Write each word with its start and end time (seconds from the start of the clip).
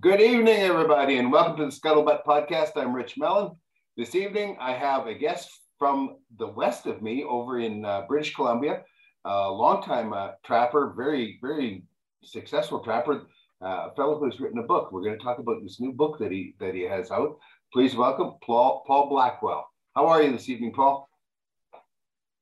Good 0.00 0.22
evening, 0.22 0.60
everybody, 0.60 1.18
and 1.18 1.30
welcome 1.30 1.58
to 1.58 1.66
the 1.66 1.70
Scuttlebutt 1.70 2.24
Podcast. 2.24 2.70
I'm 2.74 2.94
Rich 2.94 3.18
Mellon. 3.18 3.50
This 3.98 4.14
evening, 4.14 4.56
I 4.58 4.72
have 4.72 5.06
a 5.06 5.12
guest 5.12 5.50
from 5.78 6.16
the 6.38 6.46
west 6.46 6.86
of 6.86 7.02
me 7.02 7.22
over 7.24 7.60
in 7.60 7.84
uh, 7.84 8.06
British 8.08 8.34
Columbia, 8.34 8.82
a 9.26 9.50
longtime 9.50 10.14
uh, 10.14 10.30
trapper, 10.42 10.94
very, 10.96 11.38
very 11.42 11.82
successful 12.24 12.80
trapper, 12.80 13.26
uh, 13.60 13.88
a 13.90 13.94
fellow 13.94 14.18
who's 14.18 14.40
written 14.40 14.60
a 14.60 14.62
book. 14.62 14.90
We're 14.90 15.02
going 15.02 15.18
to 15.18 15.22
talk 15.22 15.38
about 15.38 15.62
this 15.62 15.80
new 15.80 15.92
book 15.92 16.18
that 16.20 16.32
he 16.32 16.54
that 16.60 16.74
he 16.74 16.82
has 16.84 17.10
out. 17.10 17.36
Please 17.70 17.94
welcome 17.94 18.36
Paul, 18.42 18.84
Paul 18.86 19.10
Blackwell. 19.10 19.68
How 19.94 20.06
are 20.06 20.22
you 20.22 20.32
this 20.32 20.48
evening, 20.48 20.72
Paul? 20.72 21.10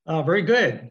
Uh, 0.07 0.23
very 0.23 0.43
good. 0.43 0.91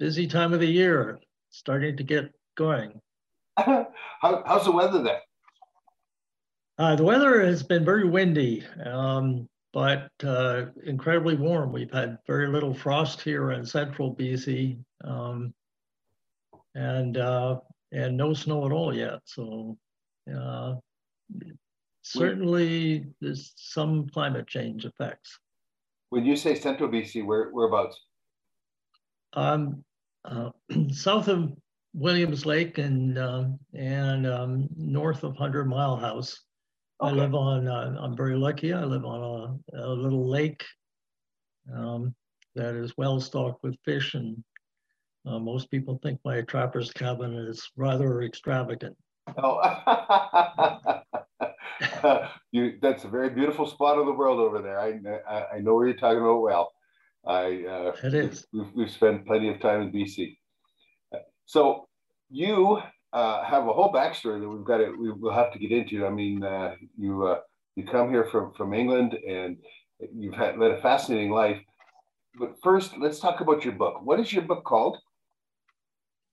Busy 0.00 0.26
time 0.26 0.52
of 0.52 0.58
the 0.58 0.66
year, 0.66 1.20
starting 1.50 1.96
to 1.96 2.02
get 2.02 2.32
going. 2.56 3.00
How, 3.56 4.42
how's 4.46 4.64
the 4.64 4.72
weather 4.72 5.00
there? 5.00 5.20
Uh, 6.78 6.96
the 6.96 7.04
weather 7.04 7.44
has 7.44 7.62
been 7.62 7.84
very 7.84 8.08
windy, 8.08 8.64
um, 8.84 9.48
but 9.72 10.10
uh, 10.24 10.66
incredibly 10.84 11.36
warm. 11.36 11.72
We've 11.72 11.92
had 11.92 12.18
very 12.26 12.48
little 12.48 12.72
frost 12.72 13.20
here 13.20 13.52
in 13.52 13.64
central 13.64 14.14
BC, 14.14 14.78
um, 15.04 15.52
and 16.74 17.18
uh, 17.18 17.60
and 17.92 18.16
no 18.16 18.32
snow 18.32 18.64
at 18.64 18.72
all 18.72 18.94
yet. 18.94 19.20
So 19.24 19.76
uh, 20.34 20.74
certainly 22.02 23.06
there's 23.20 23.52
some 23.56 24.08
climate 24.08 24.46
change 24.46 24.86
effects. 24.86 25.38
When 26.08 26.24
you 26.24 26.36
say 26.36 26.54
central 26.54 26.88
BC, 26.88 27.24
where 27.24 27.50
whereabouts? 27.50 28.00
Um, 29.34 29.84
uh, 30.24 30.50
south 30.90 31.28
of 31.28 31.52
Williams 31.94 32.46
Lake 32.46 32.78
and 32.78 33.18
um, 33.18 33.58
and 33.74 34.26
um, 34.26 34.68
north 34.76 35.22
of 35.22 35.36
Hundred 35.36 35.66
Mile 35.66 35.96
House. 35.96 36.40
Okay. 37.02 37.10
I 37.10 37.14
live 37.14 37.34
on. 37.34 37.66
Uh, 37.66 37.96
I'm 38.00 38.16
very 38.16 38.36
lucky. 38.36 38.72
I 38.72 38.84
live 38.84 39.04
on 39.04 39.60
a, 39.74 39.86
a 39.86 39.88
little 39.88 40.28
lake 40.28 40.64
um, 41.74 42.14
that 42.54 42.76
is 42.76 42.96
well 42.96 43.20
stocked 43.20 43.64
with 43.64 43.74
fish, 43.84 44.14
and 44.14 44.42
uh, 45.26 45.40
most 45.40 45.68
people 45.70 45.98
think 46.02 46.20
my 46.24 46.42
trapper's 46.42 46.92
cabin 46.92 47.34
is 47.34 47.70
rather 47.76 48.22
extravagant. 48.22 48.96
Oh, 49.36 49.60
you, 52.52 52.78
that's 52.80 53.04
a 53.04 53.08
very 53.08 53.30
beautiful 53.30 53.66
spot 53.66 53.98
of 53.98 54.06
the 54.06 54.12
world 54.12 54.38
over 54.38 54.62
there. 54.62 54.78
I, 54.78 55.00
I, 55.28 55.56
I 55.56 55.58
know 55.58 55.74
where 55.74 55.88
you're 55.88 55.96
talking 55.96 56.22
about 56.22 56.40
well. 56.40 56.70
I, 57.26 57.64
uh, 57.64 57.92
it 58.04 58.14
is. 58.14 58.46
We've, 58.52 58.72
we've 58.74 58.90
spent 58.90 59.26
plenty 59.26 59.48
of 59.48 59.60
time 59.60 59.82
in 59.82 59.92
BC. 59.92 60.36
So 61.46 61.88
you 62.30 62.80
uh, 63.12 63.44
have 63.44 63.66
a 63.66 63.72
whole 63.72 63.92
backstory 63.92 64.40
that 64.40 64.48
we've 64.48 64.64
got 64.64 64.78
to 64.78 64.90
we 64.98 65.10
will 65.10 65.32
have 65.32 65.52
to 65.52 65.58
get 65.58 65.72
into. 65.72 66.06
I 66.06 66.10
mean, 66.10 66.42
uh, 66.42 66.74
you 66.98 67.26
uh, 67.26 67.40
you 67.76 67.84
come 67.84 68.10
here 68.10 68.24
from 68.24 68.52
from 68.54 68.74
England 68.74 69.14
and 69.14 69.58
you've 70.14 70.34
had 70.34 70.58
led 70.58 70.72
a 70.72 70.80
fascinating 70.80 71.30
life. 71.30 71.60
But 72.38 72.54
first, 72.62 72.96
let's 72.98 73.20
talk 73.20 73.40
about 73.40 73.64
your 73.64 73.74
book. 73.74 74.00
What 74.02 74.18
is 74.18 74.32
your 74.32 74.42
book 74.42 74.64
called? 74.64 74.98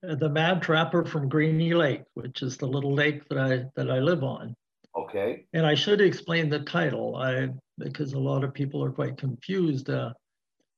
Uh, 0.07 0.15
the 0.15 0.29
Mad 0.29 0.61
Trapper 0.61 1.03
from 1.03 1.27
Greeny 1.27 1.73
Lake, 1.73 2.03
which 2.13 2.41
is 2.41 2.55
the 2.55 2.65
little 2.65 2.93
lake 2.93 3.27
that 3.27 3.37
I 3.37 3.65
that 3.75 3.91
I 3.91 3.99
live 3.99 4.23
on. 4.23 4.55
Okay. 4.95 5.45
And 5.53 5.65
I 5.65 5.75
should 5.75 6.01
explain 6.01 6.49
the 6.49 6.59
title, 6.59 7.15
I 7.17 7.49
because 7.77 8.13
a 8.13 8.19
lot 8.19 8.43
of 8.43 8.53
people 8.53 8.83
are 8.83 8.91
quite 8.91 9.17
confused. 9.17 9.89
Uh, 9.89 10.13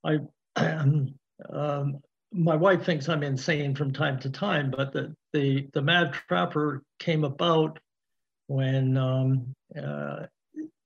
I 0.04 0.20
um, 0.56 2.00
my 2.34 2.56
wife 2.56 2.86
thinks 2.86 3.10
I'm 3.10 3.24
insane 3.24 3.76
from 3.76 3.92
time 3.92 4.20
to 4.20 4.30
time, 4.30 4.72
but 4.72 4.94
the 4.94 5.16
the, 5.34 5.68
the 5.74 5.82
Mad 5.82 6.14
Trapper 6.14 6.84
came 7.00 7.24
about 7.24 7.80
when 8.48 8.98
um, 8.98 9.56
uh, 9.78 10.26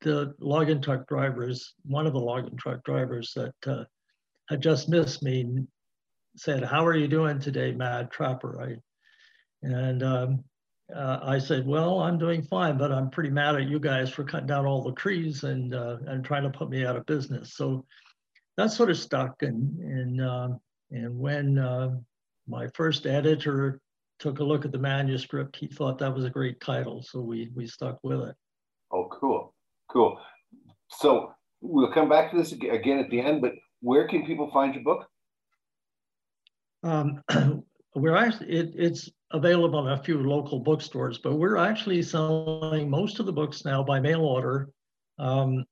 the 0.02 0.36
logging 0.40 0.82
truck 0.82 1.08
drivers, 1.08 1.74
one 1.84 2.06
of 2.06 2.14
the 2.14 2.20
logging 2.20 2.58
truck 2.58 2.84
drivers 2.84 3.34
that 3.36 3.56
uh, 3.66 3.86
had 4.50 4.62
just 4.62 4.88
missed 4.90 5.24
me, 5.24 5.66
said, 6.36 6.64
"How 6.64 6.86
are 6.86 6.96
you 6.96 7.08
doing 7.08 7.40
today, 7.40 7.72
Mad 7.72 8.12
Trapper?" 8.12 8.62
I, 8.62 8.76
and 9.68 10.04
um, 10.04 10.44
uh, 10.96 11.20
I 11.24 11.40
said, 11.40 11.66
"Well, 11.66 12.00
I'm 12.00 12.18
doing 12.18 12.44
fine, 12.44 12.78
but 12.78 12.92
I'm 12.92 13.10
pretty 13.10 13.32
mad 13.32 13.56
at 13.56 13.68
you 13.68 13.80
guys 13.80 14.10
for 14.10 14.24
cutting 14.24 14.48
down 14.48 14.66
all 14.66 14.84
the 14.84 14.94
trees 14.94 15.44
and 15.44 15.74
uh, 15.74 15.98
and 16.08 16.24
trying 16.24 16.44
to 16.44 16.58
put 16.58 16.70
me 16.70 16.86
out 16.86 16.96
of 16.96 17.06
business." 17.06 17.56
So 17.56 17.86
that 18.58 18.72
sort 18.72 18.90
of 18.92 18.98
stuck, 18.98 19.42
and 19.42 19.80
and 19.80 20.22
um, 20.22 20.60
and 20.92 21.18
when 21.18 21.58
uh, 21.58 21.96
my 22.48 22.68
first 22.74 23.06
editor 23.06 23.80
took 24.20 24.40
a 24.40 24.44
look 24.44 24.66
at 24.66 24.72
the 24.72 24.78
manuscript, 24.78 25.56
he 25.58 25.68
thought 25.68 25.98
that 26.00 26.14
was 26.14 26.26
a 26.26 26.30
great 26.30 26.60
title, 26.62 27.04
so 27.04 27.22
we 27.22 27.52
we 27.56 27.68
stuck 27.68 28.00
with 28.04 28.22
it. 28.22 28.36
Oh, 28.92 29.08
cool, 29.12 29.54
cool. 29.90 30.20
So 30.90 31.34
we'll 31.62 31.92
come 31.92 32.10
back 32.10 32.32
to 32.32 32.38
this 32.38 32.52
again 32.52 33.00
at 33.00 33.10
the 33.10 33.20
end, 33.20 33.42
but 33.42 33.54
where 33.82 34.08
can 34.08 34.26
people 34.26 34.50
find 34.52 34.74
your 34.74 34.84
book? 34.84 35.08
Um, 36.84 37.22
we're 37.96 38.16
actually 38.16 38.50
it, 38.50 38.74
it's 38.76 39.10
available 39.32 39.86
in 39.88 39.94
a 39.94 40.04
few 40.04 40.22
local 40.22 40.60
bookstores, 40.60 41.18
but 41.18 41.36
we're 41.36 41.58
actually 41.58 42.02
selling 42.04 42.90
most 42.90 43.20
of 43.20 43.26
the 43.26 43.34
books 43.34 43.66
now 43.66 43.84
by 43.84 44.00
mail 44.00 44.22
order. 44.22 44.70
Um, 45.18 45.66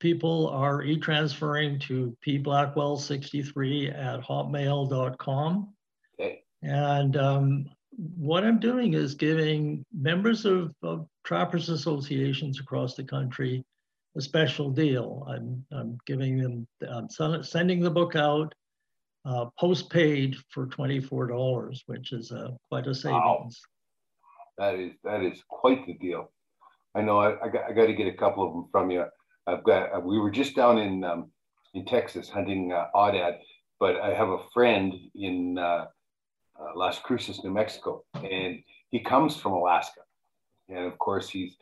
people 0.00 0.48
are 0.48 0.82
e-transferring 0.82 1.78
to 1.80 2.16
pblackwell63 2.26 3.94
at 3.96 4.20
hotmail.com. 4.20 5.74
Okay. 6.20 6.42
And 6.62 7.16
um, 7.16 7.70
what 8.16 8.44
I'm 8.44 8.58
doing 8.58 8.94
is 8.94 9.14
giving 9.14 9.84
members 9.92 10.44
of, 10.44 10.74
of, 10.82 11.06
trappers 11.24 11.70
associations 11.70 12.60
across 12.60 12.94
the 12.94 13.02
country 13.02 13.64
a 14.14 14.20
special 14.20 14.70
deal. 14.70 15.26
I'm, 15.26 15.64
I'm 15.72 15.96
giving 16.06 16.36
them, 16.36 16.66
I'm 16.86 17.08
sending 17.42 17.80
the 17.80 17.90
book 17.90 18.14
out 18.14 18.54
uh, 19.24 19.46
post-paid 19.58 20.36
for 20.50 20.66
$24, 20.66 21.80
which 21.86 22.12
is 22.12 22.30
uh, 22.30 22.50
quite 22.68 22.86
a 22.86 22.94
savings. 22.94 23.22
Wow. 23.22 23.48
That 24.58 24.74
is, 24.74 24.92
that 25.02 25.22
is 25.22 25.42
quite 25.48 25.86
the 25.86 25.94
deal. 25.94 26.30
I 26.94 27.00
know 27.00 27.18
I, 27.18 27.42
I, 27.42 27.48
got, 27.48 27.64
I 27.68 27.72
got 27.72 27.86
to 27.86 27.94
get 27.94 28.06
a 28.06 28.12
couple 28.12 28.46
of 28.46 28.52
them 28.52 28.68
from 28.70 28.90
you. 28.90 29.06
I've 29.46 29.64
got. 29.64 29.94
Uh, 29.94 30.00
we 30.00 30.18
were 30.18 30.30
just 30.30 30.56
down 30.56 30.78
in 30.78 31.04
um, 31.04 31.30
in 31.74 31.84
Texas 31.84 32.28
hunting 32.28 32.72
uh, 32.72 32.86
aoudad, 32.94 33.38
but 33.78 33.96
I 33.96 34.14
have 34.14 34.28
a 34.28 34.38
friend 34.52 34.94
in 35.14 35.58
uh, 35.58 35.86
uh, 36.58 36.72
Las 36.74 36.98
Cruces, 36.98 37.42
New 37.44 37.52
Mexico, 37.52 38.04
and 38.14 38.62
he 38.90 39.00
comes 39.00 39.36
from 39.36 39.52
Alaska, 39.52 40.00
and 40.68 40.86
of 40.86 40.98
course 40.98 41.28
he's 41.28 41.56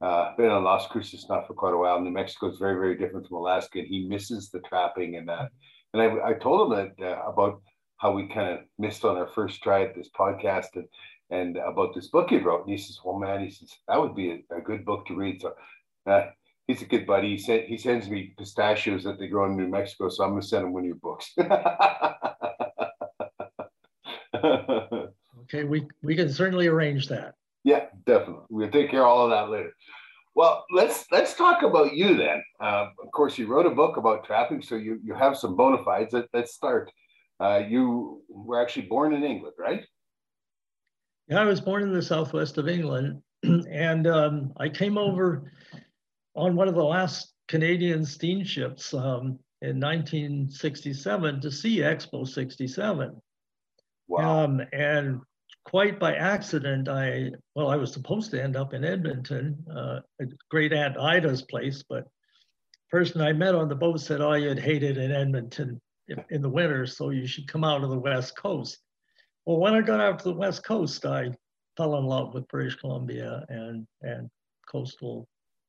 uh, 0.00 0.34
been 0.36 0.50
on 0.50 0.64
Las 0.64 0.86
Cruces 0.88 1.26
not 1.28 1.46
for 1.46 1.54
quite 1.54 1.74
a 1.74 1.76
while. 1.76 2.00
New 2.00 2.10
Mexico 2.10 2.50
is 2.50 2.58
very 2.58 2.74
very 2.74 2.96
different 2.96 3.26
from 3.28 3.38
Alaska, 3.38 3.80
and 3.80 3.88
he 3.88 4.08
misses 4.08 4.50
the 4.50 4.60
trapping 4.60 5.16
and 5.16 5.28
that. 5.28 5.50
And 5.92 6.02
I, 6.02 6.30
I 6.30 6.32
told 6.34 6.72
him 6.72 6.78
that 6.78 7.06
uh, 7.06 7.22
about 7.28 7.60
how 7.98 8.12
we 8.12 8.28
kind 8.28 8.50
of 8.50 8.60
missed 8.78 9.04
on 9.04 9.16
our 9.16 9.28
first 9.28 9.62
try 9.62 9.82
at 9.82 9.94
this 9.94 10.10
podcast 10.18 10.68
and 10.74 10.88
and 11.30 11.56
about 11.56 11.94
this 11.94 12.06
book 12.08 12.30
he 12.30 12.38
wrote. 12.38 12.62
And 12.62 12.70
he 12.70 12.78
says, 12.78 12.98
"Well, 13.04 13.18
man," 13.18 13.44
he 13.44 13.50
says, 13.50 13.72
"that 13.88 14.00
would 14.00 14.14
be 14.14 14.30
a, 14.30 14.56
a 14.56 14.60
good 14.60 14.86
book 14.86 15.06
to 15.06 15.14
read." 15.14 15.42
So. 15.42 15.52
He's 16.66 16.82
a 16.82 16.86
good 16.86 17.06
buddy. 17.06 17.30
He 17.30 17.38
said 17.38 17.64
he 17.64 17.78
sends 17.78 18.10
me 18.10 18.34
pistachios 18.36 19.04
that 19.04 19.18
they 19.18 19.28
grow 19.28 19.46
in 19.46 19.56
New 19.56 19.68
Mexico, 19.68 20.08
so 20.08 20.24
I'm 20.24 20.30
gonna 20.30 20.42
send 20.42 20.64
him 20.64 20.72
one 20.72 20.82
of 20.82 20.86
your 20.86 20.96
books. 20.96 21.32
okay, 25.44 25.64
we 25.64 25.86
we 26.02 26.16
can 26.16 26.28
certainly 26.28 26.66
arrange 26.66 27.06
that. 27.08 27.34
Yeah, 27.62 27.86
definitely. 28.04 28.46
We'll 28.48 28.70
take 28.70 28.90
care 28.90 29.02
of 29.02 29.08
all 29.08 29.24
of 29.24 29.30
that 29.30 29.50
later. 29.50 29.72
Well, 30.34 30.64
let's 30.70 31.06
let's 31.12 31.34
talk 31.34 31.62
about 31.62 31.94
you 31.94 32.16
then. 32.16 32.42
Uh, 32.60 32.88
of 33.02 33.10
course, 33.12 33.38
you 33.38 33.46
wrote 33.46 33.66
a 33.66 33.70
book 33.70 33.96
about 33.96 34.24
trapping, 34.24 34.60
so 34.60 34.74
you 34.74 34.98
you 35.02 35.14
have 35.14 35.36
some 35.36 35.56
bona 35.56 35.82
fides. 35.84 36.12
Let, 36.12 36.26
let's 36.34 36.52
start. 36.52 36.90
Uh, 37.38 37.62
you 37.68 38.22
were 38.28 38.60
actually 38.60 38.86
born 38.86 39.14
in 39.14 39.22
England, 39.22 39.54
right? 39.58 39.84
Yeah, 41.28 41.40
I 41.40 41.44
was 41.44 41.60
born 41.60 41.82
in 41.82 41.92
the 41.92 42.02
southwest 42.02 42.58
of 42.58 42.68
England, 42.68 43.22
and 43.42 44.06
um, 44.06 44.52
I 44.58 44.68
came 44.68 44.98
over 44.98 45.52
on 46.36 46.54
one 46.54 46.68
of 46.68 46.74
the 46.74 46.84
last 46.84 47.32
Canadian 47.48 48.04
steamships 48.04 48.92
um, 48.92 49.38
in 49.62 49.80
1967 49.80 51.40
to 51.40 51.50
see 51.50 51.78
Expo 51.78 52.26
67. 52.26 53.20
Wow. 54.08 54.44
Um, 54.44 54.60
and 54.72 55.20
quite 55.64 55.98
by 55.98 56.14
accident, 56.14 56.88
I, 56.88 57.30
well, 57.54 57.68
I 57.68 57.76
was 57.76 57.92
supposed 57.92 58.30
to 58.32 58.42
end 58.42 58.56
up 58.56 58.74
in 58.74 58.84
Edmonton, 58.84 59.56
uh, 59.74 60.00
great 60.50 60.72
Aunt 60.72 60.98
Ida's 60.98 61.42
place, 61.42 61.82
but 61.88 62.04
person 62.90 63.20
I 63.20 63.32
met 63.32 63.54
on 63.54 63.68
the 63.68 63.74
boat 63.74 64.00
said, 64.00 64.20
oh, 64.20 64.34
you'd 64.34 64.58
hate 64.58 64.82
it 64.82 64.96
in 64.96 65.10
Edmonton 65.10 65.80
in 66.30 66.40
the 66.40 66.48
winter, 66.48 66.86
so 66.86 67.10
you 67.10 67.26
should 67.26 67.48
come 67.48 67.64
out 67.64 67.80
to 67.80 67.88
the 67.88 67.98
West 67.98 68.36
Coast. 68.36 68.78
Well, 69.44 69.58
when 69.58 69.74
I 69.74 69.80
got 69.80 70.00
out 70.00 70.18
to 70.20 70.24
the 70.24 70.34
West 70.34 70.64
Coast, 70.64 71.04
I 71.04 71.30
fell 71.76 71.96
in 71.98 72.04
love 72.04 72.34
with 72.34 72.46
British 72.48 72.76
Columbia 72.76 73.44
and, 73.48 73.86
and 74.02 74.30
coastal 74.70 75.26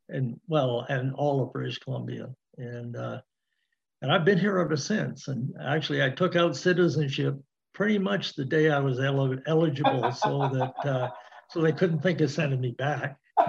and 0.10 0.40
well, 0.48 0.86
and 0.90 1.14
all 1.16 1.44
of 1.44 1.54
British 1.54 1.80
Columbia. 1.80 2.30
And 2.58 2.96
uh, 2.96 3.22
and 4.02 4.12
I've 4.12 4.26
been 4.26 4.38
here 4.38 4.60
ever 4.60 4.78
since. 4.78 5.28
And 5.28 5.54
actually, 5.62 6.04
I 6.04 6.10
took 6.10 6.36
out 6.36 6.56
citizenship 6.56 7.36
pretty 7.74 7.98
much 7.98 8.36
the 8.36 8.46
day 8.46 8.70
I 8.70 8.80
was 8.80 9.00
el- 9.00 9.40
eligible, 9.46 10.12
so 10.24 10.50
that 10.54 10.90
uh, 10.90 11.10
so 11.50 11.62
they 11.62 11.72
couldn't 11.72 12.02
think 12.02 12.22
of 12.22 12.32
sending 12.32 12.62
me 12.62 12.72
back. 12.72 13.18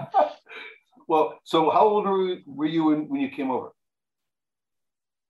Well, 1.08 1.40
so 1.42 1.70
how 1.70 1.88
old 1.88 2.04
were 2.04 2.22
you, 2.22 2.42
were 2.46 2.66
you 2.66 2.84
when, 2.84 3.08
when 3.08 3.20
you 3.20 3.30
came 3.30 3.50
over? 3.50 3.70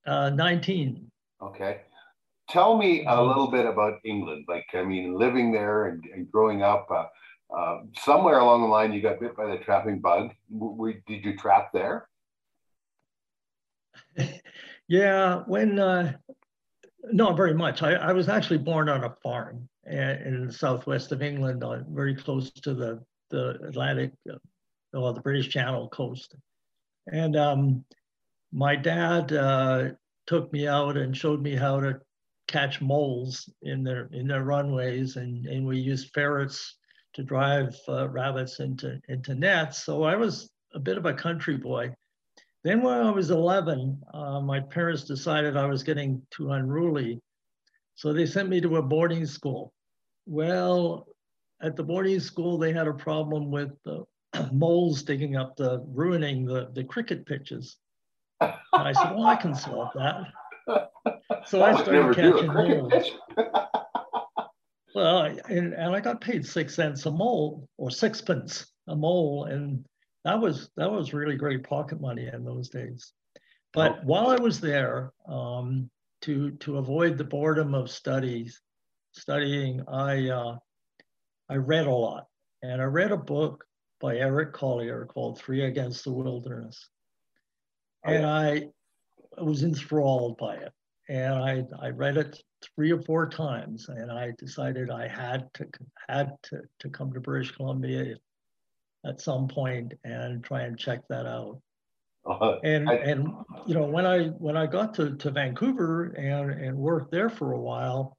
Uh, 0.04 0.30
19. 0.30 1.08
Okay. 1.40 1.82
Tell 2.50 2.76
me 2.76 3.04
a 3.06 3.22
little 3.22 3.48
bit 3.48 3.64
about 3.64 4.00
England. 4.04 4.46
Like, 4.48 4.66
I 4.74 4.82
mean, 4.82 5.14
living 5.14 5.52
there 5.52 5.86
and, 5.86 6.02
and 6.12 6.30
growing 6.32 6.62
up, 6.62 6.88
uh, 6.90 7.04
uh, 7.56 7.78
somewhere 7.94 8.38
along 8.38 8.62
the 8.62 8.68
line, 8.68 8.92
you 8.92 9.00
got 9.00 9.20
bit 9.20 9.36
by 9.36 9.46
the 9.46 9.58
trapping 9.58 10.00
bug. 10.00 10.30
W- 10.52 11.00
did 11.06 11.24
you 11.24 11.36
trap 11.36 11.72
there? 11.72 12.08
Yeah, 14.90 15.42
when 15.46 15.78
uh, 15.78 16.14
not 17.12 17.36
very 17.36 17.52
much. 17.52 17.82
I, 17.82 17.92
I 17.92 18.12
was 18.14 18.30
actually 18.30 18.56
born 18.56 18.88
on 18.88 19.04
a 19.04 19.14
farm 19.22 19.68
in 19.84 20.46
the 20.46 20.52
southwest 20.52 21.12
of 21.12 21.22
England, 21.22 21.62
uh, 21.62 21.80
very 21.90 22.14
close 22.14 22.50
to 22.50 22.74
the 22.74 23.02
the 23.30 23.58
Atlantic, 23.68 24.12
uh, 24.30 24.38
or 24.98 25.12
the 25.12 25.20
Bristol 25.20 25.50
Channel 25.50 25.88
coast. 25.90 26.34
And 27.12 27.36
um, 27.36 27.84
my 28.52 28.76
dad 28.76 29.32
uh, 29.32 29.90
took 30.26 30.50
me 30.52 30.66
out 30.66 30.96
and 30.96 31.16
showed 31.16 31.42
me 31.42 31.54
how 31.54 31.80
to 31.80 32.00
catch 32.46 32.80
moles 32.80 33.50
in 33.62 33.84
their 33.84 34.08
in 34.12 34.26
their 34.26 34.44
runways, 34.44 35.16
and 35.16 35.46
and 35.46 35.66
we 35.66 35.78
used 35.78 36.12
ferrets 36.14 36.76
to 37.14 37.22
drive 37.22 37.76
uh, 37.88 38.08
rabbits 38.08 38.60
into 38.60 39.00
into 39.08 39.34
nets. 39.34 39.84
So 39.84 40.02
I 40.04 40.16
was 40.16 40.50
a 40.74 40.78
bit 40.78 40.98
of 40.98 41.06
a 41.06 41.14
country 41.14 41.56
boy. 41.56 41.94
Then 42.64 42.82
when 42.82 43.00
I 43.00 43.10
was 43.10 43.30
11, 43.30 44.02
uh, 44.12 44.40
my 44.40 44.60
parents 44.60 45.04
decided 45.04 45.56
I 45.56 45.66
was 45.66 45.82
getting 45.82 46.20
too 46.30 46.52
unruly. 46.52 47.20
So 47.94 48.12
they 48.12 48.26
sent 48.26 48.48
me 48.48 48.60
to 48.60 48.76
a 48.76 48.82
boarding 48.82 49.26
school. 49.26 49.72
Well, 50.26 51.06
at 51.62 51.76
the 51.76 51.84
boarding 51.84 52.20
school, 52.20 52.58
they 52.58 52.72
had 52.72 52.86
a 52.86 52.92
problem 52.92 53.50
with 53.50 53.70
the 53.84 54.04
moles 54.52 55.02
digging 55.02 55.36
up 55.36 55.56
the, 55.56 55.84
ruining 55.88 56.44
the, 56.44 56.70
the 56.74 56.84
cricket 56.84 57.26
pitches. 57.26 57.76
And 58.40 58.52
I 58.72 58.92
said, 58.92 59.14
well, 59.14 59.26
I 59.26 59.36
can 59.36 59.54
solve 59.54 59.90
that. 59.94 60.26
So 61.46 61.62
I 61.62 61.72
started 61.72 61.92
never 61.92 62.12
do 62.12 62.28
a 62.28 62.32
catching 62.32 62.52
moles. 62.52 62.92
Well, 64.98 65.38
and, 65.48 65.74
and 65.74 65.94
I 65.94 66.00
got 66.00 66.20
paid 66.20 66.44
six 66.44 66.74
cents 66.74 67.06
a 67.06 67.10
mole 67.12 67.68
or 67.76 67.88
sixpence 67.88 68.66
a 68.88 68.96
mole. 68.96 69.44
And 69.44 69.86
that 70.24 70.40
was, 70.40 70.70
that 70.76 70.90
was 70.90 71.14
really 71.14 71.36
great 71.36 71.62
pocket 71.62 72.00
money 72.00 72.28
in 72.32 72.44
those 72.44 72.68
days. 72.68 73.12
But 73.72 73.92
Oh. 73.92 74.00
while 74.02 74.26
I 74.30 74.36
was 74.36 74.60
there, 74.60 75.12
um, 75.28 75.88
to, 76.22 76.50
to 76.50 76.78
avoid 76.78 77.16
the 77.16 77.22
boredom 77.22 77.74
of 77.74 77.88
studies, 77.92 78.60
studying, 79.12 79.84
I, 79.86 80.30
uh, 80.30 80.56
I 81.48 81.54
read 81.54 81.86
a 81.86 81.92
lot. 81.92 82.26
And 82.62 82.82
I 82.82 82.86
read 82.86 83.12
a 83.12 83.16
book 83.16 83.64
by 84.00 84.16
Eric 84.16 84.52
Collier 84.52 85.06
called 85.06 85.38
Three 85.38 85.62
Against 85.62 86.02
the 86.02 86.10
Wilderness. 86.12 86.88
Oh, 88.04 88.12
And. 88.12 88.26
I 88.26 88.68
was 89.40 89.62
enthralled 89.62 90.38
by 90.38 90.56
it. 90.56 90.72
And 91.08 91.34
I, 91.34 91.62
I 91.80 91.90
read 91.90 92.16
it 92.16 92.42
three 92.62 92.90
or 92.92 93.00
four 93.02 93.28
times 93.28 93.88
and 93.88 94.10
I 94.10 94.32
decided 94.38 94.90
I 94.90 95.06
had 95.06 95.48
to 95.54 95.66
had 96.08 96.32
to, 96.44 96.62
to 96.80 96.88
come 96.88 97.12
to 97.12 97.20
British 97.20 97.52
Columbia 97.52 98.16
at 99.06 99.20
some 99.20 99.46
point 99.48 99.94
and 100.04 100.42
try 100.42 100.62
and 100.62 100.78
check 100.78 101.06
that 101.08 101.26
out. 101.26 101.60
Uh, 102.26 102.58
And 102.64 102.90
I- 102.90 102.94
and 102.96 103.28
you 103.66 103.74
know 103.74 103.86
when 103.86 104.04
I 104.06 104.28
when 104.28 104.56
I 104.56 104.66
got 104.66 104.92
to, 104.94 105.16
to 105.16 105.30
Vancouver 105.30 106.06
and 106.18 106.50
and 106.50 106.76
worked 106.76 107.10
there 107.12 107.30
for 107.30 107.52
a 107.52 107.60
while, 107.60 108.16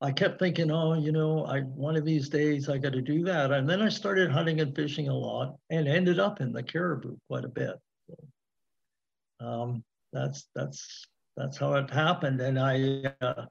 I 0.00 0.12
kept 0.12 0.38
thinking, 0.38 0.70
oh, 0.70 0.94
you 0.94 1.12
know, 1.12 1.46
I 1.46 1.60
one 1.60 1.96
of 1.96 2.04
these 2.04 2.28
days 2.28 2.68
I 2.68 2.78
got 2.78 2.92
to 2.92 3.00
do 3.00 3.22
that. 3.24 3.52
And 3.52 3.68
then 3.68 3.80
I 3.80 3.88
started 3.88 4.30
hunting 4.30 4.60
and 4.60 4.74
fishing 4.74 5.08
a 5.08 5.14
lot 5.14 5.56
and 5.70 5.88
ended 5.88 6.18
up 6.18 6.40
in 6.40 6.52
the 6.52 6.62
Cariboo 6.62 7.16
quite 7.28 7.44
a 7.44 7.48
bit. 7.48 7.76
So, 8.08 9.46
um, 9.46 9.84
that's 10.12 10.48
that's 10.54 11.06
that's 11.36 11.58
how 11.58 11.74
it 11.74 11.90
happened. 11.90 12.40
And 12.40 12.58
I 12.58 13.02
uh, 13.20 13.46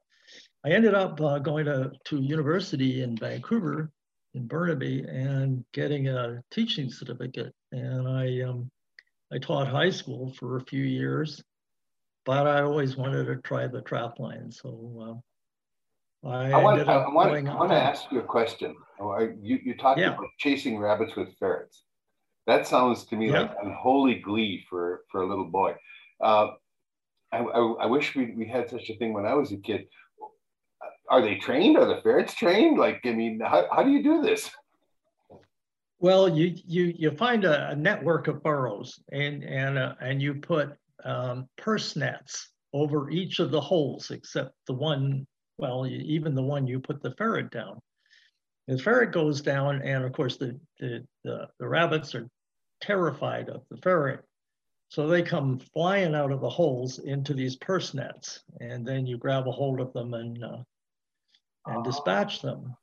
I 0.66 0.70
ended 0.70 0.94
up 0.96 1.20
uh, 1.22 1.40
going 1.40 1.66
to 1.66 1.92
to 2.06 2.22
university 2.22 3.04
in 3.04 3.16
Vancouver 3.18 3.92
in 4.34 4.48
Burnaby 4.48 5.06
and 5.08 5.64
getting 5.74 6.10
a 6.10 6.42
teaching 6.52 6.90
certificate. 6.90 7.54
And 7.72 8.08
I 8.08 8.42
um, 8.42 8.70
I 9.32 9.38
taught 9.38 9.68
high 9.68 9.90
school 9.90 10.34
for 10.38 10.58
a 10.58 10.66
few 10.66 10.84
years, 10.84 11.44
but 12.26 12.48
I 12.48 12.62
always 12.62 12.98
wanted 12.98 13.26
to 13.26 13.38
try 13.38 13.68
the 13.68 13.82
trap 13.82 14.20
line. 14.20 14.52
So 14.52 15.22
uh, 16.24 16.28
I, 16.30 16.52
I 16.54 16.64
want, 16.64 16.80
I 16.88 16.98
want, 16.98 17.48
I 17.48 17.56
want 17.56 17.72
to 17.72 17.76
ask 17.78 18.12
you 18.12 18.20
a 18.20 18.24
question. 18.24 18.76
Oh, 19.00 19.20
You, 19.42 19.60
you 19.64 19.78
talked 19.78 20.00
Yeah. 20.00 20.14
about 20.14 20.30
chasing 20.40 20.80
rabbits 20.80 21.16
with 21.16 21.38
ferrets. 21.38 21.84
That 22.48 22.68
sounds 22.68 23.06
to 23.06 23.16
me 23.16 23.32
like 23.32 23.52
unholy 23.62 24.16
glee 24.16 24.64
for, 24.70 25.04
for 25.12 25.22
a 25.22 25.28
little 25.28 25.46
boy. 25.46 25.76
Uh, 26.22 26.48
I, 27.32 27.40
I, 27.40 27.74
I 27.82 27.86
wish 27.86 28.16
we, 28.16 28.34
we 28.36 28.48
had 28.48 28.70
such 28.70 28.90
a 28.90 28.98
thing 28.98 29.14
when 29.14 29.26
I 29.26 29.34
was 29.34 29.52
a 29.52 29.58
kid. 29.58 29.88
Are 31.10 31.22
they 31.22 31.36
trained? 31.36 31.78
Are 31.78 31.86
the 31.86 32.02
ferrets 32.02 32.34
trained? 32.34 32.80
Like, 32.80 33.02
I 33.06 33.12
mean, 33.12 33.40
how, 33.40 33.68
how 33.72 33.84
do 33.84 33.92
you 33.92 34.02
do 34.02 34.22
this? 34.22 34.50
Well, 36.00 36.28
you 36.30 36.54
you 36.66 36.94
you 36.98 37.12
find 37.12 37.46
a, 37.46 37.70
a 37.70 37.76
network 37.76 38.28
of 38.28 38.44
burrows 38.44 39.00
and 39.12 39.44
and 39.44 39.78
uh, 39.78 39.96
and 40.02 40.22
you 40.22 40.36
put 40.36 40.76
um, 41.04 41.48
purse 41.58 41.96
nets 41.96 42.50
over 42.74 43.10
each 43.10 43.40
of 43.40 43.52
the 43.52 43.62
holes 43.62 44.12
except 44.12 44.54
the 44.68 44.74
one. 44.74 45.26
Well, 45.58 45.88
even 45.88 46.36
the 46.36 46.44
one 46.44 46.68
you 46.68 46.80
put 46.80 47.02
the 47.02 47.12
ferret 47.12 47.50
down. 47.50 47.80
The 48.68 48.78
ferret 48.78 49.14
goes 49.14 49.42
down, 49.42 49.82
and 49.84 50.04
of 50.04 50.12
course 50.12 50.38
the 50.38 50.60
the 50.80 51.06
the, 51.24 51.48
the 51.60 51.68
rabbits 51.68 52.14
are 52.14 52.28
terrified 52.82 53.50
of 53.50 53.64
the 53.72 53.78
ferret, 53.78 54.26
so 54.90 55.08
they 55.08 55.22
come 55.22 55.60
flying 55.74 56.16
out 56.16 56.32
of 56.32 56.42
the 56.42 56.50
holes 56.50 57.00
into 57.00 57.34
these 57.34 57.56
purse 57.56 57.94
nets, 57.94 58.44
and 58.60 58.86
then 58.86 59.06
you 59.06 59.18
grab 59.18 59.48
a 59.48 59.52
hold 59.52 59.80
of 59.80 59.94
them 59.94 60.14
and 60.14 60.44
uh, 60.44 60.64
and 61.66 61.84
dispatch 61.84 62.42
them. 62.42 62.76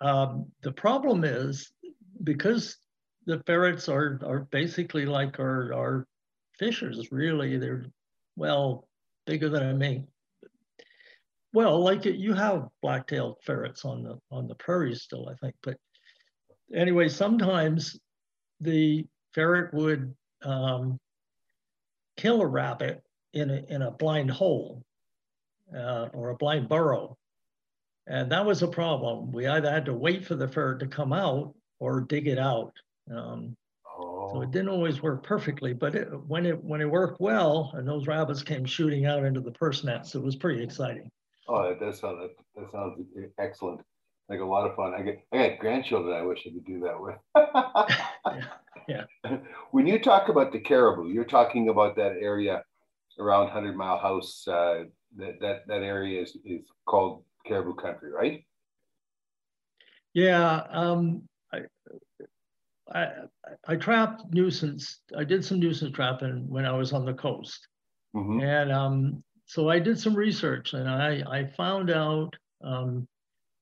Um, 0.00 0.50
the 0.62 0.72
problem 0.72 1.24
is 1.24 1.72
because 2.24 2.76
the 3.26 3.42
ferrets 3.46 3.88
are 3.88 4.20
are 4.24 4.40
basically 4.50 5.06
like 5.06 5.38
our 5.38 5.72
our 5.74 6.06
fishers. 6.58 7.10
Really, 7.12 7.56
they're 7.56 7.86
well 8.36 8.88
bigger 9.26 9.48
than 9.48 9.62
I 9.62 9.72
mean. 9.72 10.08
Well, 11.52 11.80
like 11.80 12.04
you 12.04 12.34
have 12.34 12.68
black-tailed 12.82 13.38
ferrets 13.44 13.84
on 13.84 14.02
the 14.02 14.18
on 14.30 14.48
the 14.48 14.54
prairies 14.56 15.02
still, 15.02 15.28
I 15.28 15.34
think. 15.34 15.54
But 15.62 15.76
anyway, 16.74 17.08
sometimes 17.08 17.98
the 18.60 19.06
ferret 19.34 19.72
would 19.72 20.14
um, 20.42 20.98
kill 22.18 22.42
a 22.42 22.46
rabbit 22.46 23.02
in 23.32 23.48
a 23.50 23.62
in 23.70 23.82
a 23.82 23.90
blind 23.90 24.30
hole 24.30 24.82
uh, 25.74 26.08
or 26.12 26.30
a 26.30 26.36
blind 26.36 26.68
burrow, 26.68 27.16
and 28.06 28.30
that 28.32 28.44
was 28.44 28.62
a 28.62 28.68
problem. 28.68 29.32
We 29.32 29.46
either 29.46 29.70
had 29.70 29.86
to 29.86 29.94
wait 29.94 30.26
for 30.26 30.34
the 30.34 30.48
ferret 30.48 30.80
to 30.80 30.86
come 30.86 31.12
out 31.14 31.54
or 31.80 32.00
dig 32.02 32.26
it 32.28 32.38
out. 32.38 32.72
Um, 33.10 33.56
so 34.30 34.38
Oh, 34.38 34.42
it 34.42 34.50
didn't 34.50 34.68
always 34.68 35.00
work 35.02 35.22
perfectly, 35.22 35.72
but 35.72 35.94
it, 35.94 36.08
when 36.26 36.44
it 36.46 36.62
when 36.62 36.80
it 36.82 36.90
worked 36.90 37.20
well 37.20 37.70
and 37.74 37.88
those 37.88 38.06
rabbits 38.06 38.42
came 38.42 38.64
shooting 38.66 39.06
out 39.06 39.24
into 39.24 39.40
the 39.40 39.52
purse 39.52 39.82
nets, 39.84 40.14
it 40.14 40.22
was 40.22 40.36
pretty 40.36 40.62
exciting. 40.62 41.10
oh, 41.48 41.68
that 41.68 41.80
does 41.80 41.98
sound, 42.00 42.20
that, 42.20 42.30
that 42.56 42.70
sounds 42.70 43.00
excellent. 43.38 43.80
Like 44.28 44.40
a 44.40 44.44
lot 44.44 44.68
of 44.68 44.76
fun. 44.76 44.92
I 44.94 45.02
get, 45.02 45.24
I 45.32 45.48
got 45.48 45.58
grandchildren 45.58 46.14
I 46.14 46.22
wish 46.22 46.46
I 46.46 46.50
could 46.50 46.66
do 46.66 46.80
that 46.80 47.00
with. 47.00 47.16
Yeah, 48.30 48.44
When 49.70 49.86
you 49.86 49.98
talk 49.98 50.28
about 50.28 50.52
the 50.52 50.60
Cariboo, 50.60 51.08
you're 51.10 51.24
talking 51.24 51.68
about 51.68 51.96
that 51.96 52.12
area 52.20 52.62
around 53.18 53.50
Hundred 53.50 53.76
Mile 53.76 53.98
House. 53.98 54.46
Uh, 54.48 54.84
that 55.16 55.40
that 55.40 55.66
that 55.66 55.82
area 55.82 56.22
is 56.22 56.36
is 56.44 56.62
called 56.86 57.24
Cariboo 57.46 57.74
Country, 57.74 58.10
right? 58.12 58.44
Yeah, 60.14 60.62
um, 60.70 61.22
I, 61.52 61.60
I 62.94 63.08
I 63.66 63.76
trapped 63.76 64.22
nuisance. 64.32 65.00
I 65.16 65.24
did 65.24 65.44
some 65.44 65.60
nuisance 65.60 65.94
trapping 65.94 66.48
when 66.48 66.64
I 66.64 66.72
was 66.72 66.92
on 66.92 67.04
the 67.04 67.14
coast, 67.14 67.68
Mhm. 68.14 68.42
and 68.42 68.72
um, 68.72 69.24
so 69.46 69.68
I 69.68 69.78
did 69.78 69.98
some 69.98 70.14
research, 70.14 70.72
and 70.74 70.88
I 70.88 71.22
I 71.30 71.46
found 71.46 71.90
out 71.90 72.34
um, 72.62 73.06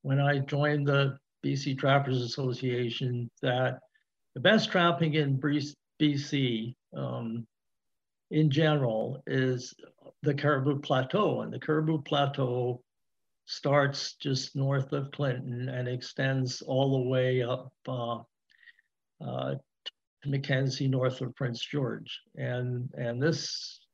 when 0.01 0.19
I 0.19 0.39
joined 0.39 0.87
the 0.87 1.17
BC 1.43 1.77
Trappers 1.77 2.21
Association 2.21 3.29
that 3.41 3.79
the 4.37 4.41
best 4.41 4.69
trapping 4.69 5.15
in 5.15 5.39
BC 5.99 6.75
um, 6.95 7.47
in 8.29 8.51
general 8.51 9.23
is 9.25 9.73
the 10.21 10.31
Cariboo 10.35 10.79
Plateau, 10.79 11.41
and 11.41 11.51
the 11.51 11.59
Cariboo 11.59 12.03
Plateau 12.03 12.79
starts 13.45 14.13
just 14.21 14.55
north 14.55 14.93
of 14.93 15.09
Clinton 15.09 15.69
and 15.69 15.87
extends 15.87 16.61
all 16.61 16.91
the 16.91 17.09
way 17.09 17.41
up 17.41 17.73
uh, 17.87 18.17
uh, 19.25 19.55
to 19.85 20.29
Mackenzie, 20.29 20.87
north 20.87 21.19
of 21.21 21.35
Prince 21.35 21.65
George. 21.65 22.21
And, 22.35 22.91
and 22.95 23.19
this 23.19 23.87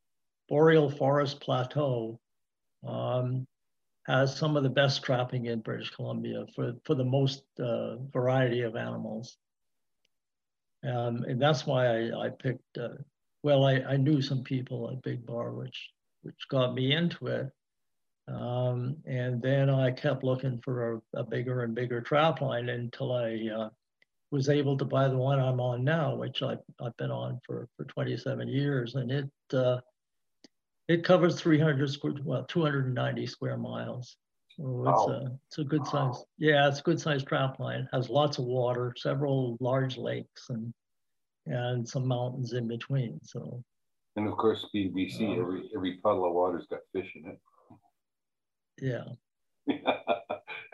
boreal 0.50 0.90
forest 0.90 1.40
plateau 1.40 2.20
um, 2.86 3.48
has 4.08 4.36
some 4.36 4.58
of 4.58 4.64
the 4.64 4.70
best 4.70 5.04
trapping 5.04 5.46
in 5.46 5.62
British 5.62 5.92
Columbia 5.92 6.44
for, 6.54 6.74
for 6.84 6.96
the 6.96 7.06
most 7.06 7.44
uh, 7.62 7.96
variety 8.12 8.64
of 8.64 8.76
animals. 8.76 9.38
Um, 10.84 11.24
and 11.24 11.42
that's 11.42 11.66
why 11.66 11.88
I, 11.88 12.26
I 12.26 12.30
picked, 12.30 12.78
uh, 12.78 12.90
well, 13.42 13.66
I, 13.66 13.76
I 13.88 13.98
knew 13.98 14.22
some 14.22 14.44
people 14.44 14.90
at 14.90 15.02
Big 15.02 15.26
Bar, 15.26 15.52
which, 15.52 15.90
which 16.24 16.48
got 16.50 16.74
me 16.74 16.94
into 16.94 17.28
it. 17.28 17.50
Um, 18.28 18.98
and 19.06 19.42
then 19.42 19.70
I 19.70 19.92
kept 19.92 20.24
looking 20.24 20.60
for 20.64 21.02
a, 21.14 21.20
a, 21.20 21.24
bigger 21.24 21.64
and 21.64 21.76
bigger 21.76 22.00
trap 22.00 22.40
line 22.40 22.70
until 22.70 23.12
I 23.12 23.50
uh, 23.54 23.70
was 24.32 24.48
able 24.48 24.78
to 24.78 24.86
buy 24.86 25.10
the 25.10 25.18
one 25.18 25.40
I'm 25.40 25.60
on 25.60 25.84
now, 25.84 26.16
which 26.16 26.42
I've, 26.42 26.62
I've 26.82 26.96
been 26.96 27.12
on 27.12 27.42
for, 27.46 27.68
for 27.76 27.84
27 27.84 28.48
years. 28.48 28.96
And 28.96 29.12
it, 29.12 29.30
uh, 29.54 29.80
it 30.88 31.04
covers 31.04 31.40
300 31.40 31.90
square, 31.90 32.14
well, 32.24 32.46
290 32.46 33.28
square 33.28 33.58
miles. 33.58 34.16
So 34.58 34.84
it's, 34.88 35.10
a, 35.10 35.40
it's 35.48 35.58
a 35.60 35.64
good 35.64 35.86
size. 35.88 36.24
Yeah, 36.38 36.68
it's 36.68 36.80
a 36.80 36.84
good 36.84 37.00
size 37.00 37.24
trap 37.24 37.60
line. 37.60 37.88
Has 37.92 38.10
lots 38.10 38.38
of 38.38 38.46
water, 38.46 38.94
several 38.98 39.58
large 39.60 39.98
lakes, 39.98 40.50
and 40.50 40.74
and 41.46 41.88
some 41.88 42.08
mountains 42.08 42.54
in 42.54 42.68
between. 42.68 43.20
So. 43.24 43.64
And 44.16 44.28
of 44.28 44.38
course, 44.38 44.66
being 44.72 44.94
BC, 44.94 45.34
um, 45.34 45.40
every 45.40 45.70
every 45.76 45.98
puddle 45.98 46.26
of 46.26 46.34
water's 46.34 46.68
got 46.68 46.80
fish 46.94 47.12
in 47.16 47.32
it. 47.32 47.40
Yeah. 48.80 49.06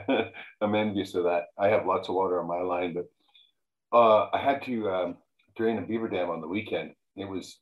I'm 0.62 0.76
envious 0.76 1.16
of 1.16 1.24
that. 1.24 1.46
I 1.58 1.68
have 1.68 1.86
lots 1.86 2.10
of 2.10 2.16
water 2.16 2.42
on 2.42 2.48
my 2.48 2.60
line, 2.60 2.94
but 2.94 3.06
uh, 3.98 4.30
I 4.34 4.40
had 4.40 4.62
to 4.64 4.90
um, 4.90 5.18
drain 5.56 5.78
a 5.78 5.82
beaver 5.82 6.10
dam 6.10 6.30
on 6.30 6.42
the 6.42 6.48
weekend. 6.48 6.94
It 7.16 7.26
was 7.26 7.60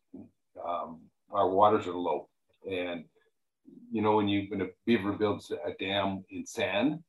um, 0.66 1.02
our 1.32 1.50
waters 1.50 1.86
are 1.86 1.94
low, 1.94 2.28
and 2.70 3.06
you 3.92 4.02
know 4.02 4.16
when 4.16 4.28
you 4.28 4.46
when 4.50 4.62
a 4.62 4.68
beaver 4.86 5.14
builds 5.14 5.52
a 5.52 5.72
dam 5.80 6.24
in 6.30 6.46
sand, 6.46 7.00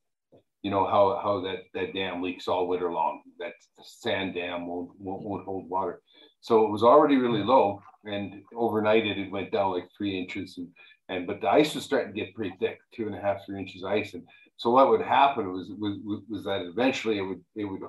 you 0.61 0.71
know 0.71 0.85
how 0.85 1.19
how 1.21 1.41
that 1.41 1.59
that 1.73 1.93
dam 1.93 2.21
leaks 2.21 2.47
all 2.47 2.67
winter 2.67 2.91
long. 2.91 3.21
That 3.39 3.53
sand 3.81 4.35
dam 4.35 4.67
won't 4.67 4.91
won't, 4.99 5.23
won't 5.23 5.45
hold 5.45 5.69
water. 5.69 6.01
So 6.41 6.65
it 6.65 6.71
was 6.71 6.83
already 6.83 7.17
really 7.17 7.43
low, 7.43 7.81
and 8.05 8.43
overnight 8.55 9.05
it, 9.05 9.17
it 9.17 9.31
went 9.31 9.51
down 9.51 9.73
like 9.73 9.89
three 9.95 10.17
inches, 10.17 10.57
and 10.57 10.67
and 11.09 11.27
but 11.27 11.41
the 11.41 11.49
ice 11.49 11.75
was 11.75 11.83
starting 11.83 12.13
to 12.13 12.19
get 12.19 12.35
pretty 12.35 12.55
thick, 12.59 12.79
two 12.93 13.07
and 13.07 13.15
a 13.15 13.21
half, 13.21 13.45
three 13.45 13.59
inches 13.59 13.83
ice. 13.83 14.13
And 14.13 14.23
so 14.57 14.69
what 14.69 14.89
would 14.89 15.01
happen 15.01 15.51
was 15.51 15.69
was, 15.77 16.21
was 16.29 16.43
that 16.45 16.61
eventually 16.61 17.17
it 17.17 17.23
would 17.23 17.41
it 17.55 17.65
would 17.65 17.81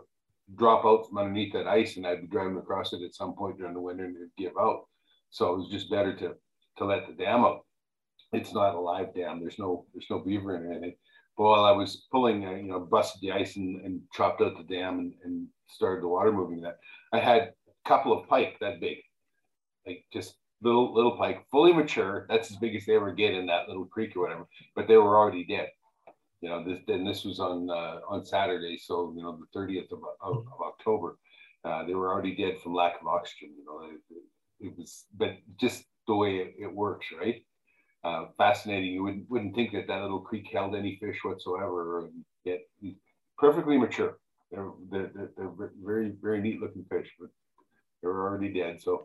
drop 0.57 0.85
out 0.85 1.09
from 1.09 1.19
underneath 1.19 1.53
that 1.53 1.69
ice, 1.69 1.97
and 1.97 2.07
I'd 2.07 2.23
be 2.23 2.27
driving 2.27 2.57
across 2.57 2.93
it 2.93 3.03
at 3.03 3.15
some 3.15 3.35
point 3.35 3.59
during 3.59 3.75
the 3.75 3.81
winter, 3.81 4.05
and 4.05 4.17
it'd 4.17 4.31
give 4.37 4.53
out. 4.59 4.87
So 5.31 5.53
it 5.53 5.59
was 5.59 5.71
just 5.71 5.91
better 5.91 6.15
to 6.17 6.35
to 6.79 6.85
let 6.85 7.07
the 7.07 7.13
dam 7.13 7.45
out. 7.45 7.65
It's 8.33 8.53
not 8.55 8.75
a 8.75 8.81
live 8.81 9.15
dam. 9.15 9.41
There's 9.41 9.59
no 9.59 9.87
there's 9.93 10.07
no 10.11 10.21
beaver 10.21 10.57
in 10.57 10.85
it. 10.85 10.99
But 11.37 11.45
while 11.45 11.65
I 11.65 11.73
was 11.73 12.07
pulling, 12.13 12.47
uh, 12.47 12.53
you 12.53 12.69
know, 12.69 12.81
busted 12.81 13.23
the 13.23 13.33
ice 13.33 13.57
and, 13.57 13.85
and 13.85 14.03
chopped 14.13 14.43
out 14.43 14.57
the 14.57 14.75
dam 14.75 14.99
and, 14.99 15.15
and 15.25 15.47
started 15.69 16.03
the 16.03 16.09
water 16.09 16.33
moving, 16.33 16.61
that 16.63 16.79
I 17.13 17.19
had 17.19 17.43
a 17.69 17.89
couple 17.89 18.13
of 18.13 18.29
pike 18.29 18.57
that 18.61 18.81
big, 18.81 18.99
like 19.87 20.05
just 20.13 20.35
little 20.63 20.93
little 20.95 21.17
pike, 21.17 21.45
fully 21.51 21.73
mature. 21.73 22.27
That's 22.29 22.51
as 22.51 22.57
big 22.59 22.77
as 22.77 22.85
they 22.87 22.97
ever 22.97 23.13
get 23.13 23.35
in 23.35 23.47
that 23.47 23.69
little 23.69 23.87
creek 23.87 24.17
or 24.17 24.21
whatever. 24.21 24.47
But 24.77 24.87
they 24.87 24.97
were 24.97 25.17
already 25.17 25.45
dead. 25.45 25.69
You 26.41 26.49
know, 26.49 26.65
this 26.65 26.81
and 26.89 27.07
this 27.07 27.25
was 27.25 27.41
on 27.41 27.69
uh, 27.69 28.01
on 28.09 28.25
Saturday, 28.25 28.79
so 28.79 29.13
you 29.17 29.23
know 29.23 29.39
the 29.39 29.59
30th 29.59 29.93
of, 29.93 30.01
of, 30.21 30.47
of 30.47 30.61
October. 30.63 31.19
Uh, 31.65 31.85
they 31.85 31.95
were 31.95 32.11
already 32.11 32.35
dead 32.35 32.59
from 32.63 32.75
lack 32.75 33.01
of 33.01 33.07
oxygen. 33.07 33.51
You 33.59 33.65
know, 33.65 33.89
it, 33.91 34.67
it 34.67 34.79
was, 34.79 35.05
but 35.17 35.37
just 35.61 35.85
the 36.07 36.15
way 36.15 36.37
it, 36.37 36.55
it 36.59 36.73
works, 36.73 37.07
right? 37.19 37.43
Uh, 38.03 38.27
fascinating. 38.39 38.93
You 38.93 39.03
wouldn't 39.03 39.31
wouldn't 39.31 39.55
think 39.55 39.73
that 39.73 39.87
that 39.89 40.01
little 40.01 40.21
creek 40.21 40.49
held 40.53 40.75
any 40.75 40.97
fish 41.01 41.19
whatsoever, 41.23 42.09
yet 42.45 42.61
perfectly 43.39 43.77
mature. 43.77 44.19
They're, 44.51 44.71
they're, 44.91 45.31
they're 45.37 45.71
very 45.85 46.13
very 46.21 46.41
neat 46.41 46.61
looking 46.61 46.85
fish, 46.91 47.11
but 47.21 47.29
they're 48.03 48.11
already 48.11 48.53
dead. 48.53 48.81
So 48.81 49.03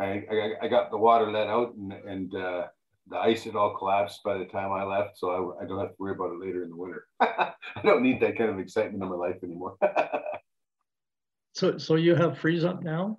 I, 0.00 0.24
I, 0.30 0.52
I 0.62 0.68
got 0.68 0.90
the 0.90 0.98
water 0.98 1.30
let 1.30 1.48
out 1.48 1.74
and, 1.74 1.92
and 1.92 2.34
uh, 2.34 2.66
the 3.08 3.16
ice 3.16 3.44
had 3.44 3.56
all 3.56 3.76
collapsed 3.76 4.22
by 4.22 4.38
the 4.38 4.44
time 4.44 4.72
I 4.72 4.84
left. 4.84 5.18
So 5.18 5.56
I, 5.58 5.64
I 5.64 5.66
don't 5.66 5.80
have 5.80 5.90
to 5.90 5.96
worry 5.98 6.12
about 6.12 6.32
it 6.32 6.40
later 6.40 6.62
in 6.62 6.70
the 6.70 6.76
winter. 6.76 7.06
I 7.20 7.54
don't 7.82 8.02
need 8.02 8.20
that 8.20 8.36
kind 8.36 8.50
of 8.50 8.58
excitement 8.58 9.02
in 9.02 9.08
my 9.08 9.16
life 9.16 9.36
anymore. 9.42 9.76
so, 11.54 11.78
so 11.78 11.94
you 11.96 12.14
have 12.14 12.38
freeze 12.38 12.64
up 12.64 12.82
now? 12.82 13.18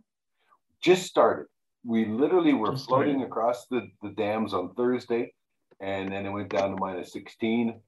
Just 0.81 1.07
started. 1.07 1.47
We 1.86 2.05
literally 2.05 2.53
were 2.53 2.71
Just 2.71 2.88
floating 2.88 3.15
started. 3.15 3.27
across 3.27 3.67
the, 3.67 3.89
the 4.01 4.09
dams 4.09 4.53
on 4.53 4.74
Thursday 4.75 5.33
and 5.79 6.12
then 6.12 6.25
it 6.25 6.29
went 6.29 6.50
down 6.50 6.71
to 6.71 6.77
minus 6.77 7.13
16 7.13 7.79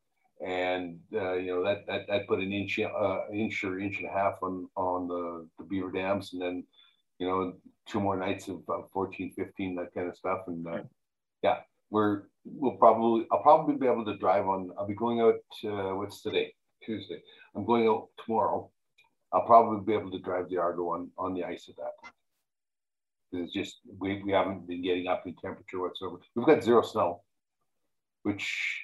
and 0.46 1.00
uh, 1.14 1.34
you 1.34 1.54
know 1.54 1.64
that, 1.64 1.86
that 1.86 2.08
that 2.08 2.28
put 2.28 2.40
an 2.40 2.52
inch 2.52 2.80
uh, 2.80 3.20
inch 3.32 3.64
or 3.64 3.80
inch 3.80 3.98
and 3.98 4.08
a 4.08 4.12
half 4.12 4.36
on 4.42 4.68
on 4.76 5.08
the, 5.08 5.48
the 5.60 5.66
beaver 5.66 5.92
dams 5.92 6.34
and 6.34 6.42
then 6.42 6.64
you 7.20 7.28
know 7.28 7.54
two 7.88 8.00
more 8.00 8.18
nights 8.18 8.48
of 8.48 8.62
uh, 8.70 8.82
14, 8.94 9.34
15, 9.36 9.76
that 9.76 9.94
kind 9.94 10.08
of 10.08 10.16
stuff. 10.16 10.42
And 10.48 10.66
uh, 10.66 10.84
yeah, 11.44 11.60
we're 11.90 12.24
we'll 12.46 12.78
probably 12.78 13.28
I'll 13.32 13.42
probably 13.42 13.76
be 13.76 13.88
able 13.88 14.06
to 14.06 14.18
drive 14.18 14.48
on. 14.48 14.72
I'll 14.78 14.88
be 14.88 14.96
going 14.96 15.22
out. 15.22 15.36
Uh, 15.64 15.96
what's 15.96 16.22
today? 16.22 16.54
Tuesday. 16.84 17.22
I'm 17.56 17.66
going 17.66 17.88
out 17.88 18.08
tomorrow. 18.26 18.70
I'll 19.34 19.46
probably 19.46 19.86
be 19.86 19.94
able 19.98 20.12
to 20.12 20.20
drive 20.20 20.50
the 20.50 20.58
Argo 20.58 20.90
on 20.90 21.10
on 21.18 21.34
the 21.34 21.44
ice 21.44 21.70
at 21.70 21.76
that 21.78 21.98
point. 22.02 22.14
It's 23.34 23.54
just 23.54 23.80
we, 24.00 24.22
we 24.24 24.32
haven't 24.32 24.68
been 24.68 24.82
getting 24.82 25.08
up 25.08 25.24
in 25.26 25.36
temperature 25.36 25.80
whatsoever. 25.80 26.18
We've 26.36 26.46
got 26.46 26.64
zero 26.64 26.82
snow, 26.82 27.22
which 28.24 28.84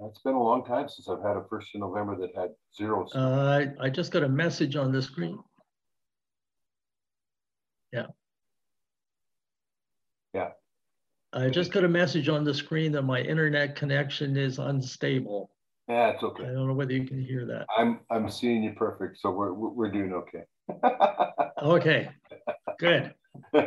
it's 0.00 0.20
been 0.20 0.34
a 0.34 0.42
long 0.42 0.64
time 0.64 0.88
since 0.88 1.08
I've 1.08 1.22
had 1.22 1.36
a 1.36 1.44
first 1.48 1.74
of 1.74 1.80
November 1.80 2.16
that 2.16 2.30
had 2.34 2.50
zero. 2.76 3.06
Snow. 3.06 3.20
Uh, 3.20 3.66
I, 3.80 3.86
I 3.86 3.90
just 3.90 4.12
got 4.12 4.22
a 4.22 4.28
message 4.28 4.76
on 4.76 4.92
the 4.92 5.02
screen. 5.02 5.38
Yeah. 7.92 8.06
Yeah. 10.32 10.50
I 11.32 11.48
just 11.50 11.72
got 11.72 11.84
a 11.84 11.88
message 11.88 12.28
on 12.28 12.44
the 12.44 12.54
screen 12.54 12.92
that 12.92 13.02
my 13.02 13.20
internet 13.20 13.76
connection 13.76 14.36
is 14.36 14.58
unstable. 14.58 15.50
Yeah, 15.88 16.10
it's 16.10 16.22
okay. 16.22 16.44
I 16.44 16.46
don't 16.46 16.66
know 16.66 16.74
whether 16.74 16.92
you 16.92 17.06
can 17.06 17.20
hear 17.20 17.44
that. 17.46 17.66
I'm 17.76 18.00
I'm 18.10 18.30
seeing 18.30 18.62
you 18.62 18.72
perfect, 18.72 19.18
so 19.20 19.30
we're 19.30 19.52
we're 19.52 19.90
doing 19.90 20.12
okay. 20.14 20.44
okay, 21.62 22.08
good. 22.78 23.14
as 23.54 23.64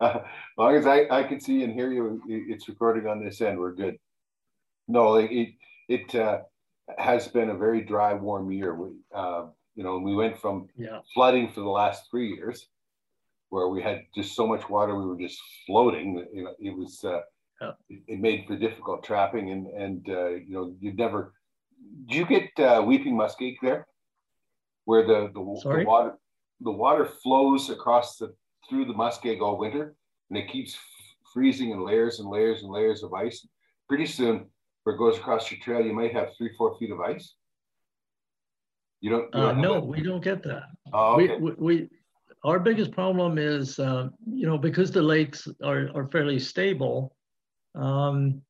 long 0.58 0.76
as 0.76 0.86
I, 0.86 1.06
I 1.10 1.22
can 1.24 1.40
see 1.40 1.62
and 1.62 1.72
hear 1.72 1.92
you, 1.92 2.22
it's 2.28 2.68
recording 2.68 3.06
on 3.06 3.24
this 3.24 3.40
end. 3.40 3.58
We're 3.58 3.74
good. 3.74 3.98
No, 4.88 5.16
it 5.16 5.50
it 5.88 6.14
uh, 6.14 6.40
has 6.98 7.28
been 7.28 7.50
a 7.50 7.56
very 7.56 7.82
dry, 7.82 8.14
warm 8.14 8.50
year. 8.52 8.74
We 8.74 8.90
uh, 9.14 9.46
you 9.74 9.84
know 9.84 9.98
we 9.98 10.14
went 10.14 10.38
from 10.38 10.68
yeah. 10.76 11.00
flooding 11.14 11.48
for 11.48 11.60
the 11.60 11.68
last 11.68 12.10
three 12.10 12.34
years 12.34 12.66
where 13.50 13.68
we 13.68 13.82
had 13.82 14.02
just 14.14 14.34
so 14.34 14.46
much 14.46 14.68
water, 14.68 14.96
we 14.96 15.06
were 15.06 15.18
just 15.18 15.40
floating. 15.66 16.26
You 16.32 16.44
know, 16.44 16.54
it 16.58 16.76
was 16.76 17.02
uh, 17.04 17.20
yeah. 17.60 17.72
it 17.88 18.20
made 18.20 18.44
for 18.46 18.56
difficult 18.56 19.04
trapping, 19.04 19.50
and 19.50 19.66
and 19.68 20.08
uh, 20.08 20.28
you 20.28 20.54
know 20.54 20.74
you'd 20.80 20.98
never. 20.98 21.32
Do 22.06 22.16
you 22.16 22.26
get 22.26 22.50
uh, 22.58 22.82
weeping 22.82 23.16
muskeg 23.16 23.56
there, 23.62 23.86
where 24.84 25.06
the 25.06 25.30
the, 25.32 25.60
the, 25.64 25.84
water 25.84 26.14
the 26.60 26.70
water 26.70 27.04
flows 27.04 27.70
across 27.70 28.16
the 28.16 28.34
through 28.68 28.84
the 28.84 28.94
muskeg 28.94 29.40
all 29.40 29.58
winter, 29.58 29.94
and 30.30 30.38
it 30.38 30.48
keeps 30.48 30.76
freezing 31.32 31.70
in 31.70 31.84
layers 31.84 32.18
and 32.18 32.28
layers 32.28 32.62
and 32.62 32.72
layers 32.72 33.02
of 33.02 33.12
ice. 33.14 33.46
Pretty 33.88 34.06
soon, 34.06 34.46
where 34.82 34.94
it 34.94 34.98
goes 34.98 35.18
across 35.18 35.50
your 35.50 35.60
trail, 35.60 35.84
you 35.84 35.92
might 35.92 36.12
have 36.12 36.30
three 36.36 36.50
four 36.56 36.76
feet 36.78 36.90
of 36.90 37.00
ice. 37.00 37.34
You 39.00 39.10
don't. 39.10 39.24
You 39.34 39.40
don't 39.40 39.58
uh, 39.58 39.60
no, 39.60 39.80
we 39.80 40.02
don't 40.02 40.24
get 40.24 40.42
that. 40.44 40.64
Oh, 40.92 41.20
okay. 41.20 41.36
we, 41.38 41.52
we 41.58 41.88
our 42.46 42.60
biggest 42.60 42.92
problem 42.92 43.38
is, 43.38 43.78
uh, 43.80 44.08
you 44.24 44.46
know, 44.46 44.56
because 44.56 44.92
the 44.92 45.02
lakes 45.02 45.48
are, 45.64 45.90
are 45.96 46.08
fairly 46.08 46.38
stable, 46.38 47.16
um, 47.74 48.40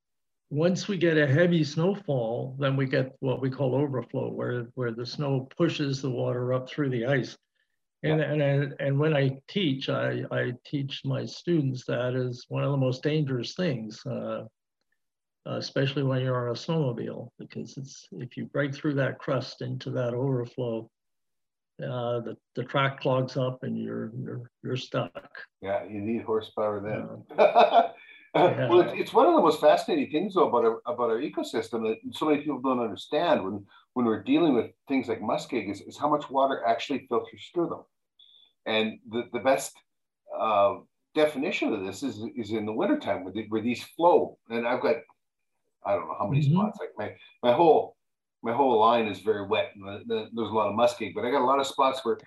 once 0.50 0.86
we 0.86 0.98
get 0.98 1.16
a 1.16 1.26
heavy 1.26 1.64
snowfall, 1.64 2.56
then 2.60 2.76
we 2.76 2.86
get 2.86 3.16
what 3.20 3.40
we 3.40 3.50
call 3.50 3.74
overflow, 3.74 4.30
where, 4.30 4.68
where 4.74 4.92
the 4.92 5.06
snow 5.06 5.48
pushes 5.56 6.02
the 6.02 6.10
water 6.10 6.52
up 6.52 6.68
through 6.68 6.90
the 6.90 7.06
ice. 7.06 7.38
And, 8.10 8.20
yeah. 8.20 8.46
and, 8.46 8.74
and 8.78 8.98
when 8.98 9.16
I 9.16 9.38
teach, 9.48 9.88
I, 9.88 10.22
I 10.30 10.52
teach 10.64 11.02
my 11.04 11.24
students 11.24 11.84
that 11.86 12.14
is 12.14 12.46
one 12.48 12.64
of 12.64 12.70
the 12.70 12.76
most 12.76 13.02
dangerous 13.02 13.54
things, 13.54 14.04
uh, 14.06 14.44
especially 15.46 16.02
when 16.02 16.20
you're 16.22 16.48
on 16.48 16.54
a 16.54 16.58
snowmobile, 16.58 17.28
because 17.38 17.76
it's 17.76 18.06
if 18.12 18.36
you 18.36 18.46
break 18.46 18.74
through 18.74 18.94
that 18.94 19.18
crust 19.18 19.62
into 19.62 19.90
that 19.90 20.14
overflow, 20.14 20.90
uh, 21.82 22.20
the, 22.20 22.36
the 22.54 22.64
track 22.64 23.00
clogs 23.00 23.36
up 23.36 23.62
and 23.62 23.78
you're 23.78 24.10
you're 24.18 24.50
you're 24.64 24.76
stuck. 24.76 25.30
Yeah, 25.60 25.84
you 25.84 26.00
need 26.00 26.22
horsepower 26.22 26.80
then. 26.80 27.36
yeah. 27.38 27.90
Well, 28.34 28.80
it's, 28.80 28.92
it's 28.94 29.12
one 29.14 29.26
of 29.26 29.34
the 29.34 29.40
most 29.40 29.62
fascinating 29.62 30.10
things 30.10 30.34
though 30.34 30.48
about 30.48 30.64
our, 30.64 30.82
about 30.84 31.08
our 31.08 31.20
ecosystem 31.20 31.88
that 31.88 31.96
so 32.12 32.26
many 32.26 32.42
people 32.42 32.60
don't 32.60 32.80
understand 32.80 33.42
when 33.42 33.64
when 33.94 34.04
we're 34.04 34.22
dealing 34.22 34.52
with 34.52 34.72
things 34.88 35.08
like 35.08 35.22
muskeg 35.22 35.70
is, 35.70 35.80
is 35.80 35.96
how 35.96 36.06
much 36.06 36.28
water 36.28 36.62
actually 36.66 37.06
filters 37.08 37.50
through 37.54 37.68
them. 37.68 37.82
And 38.66 38.98
the, 39.10 39.28
the 39.32 39.40
best 39.40 39.76
uh, 40.38 40.76
definition 41.14 41.72
of 41.72 41.84
this 41.84 42.02
is, 42.02 42.20
is 42.36 42.50
in 42.50 42.66
the 42.66 42.72
wintertime 42.72 43.24
where, 43.24 43.32
where 43.48 43.62
these 43.62 43.82
flow. 43.82 44.38
And 44.50 44.66
I've 44.66 44.82
got, 44.82 44.96
I 45.84 45.92
don't 45.92 46.08
know 46.08 46.16
how 46.18 46.26
many 46.26 46.44
mm-hmm. 46.44 46.54
spots, 46.54 46.78
like 46.80 46.90
my, 46.98 47.14
my 47.48 47.54
whole 47.54 47.96
my 48.46 48.52
whole 48.52 48.78
line 48.78 49.06
is 49.06 49.20
very 49.20 49.44
wet. 49.44 49.72
And 49.74 50.08
there's 50.08 50.30
a 50.36 50.54
lot 50.54 50.68
of 50.68 50.74
muskeg, 50.74 51.14
but 51.14 51.24
I 51.24 51.30
got 51.30 51.42
a 51.42 51.44
lot 51.44 51.58
of 51.58 51.66
spots 51.66 52.04
where 52.04 52.18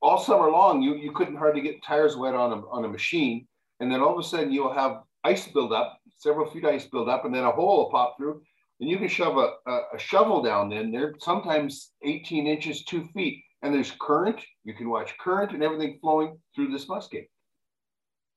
all 0.00 0.18
summer 0.18 0.50
long, 0.50 0.80
you, 0.80 0.94
you 0.94 1.12
couldn't 1.12 1.36
hardly 1.36 1.60
get 1.60 1.82
tires 1.82 2.16
wet 2.16 2.34
on 2.34 2.52
a, 2.52 2.56
on 2.68 2.84
a 2.84 2.88
machine. 2.88 3.46
And 3.80 3.92
then 3.92 4.00
all 4.00 4.18
of 4.18 4.24
a 4.24 4.26
sudden 4.26 4.50
you'll 4.50 4.72
have 4.72 5.02
ice 5.22 5.46
build 5.48 5.72
up, 5.72 5.98
several 6.16 6.50
feet 6.50 6.64
ice 6.64 6.86
build 6.86 7.10
up, 7.10 7.26
and 7.26 7.34
then 7.34 7.44
a 7.44 7.50
hole 7.50 7.78
will 7.78 7.90
pop 7.90 8.16
through. 8.16 8.40
And 8.80 8.88
you 8.88 8.96
can 8.96 9.08
shove 9.08 9.36
a, 9.36 9.52
a, 9.70 9.80
a 9.94 9.98
shovel 9.98 10.42
down 10.42 10.72
in 10.72 10.90
there, 10.90 11.14
sometimes 11.20 11.92
18 12.02 12.46
inches, 12.46 12.84
two 12.84 13.04
feet. 13.14 13.43
And 13.64 13.74
there's 13.74 13.92
current. 13.98 14.40
You 14.64 14.74
can 14.74 14.90
watch 14.90 15.16
current 15.18 15.52
and 15.52 15.62
everything 15.62 15.98
flowing 16.00 16.38
through 16.54 16.70
this 16.70 16.84
muskeg. 16.84 17.28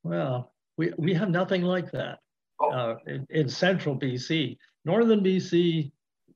Well, 0.03 0.53
we, 0.77 0.93
we 0.97 1.13
have 1.13 1.29
nothing 1.29 1.63
like 1.63 1.91
that 1.91 2.19
oh. 2.61 2.71
uh, 2.71 2.95
in, 3.05 3.27
in, 3.29 3.49
central 3.49 3.99
BC. 3.99 4.57
Northern 4.85 5.19
BC, 5.19 5.91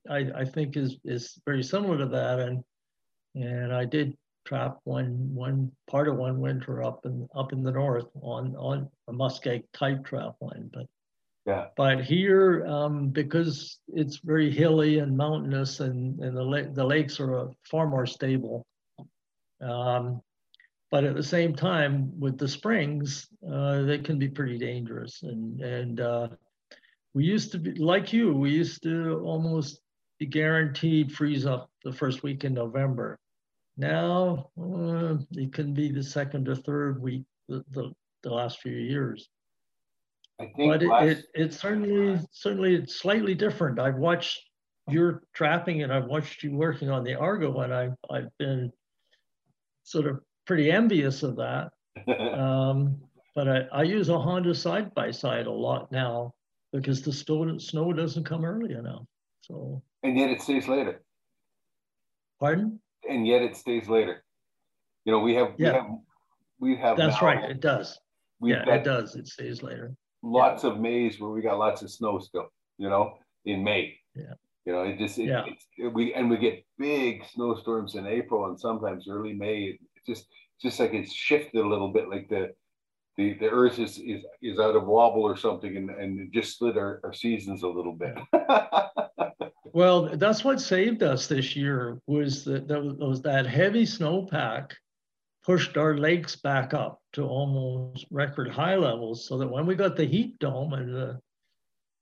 I, 0.10 0.28
I 0.36 0.46
think 0.46 0.76
is 0.76 0.98
is 1.06 1.40
very 1.46 1.64
similar 1.64 1.98
to 2.00 2.08
that, 2.08 2.40
and 2.40 2.64
and 3.36 3.74
I 3.74 3.86
did 3.86 4.18
trap 4.46 4.80
one 4.84 5.34
one 5.34 5.72
part 5.90 6.10
of 6.10 6.18
one 6.18 6.42
winter 6.42 6.84
up 6.84 7.06
in 7.06 7.30
up 7.34 7.54
in 7.54 7.64
the 7.64 7.72
north 7.72 8.10
on 8.22 8.56
on 8.58 8.90
a 9.08 9.14
muskeg 9.14 9.64
type 9.74 10.04
trap 10.04 10.36
line, 10.42 10.70
but 10.74 10.88
yeah. 11.46 11.68
But 11.76 12.04
here, 12.04 12.66
um, 12.68 13.10
because 13.10 13.80
it's 13.88 14.18
very 14.18 14.52
hilly 14.52 15.00
and 15.00 15.18
mountainous, 15.18 15.80
and 15.80 16.20
and 16.20 16.38
the 16.38 16.44
la- 16.44 16.72
the 16.74 16.84
lakes 16.84 17.20
are 17.20 17.50
far 17.64 17.88
more 17.88 18.06
stable. 18.06 18.66
Um, 19.62 20.22
but 20.90 21.06
at 21.06 21.16
the 21.16 21.24
same 21.24 21.56
time, 21.56 22.12
with 22.20 22.38
the 22.38 22.48
springs, 22.48 23.28
uh, 23.50 23.84
they 23.84 23.98
can 23.98 24.20
be 24.20 24.28
pretty 24.28 24.58
dangerous. 24.58 25.24
And 25.24 25.62
and 25.62 26.02
uh, 26.02 26.28
we 27.14 27.24
used 27.24 27.52
to 27.54 27.60
be 27.60 27.74
like 27.76 28.12
you. 28.12 28.34
We 28.34 28.52
used 28.52 28.84
to 28.84 29.22
almost 29.26 29.82
be 30.20 30.26
guaranteed 30.26 31.12
freeze 31.12 31.46
up 31.46 31.70
the 31.84 31.92
first 31.92 32.24
week 32.24 32.44
in 32.44 32.54
November. 32.54 33.20
Now 33.78 34.50
uh, 34.60 35.16
it 35.32 35.54
can 35.54 35.74
be 35.74 35.92
the 35.92 36.04
second 36.04 36.48
or 36.48 36.56
third 36.56 37.02
week 37.02 37.24
the, 37.48 37.64
the, 37.72 37.92
the 38.24 38.30
last 38.30 38.60
few 38.60 38.76
years. 38.76 39.30
I 40.40 40.46
think 40.56 40.72
but 40.72 40.84
it, 40.84 41.18
it, 41.18 41.26
it 41.34 41.54
certainly 41.54 42.20
certainly 42.32 42.76
it's 42.76 42.96
slightly 42.96 43.34
different. 43.34 43.80
I've 43.80 43.98
watched 43.98 44.42
your 44.90 45.24
trapping 45.34 45.84
and 45.84 45.94
I've 45.94 46.06
watched 46.06 46.44
you 46.44 46.56
working 46.56 46.90
on 46.90 47.04
the 47.04 47.16
Argo 47.16 47.62
and 47.62 47.74
I've 47.74 47.96
I've 48.10 48.38
been 48.38 48.72
sort 49.84 50.08
of 50.08 50.20
pretty 50.46 50.72
envious 50.72 51.24
of 51.24 51.36
that. 51.38 51.72
um, 52.38 52.98
but 53.36 53.48
I, 53.48 53.60
I 53.72 53.84
use 53.84 54.10
a 54.10 54.20
Honda 54.20 54.54
side 54.54 54.94
by 54.94 55.12
side 55.12 55.48
a 55.48 55.52
lot 55.52 55.92
now 55.92 56.34
because 56.74 57.02
the 57.02 57.14
snow, 57.14 57.58
snow 57.58 57.94
doesn't 57.94 58.26
come 58.26 58.46
early 58.46 58.74
enough. 58.74 59.04
So 59.42 59.82
and 60.04 60.18
yet 60.18 60.30
it 60.30 60.42
stays 60.42 60.68
later. 60.68 61.02
Pardon? 62.40 62.80
And 63.10 63.28
yet 63.28 63.42
it 63.42 63.56
stays 63.56 63.88
later. 63.88 64.24
You 65.06 65.12
know, 65.12 65.20
we 65.20 65.34
have 65.36 65.54
yeah. 65.58 65.72
we 65.72 65.74
have 65.74 65.86
we 66.60 66.76
have 66.76 66.98
That's 66.98 67.22
right, 67.22 67.50
it 67.50 67.60
does. 67.60 68.00
Yeah, 68.42 68.68
it 68.68 68.84
does. 68.84 69.16
It 69.16 69.28
stays 69.28 69.62
later. 69.62 69.96
Lots 70.24 70.64
yeah. 70.64 70.72
of 70.72 70.80
Mays 70.80 71.20
where 71.20 71.32
we 71.32 71.42
got 71.42 71.58
lots 71.58 71.82
of 71.82 71.92
snow 71.92 72.20
still, 72.20 72.52
you 72.78 72.90
know, 72.90 73.18
in 73.46 73.64
May. 73.64 73.98
Yeah. 74.16 74.34
You 74.66 74.74
know, 74.74 74.84
it 74.84 74.98
just 74.98 75.18
it, 75.18 75.26
yeah. 75.26 75.46
It, 75.78 75.94
we 75.94 76.14
and 76.14 76.30
we 76.30 76.38
get 76.38 76.66
big 76.78 77.24
snowstorms 77.34 77.96
in 77.96 78.06
April 78.06 78.46
and 78.46 78.60
sometimes 78.60 79.08
early 79.10 79.34
May 79.34 79.80
just 80.06 80.28
just 80.62 80.80
like 80.80 80.94
it's 80.94 81.14
shifted 81.14 81.64
a 81.64 81.68
little 81.68 81.92
bit, 81.92 82.10
like 82.10 82.30
the 82.30 82.54
the, 83.18 83.34
the 83.34 83.50
earth 83.50 83.80
is, 83.80 83.98
is 83.98 84.24
is 84.42 84.60
out 84.60 84.76
of 84.76 84.86
wobble 84.86 85.24
or 85.24 85.36
something 85.36 85.76
and, 85.76 85.90
and 85.90 86.32
just 86.34 86.58
slid 86.58 86.78
our, 86.78 87.02
our 87.04 87.14
seasons 87.14 87.64
a 87.64 87.68
little 87.68 87.94
bit. 87.94 88.18
well, 89.74 90.16
that's 90.16 90.44
what 90.44 90.62
saved 90.62 91.04
us 91.04 91.28
this 91.28 91.56
year 91.56 92.00
was 92.08 92.46
that 92.46 92.68
that 92.68 92.82
was 92.82 93.22
that 93.24 93.46
heavy 93.46 93.86
snowpack 93.86 94.72
pushed 95.44 95.76
our 95.76 95.98
lakes 95.98 96.36
back 96.36 96.74
up 96.74 97.02
to 97.14 97.24
almost 97.24 98.06
record 98.12 98.50
high 98.50 98.76
levels 98.76 99.28
so 99.28 99.38
that 99.38 99.50
when 99.50 99.66
we 99.66 99.76
got 99.76 99.96
the 99.96 100.06
heat 100.06 100.38
dome 100.40 100.74
and 100.74 100.94
the 100.94 101.20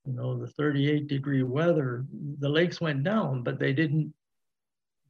you 0.09 0.15
know 0.15 0.37
the 0.37 0.47
38 0.47 1.07
degree 1.07 1.43
weather 1.43 2.05
the 2.39 2.49
lakes 2.49 2.81
went 2.81 3.03
down 3.03 3.43
but 3.43 3.59
they 3.59 3.73
didn't 3.73 4.13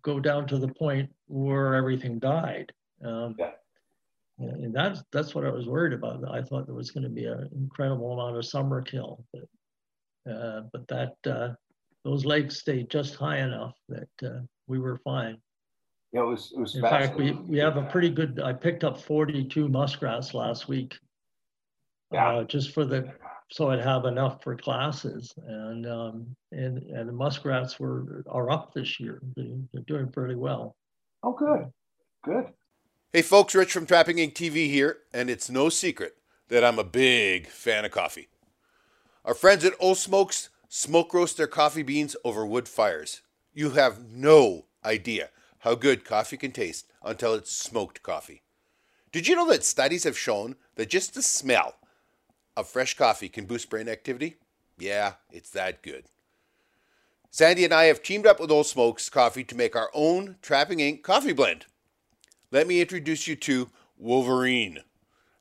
go 0.03 0.19
down 0.19 0.47
to 0.47 0.57
the 0.57 0.67
point 0.67 1.09
where 1.27 1.75
everything 1.75 2.19
died 2.19 2.71
um, 3.03 3.35
yeah. 3.37 3.51
And 4.39 4.73
that's 4.73 5.03
that's 5.11 5.35
what 5.35 5.45
I 5.45 5.49
was 5.49 5.67
worried 5.67 5.91
about. 5.91 6.23
I 6.31 6.41
thought 6.41 6.65
there 6.65 6.75
was 6.75 6.91
going 6.91 7.03
to 7.03 7.09
be 7.09 7.25
an 7.25 7.49
incredible 7.53 8.13
amount 8.13 8.37
of 8.37 8.45
summer 8.45 8.81
kill, 8.81 9.25
but 9.33 10.31
uh, 10.31 10.61
but 10.71 10.87
that 10.87 11.15
uh, 11.29 11.49
those 12.05 12.23
lakes 12.23 12.57
stayed 12.57 12.89
just 12.89 13.15
high 13.15 13.39
enough 13.39 13.75
that 13.89 14.07
uh, 14.23 14.39
we 14.67 14.79
were 14.79 14.97
fine. 15.03 15.37
Yeah, 16.13 16.21
it 16.21 16.27
was 16.27 16.53
it 16.55 16.59
was. 16.59 16.75
In 16.75 16.81
fact, 16.81 17.17
we 17.17 17.31
we 17.31 17.57
have 17.57 17.75
a 17.75 17.83
pretty 17.83 18.09
good. 18.09 18.39
I 18.41 18.53
picked 18.53 18.85
up 18.85 19.01
42 19.01 19.67
muskrats 19.67 20.33
last 20.33 20.69
week. 20.69 20.97
Yeah. 22.13 22.29
Uh, 22.29 22.43
just 22.45 22.73
for 22.73 22.85
the 22.85 23.11
so 23.51 23.69
I'd 23.71 23.79
have 23.79 24.05
enough 24.05 24.43
for 24.43 24.55
classes, 24.55 25.33
and 25.47 25.85
um, 25.87 26.35
and 26.51 26.83
and 26.83 27.09
the 27.09 27.13
muskrats 27.13 27.79
were 27.79 28.23
are 28.29 28.51
up 28.51 28.73
this 28.73 28.99
year. 28.99 29.19
They, 29.35 29.51
they're 29.73 29.83
doing 29.83 30.11
pretty 30.11 30.35
well. 30.35 30.75
Oh, 31.23 31.33
good, 31.33 31.71
good. 32.23 32.45
Hey 33.11 33.23
folks, 33.23 33.55
Rich 33.55 33.73
from 33.73 33.87
Trapping 33.87 34.17
Inc. 34.17 34.33
TV 34.33 34.69
here, 34.69 34.99
and 35.13 35.29
it's 35.29 35.49
no 35.49 35.69
secret 35.69 36.17
that 36.49 36.63
I'm 36.63 36.79
a 36.79 36.83
big 36.83 37.47
fan 37.47 37.85
of 37.85 37.91
coffee. 37.91 38.29
Our 39.25 39.33
friends 39.33 39.65
at 39.65 39.73
Ole 39.79 39.95
Smokes 39.95 40.49
smoke 40.67 41.13
roast 41.13 41.37
their 41.37 41.47
coffee 41.47 41.83
beans 41.83 42.15
over 42.23 42.45
wood 42.45 42.67
fires. 42.67 43.21
You 43.53 43.71
have 43.71 44.11
no 44.11 44.65
idea 44.85 45.29
how 45.59 45.75
good 45.75 46.05
coffee 46.05 46.37
can 46.37 46.51
taste 46.51 46.85
until 47.03 47.33
it's 47.33 47.51
smoked 47.51 48.03
coffee. 48.03 48.43
Did 49.11 49.27
you 49.27 49.35
know 49.35 49.49
that 49.49 49.63
studies 49.63 50.03
have 50.03 50.17
shown 50.17 50.55
that 50.75 50.89
just 50.89 51.15
the 51.15 51.23
smell 51.23 51.75
of 52.59 52.67
fresh 52.67 52.95
coffee 52.95 53.29
can 53.29 53.45
boost 53.45 53.69
brain 53.69 53.89
activity? 53.89 54.37
Yeah, 54.77 55.13
it's 55.31 55.49
that 55.51 55.81
good. 55.81 56.05
Sandy 57.31 57.65
and 57.65 57.73
I 57.73 57.85
have 57.85 58.01
teamed 58.01 58.25
up 58.25 58.39
with 58.39 58.51
Ole 58.51 58.63
Smokes 58.63 59.09
Coffee 59.09 59.43
to 59.43 59.55
make 59.55 59.75
our 59.75 59.91
own 59.93 60.37
Trapping 60.41 60.79
Inc. 60.79 61.03
coffee 61.03 61.33
blend 61.33 61.65
let 62.51 62.67
me 62.67 62.81
introduce 62.81 63.27
you 63.27 63.35
to 63.35 63.69
Wolverine, 63.97 64.79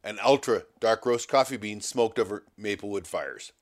an 0.04 0.18
ultra 0.22 0.64
dark 0.78 1.06
roast 1.06 1.26
coffee 1.28 1.56
bean 1.56 1.80
smoked 1.80 2.18
over 2.18 2.44
maple 2.56 2.90
wood 2.90 3.06
fires. 3.06 3.52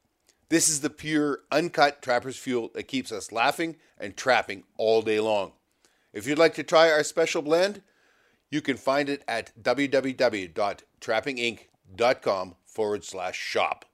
This 0.49 0.69
is 0.69 0.81
the 0.81 0.90
pure, 0.90 1.40
uncut 1.53 2.03
trapper's 2.03 2.37
fuel 2.37 2.73
that 2.75 2.88
keeps 2.88 3.12
us 3.12 3.31
laughing 3.33 3.77
and 3.99 4.16
trapping 4.16 4.64
all 4.77 5.03
day 5.03 5.21
long. 5.21 5.53
If 6.12 6.27
you'd 6.27 6.38
like 6.38 6.55
to 6.55 6.64
try 6.64 6.90
our 6.90 7.05
special 7.05 7.42
blend, 7.42 7.83
you 8.51 8.61
can 8.61 8.77
find 8.77 9.09
it 9.09 9.23
at 9.29 9.53
www.trappinginc.com 9.62 12.55
forward 12.77 13.05
slash 13.05 13.39
shop. 13.39 13.87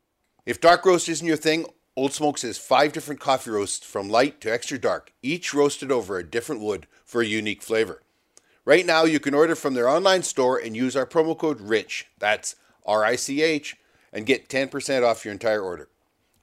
If 0.45 0.61
dark 0.61 0.85
roast 0.85 1.09
isn't 1.09 1.27
your 1.27 1.37
thing, 1.37 1.67
Ole 1.97 2.09
Smokes 2.09 2.43
has 2.43 2.59
five 2.59 2.93
different 2.93 3.21
coffee 3.21 3.51
roasts 3.51 3.87
from 3.87 4.11
light 4.11 4.41
to 4.41 4.53
extra 4.53 4.77
dark, 4.79 5.13
each 5.23 5.55
roasted 5.55 5.93
over 5.93 6.19
a 6.19 6.29
different 6.29 6.61
wood 6.61 6.89
for 7.05 7.23
a 7.23 7.27
unique 7.27 7.63
flavor. 7.63 8.03
Right 8.65 8.85
now, 8.85 9.05
you 9.05 9.21
can 9.21 9.35
order 9.35 9.55
from 9.55 9.75
their 9.75 9.89
online 9.89 10.25
store 10.25 10.59
and 10.59 10.77
use 10.77 10.97
our 10.97 11.07
promo 11.07 11.39
code 11.39 11.61
RICH, 11.61 12.09
that's 12.19 12.57
R 12.85 13.05
I 13.05 13.15
C 13.15 13.41
H, 13.43 13.77
and 14.13 14.27
get 14.27 14.49
10% 14.49 15.09
off 15.09 15.25
your 15.25 15.31
entire 15.33 15.63
order. 15.63 15.89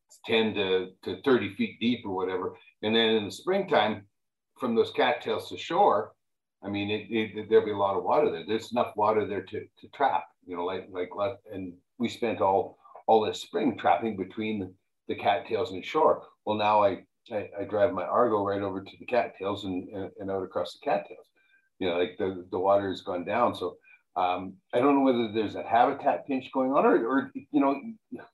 it's 0.08 0.20
10 0.26 0.54
to, 0.54 0.88
to 1.04 1.22
30 1.22 1.54
feet 1.54 1.80
deep 1.80 2.00
or 2.04 2.14
whatever. 2.14 2.54
And 2.82 2.94
then 2.94 3.10
in 3.10 3.24
the 3.24 3.30
springtime, 3.30 4.04
from 4.58 4.74
those 4.74 4.90
cattails 4.90 5.48
to 5.48 5.56
shore, 5.56 6.12
I 6.62 6.68
mean, 6.68 6.90
it, 6.90 7.06
it, 7.10 7.48
there'll 7.48 7.64
be 7.64 7.70
a 7.70 7.76
lot 7.76 7.96
of 7.96 8.04
water 8.04 8.30
there. 8.30 8.44
There's 8.46 8.72
enough 8.72 8.94
water 8.94 9.26
there 9.26 9.42
to, 9.42 9.60
to 9.60 9.88
trap, 9.94 10.24
you 10.46 10.54
know, 10.54 10.66
like, 10.66 10.88
like, 10.92 11.38
and 11.50 11.72
we 11.98 12.08
spent 12.08 12.42
all, 12.42 12.76
all 13.06 13.24
this 13.24 13.40
spring 13.40 13.78
trapping 13.78 14.16
between 14.18 14.58
the, 14.58 14.74
the 15.08 15.14
cattails 15.14 15.72
and 15.72 15.82
shore. 15.82 16.24
Well, 16.44 16.58
now 16.58 16.84
I, 16.84 17.04
I, 17.32 17.48
I, 17.58 17.64
drive 17.64 17.92
my 17.92 18.04
Argo 18.04 18.44
right 18.44 18.62
over 18.62 18.82
to 18.82 18.96
the 18.98 19.06
cattails 19.06 19.64
and, 19.64 19.88
and, 19.88 20.10
and 20.18 20.30
out 20.30 20.42
across 20.42 20.74
the 20.74 20.84
cattails. 20.84 21.26
You 21.78 21.88
know, 21.88 21.98
like 21.98 22.16
the, 22.18 22.46
the 22.50 22.58
water 22.58 22.88
has 22.90 23.00
gone 23.02 23.24
down. 23.24 23.54
So 23.54 23.76
um, 24.16 24.54
I 24.74 24.80
don't 24.80 24.96
know 24.96 25.02
whether 25.02 25.32
there's 25.32 25.54
a 25.54 25.62
habitat 25.62 26.26
pinch 26.26 26.50
going 26.52 26.72
on 26.72 26.84
or, 26.84 27.06
or, 27.06 27.30
you 27.34 27.60
know, 27.60 27.80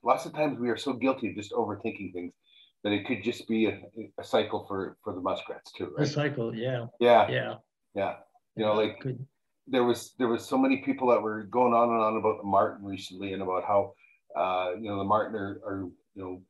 lots 0.03 0.25
of 0.25 0.33
times 0.33 0.59
we 0.59 0.69
are 0.69 0.77
so 0.77 0.93
guilty 0.93 1.29
of 1.29 1.35
just 1.35 1.51
overthinking 1.51 2.13
things 2.13 2.33
that 2.83 2.91
it 2.91 3.05
could 3.05 3.23
just 3.23 3.47
be 3.47 3.67
a, 3.67 3.79
a 4.19 4.23
cycle 4.23 4.65
for, 4.67 4.97
for 5.03 5.13
the 5.13 5.21
muskrats 5.21 5.71
too. 5.71 5.93
Right? 5.97 6.07
A 6.07 6.09
cycle. 6.09 6.55
Yeah. 6.55 6.87
Yeah. 6.99 7.29
Yeah. 7.29 7.55
Yeah. 7.95 8.15
You 8.55 8.65
know, 8.65 8.73
like 8.73 8.99
Good. 9.01 9.25
there 9.67 9.83
was, 9.83 10.13
there 10.17 10.27
was 10.27 10.45
so 10.45 10.57
many 10.57 10.77
people 10.77 11.09
that 11.09 11.21
were 11.21 11.43
going 11.43 11.73
on 11.73 11.89
and 11.89 12.01
on 12.01 12.17
about 12.17 12.39
the 12.41 12.47
Marten 12.47 12.85
recently 12.85 13.33
and 13.33 13.41
about 13.41 13.63
how, 13.63 13.93
uh, 14.35 14.71
you 14.79 14.89
know, 14.89 14.97
the 14.97 15.03
Marten 15.03 15.35
are, 15.35 15.61
are 15.65 15.89
you 16.15 16.23
know, 16.23 16.41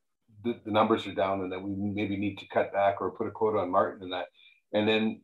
the, 0.47 0.59
the 0.65 0.71
numbers 0.71 1.05
are 1.07 1.13
down 1.13 1.41
and 1.41 1.51
that 1.51 1.61
we 1.61 1.71
maybe 1.75 2.17
need 2.17 2.37
to 2.39 2.47
cut 2.47 2.73
back 2.73 3.01
or 3.01 3.11
put 3.11 3.27
a 3.27 3.31
quota 3.31 3.59
on 3.59 3.71
Marten 3.71 4.03
and 4.03 4.13
that. 4.13 4.27
And 4.73 4.87
then 4.87 5.21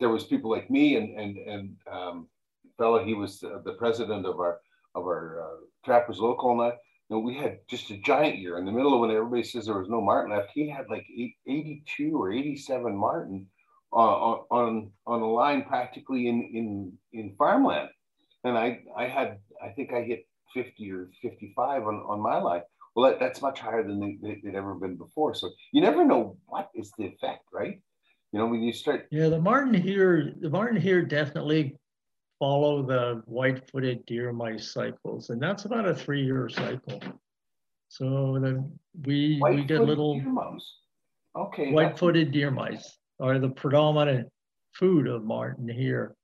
there 0.00 0.08
was 0.08 0.24
people 0.24 0.50
like 0.50 0.70
me 0.70 0.96
and, 0.96 1.18
and, 1.18 1.36
and, 1.38 1.76
um, 1.90 2.28
fella, 2.76 3.04
he 3.04 3.14
was 3.14 3.40
the, 3.40 3.62
the 3.64 3.72
president 3.72 4.26
of 4.26 4.38
our, 4.38 4.60
of 4.94 5.04
our 5.04 5.42
uh, 5.42 5.56
trappers 5.84 6.18
local 6.18 6.52
and 6.52 6.60
that, 6.60 6.78
know, 7.10 7.18
we 7.18 7.34
had 7.34 7.58
just 7.68 7.90
a 7.90 7.98
giant 7.98 8.38
year 8.38 8.58
in 8.58 8.64
the 8.64 8.72
middle 8.72 8.94
of 8.94 9.00
when 9.00 9.10
everybody 9.10 9.42
says 9.42 9.66
there 9.66 9.78
was 9.78 9.88
no 9.88 10.00
Marten 10.00 10.36
left. 10.36 10.50
He 10.52 10.68
had 10.68 10.86
like 10.88 11.06
82 11.46 12.20
or 12.20 12.32
87 12.32 12.94
Marten 12.94 13.46
uh, 13.92 13.96
on, 13.96 14.44
on, 14.50 14.90
on 15.06 15.22
a 15.22 15.30
line 15.30 15.64
practically 15.64 16.28
in, 16.28 16.42
in, 16.42 16.92
in 17.12 17.34
farmland. 17.36 17.88
And 18.44 18.56
I, 18.56 18.80
I 18.96 19.06
had, 19.06 19.38
I 19.62 19.70
think 19.70 19.92
I 19.92 20.02
hit 20.02 20.26
50 20.54 20.92
or 20.92 21.10
55 21.22 21.82
on, 21.82 21.94
on 22.06 22.20
my 22.20 22.38
line. 22.38 22.62
Well, 22.98 23.08
that, 23.08 23.20
that's 23.20 23.40
much 23.40 23.60
higher 23.60 23.84
than 23.86 24.00
they, 24.00 24.18
they, 24.20 24.40
would 24.42 24.56
ever 24.56 24.74
been 24.74 24.96
before. 24.96 25.32
So 25.32 25.52
you 25.70 25.80
never 25.80 26.04
know 26.04 26.36
what 26.46 26.68
is 26.74 26.90
the 26.98 27.04
effect, 27.04 27.44
right? 27.52 27.80
You 28.32 28.40
know, 28.40 28.46
when 28.46 28.60
you 28.60 28.72
start. 28.72 29.06
Yeah, 29.12 29.28
the 29.28 29.40
Marten 29.40 29.72
here, 29.72 30.34
the 30.40 30.50
Marten 30.50 30.80
here 30.80 31.02
definitely 31.02 31.76
follow 32.40 32.82
the 32.82 33.22
white-footed 33.26 34.04
deer 34.06 34.32
mice 34.32 34.72
cycles, 34.72 35.30
and 35.30 35.40
that's 35.40 35.64
about 35.64 35.86
a 35.86 35.94
three-year 35.94 36.48
cycle. 36.48 37.00
So 37.88 38.36
the, 38.40 38.68
we 39.06 39.40
we 39.44 39.62
get 39.62 39.82
little. 39.82 40.20
Okay. 41.36 41.70
White-footed 41.70 42.32
deer 42.32 42.50
mice 42.50 42.98
are 43.20 43.38
the 43.38 43.50
predominant 43.50 44.28
food 44.72 45.06
of 45.06 45.22
Marten 45.22 45.68
here, 45.68 46.16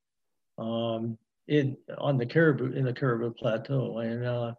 um, 0.57 1.17
in 1.47 1.77
on 1.97 2.17
the 2.17 2.25
Cariboo 2.25 2.73
in 2.73 2.83
the 2.83 2.93
Cariboo 2.93 3.31
plateau, 3.31 3.99
and 3.99 4.25
uh, 4.25 4.53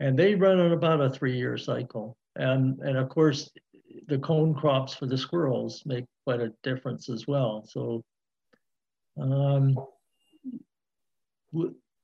and 0.00 0.18
they 0.18 0.34
run 0.34 0.60
on 0.60 0.72
about 0.72 1.00
a 1.00 1.10
three-year 1.10 1.58
cycle. 1.58 2.16
And 2.36 2.78
and 2.80 2.96
of 2.98 3.08
course, 3.08 3.50
the 4.08 4.18
cone 4.18 4.54
crops 4.54 4.94
for 4.94 5.06
the 5.06 5.18
squirrels 5.18 5.82
make 5.86 6.04
quite 6.24 6.40
a 6.40 6.52
difference 6.62 7.08
as 7.08 7.26
well. 7.26 7.64
So. 7.68 8.02
Um, 9.20 9.76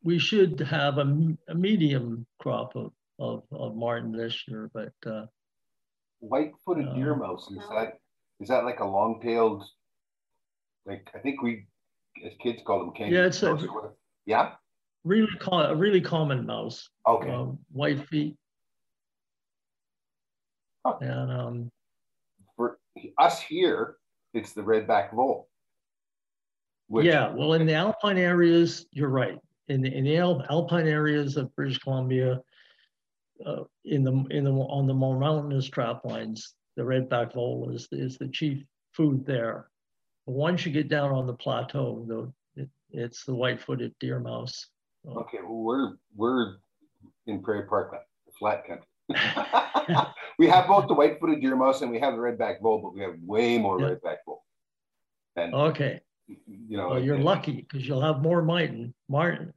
we 0.03 0.19
should 0.19 0.61
have 0.61 0.99
a, 0.99 1.37
a 1.49 1.55
medium 1.55 2.25
crop 2.39 2.77
of, 2.77 2.93
of, 3.19 3.43
of 3.51 3.75
marten 3.75 4.13
this 4.13 4.47
year, 4.47 4.71
but 4.73 4.93
uh, 5.05 5.27
white-footed 6.21 6.87
um, 6.89 6.95
deer 6.95 7.17
mouse 7.17 7.51
is 7.51 7.59
that 7.69 7.99
is 8.39 8.49
that 8.49 8.65
like 8.65 8.81
a 8.81 8.85
long-tailed? 8.85 9.65
Like 10.87 11.11
I 11.15 11.19
think 11.19 11.43
we 11.43 11.67
as 12.25 12.33
kids 12.41 12.63
call 12.65 12.79
them 12.79 12.93
kangaroo. 12.95 13.21
Yeah, 13.21 13.27
it's 13.27 13.43
a, 13.43 13.59
yeah. 14.25 14.53
Really, 15.05 15.29
a 15.51 15.75
really 15.75 16.01
common 16.01 16.45
mouse. 16.45 16.89
Okay. 17.07 17.31
Uh, 17.31 17.47
white 17.73 18.07
feet. 18.09 18.37
Huh. 20.85 20.97
And 21.01 21.33
um, 21.33 21.71
for 22.57 22.79
us 23.19 23.41
here, 23.41 23.97
it's 24.35 24.53
the 24.53 24.63
redback 24.63 25.15
vole. 25.15 25.49
Which, 26.89 27.07
yeah, 27.07 27.33
well, 27.33 27.55
in 27.55 27.67
the 27.67 27.75
alpine 27.75 28.19
areas, 28.19 28.87
you're 28.93 29.09
right. 29.09 29.39
In 29.69 29.81
the, 29.81 29.95
in 29.95 30.05
the 30.05 30.17
alpine 30.19 30.89
areas 30.89 31.37
of 31.37 31.55
British 31.55 31.79
Columbia, 31.79 32.41
uh, 33.47 33.63
in 33.85 34.05
the 34.05 34.13
in 34.31 34.45
the 34.45 34.53
on 34.53 34.87
the 34.87 34.95
more 34.95 35.19
mountainous 35.19 35.69
trap 35.69 36.05
lines, 36.05 36.55
the 36.77 36.83
redback 36.83 37.33
vole 37.33 37.71
is 37.71 37.89
is 37.93 38.19
the 38.19 38.29
chief 38.29 38.65
food 38.93 39.25
there. 39.25 39.69
But 40.27 40.33
once 40.33 40.67
you 40.67 40.73
get 40.73 40.89
down 40.89 41.13
on 41.13 41.27
the 41.27 41.35
plateau, 41.35 42.05
the 42.07 42.63
it, 42.63 42.69
it's 42.91 43.25
the 43.25 43.35
white-footed 43.35 43.95
deer 44.01 44.19
mouse. 44.19 44.67
Okay, 45.07 45.39
well, 45.43 45.59
we're 45.59 45.93
we're 46.15 46.55
in 47.27 47.43
Prairie 47.43 47.67
Park, 47.67 47.95
flat 48.39 48.65
country. 48.67 48.87
we 50.39 50.47
have 50.47 50.69
both 50.69 50.89
the 50.89 50.95
white-footed 50.95 51.41
deer 51.41 51.57
mouse 51.57 51.83
and 51.83 51.91
we 51.91 51.99
have 51.99 52.15
the 52.15 52.21
redback 52.21 52.61
vole, 52.61 52.81
but 52.81 52.95
we 52.95 53.01
have 53.01 53.15
way 53.25 53.59
more 53.59 53.81
yeah. 53.81 53.89
redback 53.89 54.17
vole. 54.27 54.45
And 55.37 55.55
okay 55.55 56.01
you 56.47 56.77
know. 56.77 56.91
Well, 56.91 57.03
you're 57.03 57.17
and, 57.17 57.25
lucky 57.25 57.67
because 57.69 57.87
you'll 57.87 58.01
have 58.01 58.23
more 58.23 58.43
Marten. 58.43 58.95
Martin. 59.09 59.53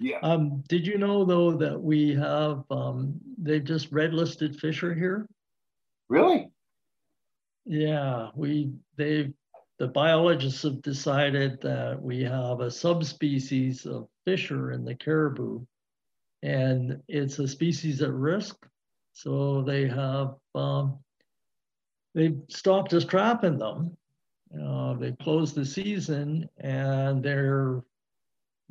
Yeah. 0.00 0.18
Um, 0.22 0.62
did 0.68 0.86
you 0.86 0.98
know 0.98 1.24
though 1.24 1.52
that 1.52 1.80
we 1.80 2.14
have 2.14 2.64
um, 2.70 3.14
they've 3.36 3.64
just 3.64 3.90
red 3.90 4.14
listed 4.14 4.58
Fisher 4.58 4.94
here? 4.94 5.26
Really? 6.08 6.50
Yeah, 7.64 8.28
we 8.34 8.72
they 8.96 9.32
the 9.78 9.88
biologists 9.88 10.62
have 10.62 10.82
decided 10.82 11.60
that 11.62 12.00
we 12.00 12.22
have 12.22 12.60
a 12.60 12.70
subspecies 12.70 13.86
of 13.86 14.08
Fisher 14.24 14.72
in 14.72 14.84
the 14.84 14.94
Cariboo, 14.94 15.66
and 16.42 17.00
it's 17.08 17.38
a 17.38 17.48
species 17.48 18.02
at 18.02 18.12
risk. 18.12 18.56
So 19.12 19.62
they 19.62 19.88
have 19.88 20.34
um, 20.54 20.98
they 22.14 22.36
stopped 22.48 22.92
us 22.92 23.04
trapping 23.04 23.58
them 23.58 23.96
uh, 24.56 24.94
they 24.94 25.12
closed 25.12 25.54
the 25.54 25.64
season 25.64 26.48
and 26.58 27.22
they're 27.22 27.82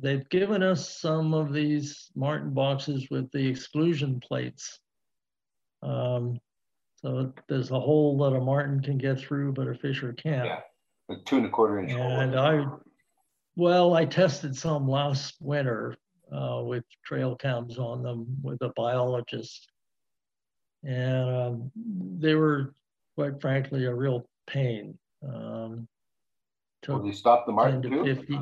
they've 0.00 0.28
given 0.28 0.62
us 0.62 0.98
some 0.98 1.34
of 1.34 1.52
these 1.52 2.10
Marten 2.14 2.52
boxes 2.52 3.08
with 3.10 3.30
the 3.32 3.46
exclusion 3.46 4.20
plates. 4.20 4.80
Um, 5.82 6.38
so 6.96 7.32
there's 7.48 7.70
a 7.70 7.78
hole 7.78 8.18
that 8.18 8.36
a 8.36 8.40
Marten 8.40 8.80
can 8.80 8.98
get 8.98 9.20
through, 9.20 9.52
but 9.52 9.68
a 9.68 9.74
Fisher 9.74 10.12
can't. 10.12 10.46
Yeah, 10.46 10.60
two 11.24 11.36
and 11.38 11.46
a 11.46 11.50
quarter 11.50 11.78
inch. 11.78 11.92
And 11.92 12.38
I, 12.38 12.66
well, 13.56 13.94
I 13.94 14.04
tested 14.04 14.56
some 14.56 14.88
last 14.88 15.36
winter 15.40 15.96
uh, 16.32 16.62
with 16.64 16.84
trail 17.04 17.36
cams 17.36 17.78
on 17.78 18.02
them 18.02 18.26
with 18.42 18.60
a 18.62 18.70
biologist, 18.76 19.70
and 20.84 21.30
um, 21.30 21.70
they 22.18 22.34
were, 22.34 22.74
quite 23.14 23.40
frankly, 23.40 23.86
a 23.86 23.94
real 23.94 24.28
pain. 24.46 24.98
Um, 25.26 25.88
Will 26.86 27.02
they 27.02 27.12
stop 27.12 27.44
the 27.44 27.52
Marten 27.52 27.82
to 27.82 27.88
too? 27.88 28.04
50. 28.04 28.38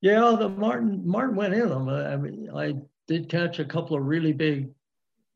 Yeah, 0.00 0.34
the 0.38 0.48
Marten 0.48 1.06
Marten 1.06 1.36
went 1.36 1.54
in 1.54 1.68
them. 1.68 1.88
I 1.88 2.16
mean, 2.16 2.50
I 2.54 2.74
did 3.06 3.28
catch 3.28 3.60
a 3.60 3.64
couple 3.64 3.96
of 3.96 4.04
really 4.04 4.32
big 4.32 4.70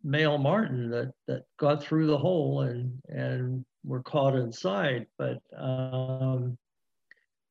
male 0.03 0.39
Marten 0.39 0.91
that 0.91 1.13
that 1.27 1.45
got 1.59 1.83
through 1.83 2.07
the 2.07 2.19
hole 2.19 2.63
and 2.63 3.01
and 3.09 3.65
were 3.87 4.03
caught 4.03 4.35
inside. 4.35 5.07
But 5.17 5.41
um, 5.57 6.59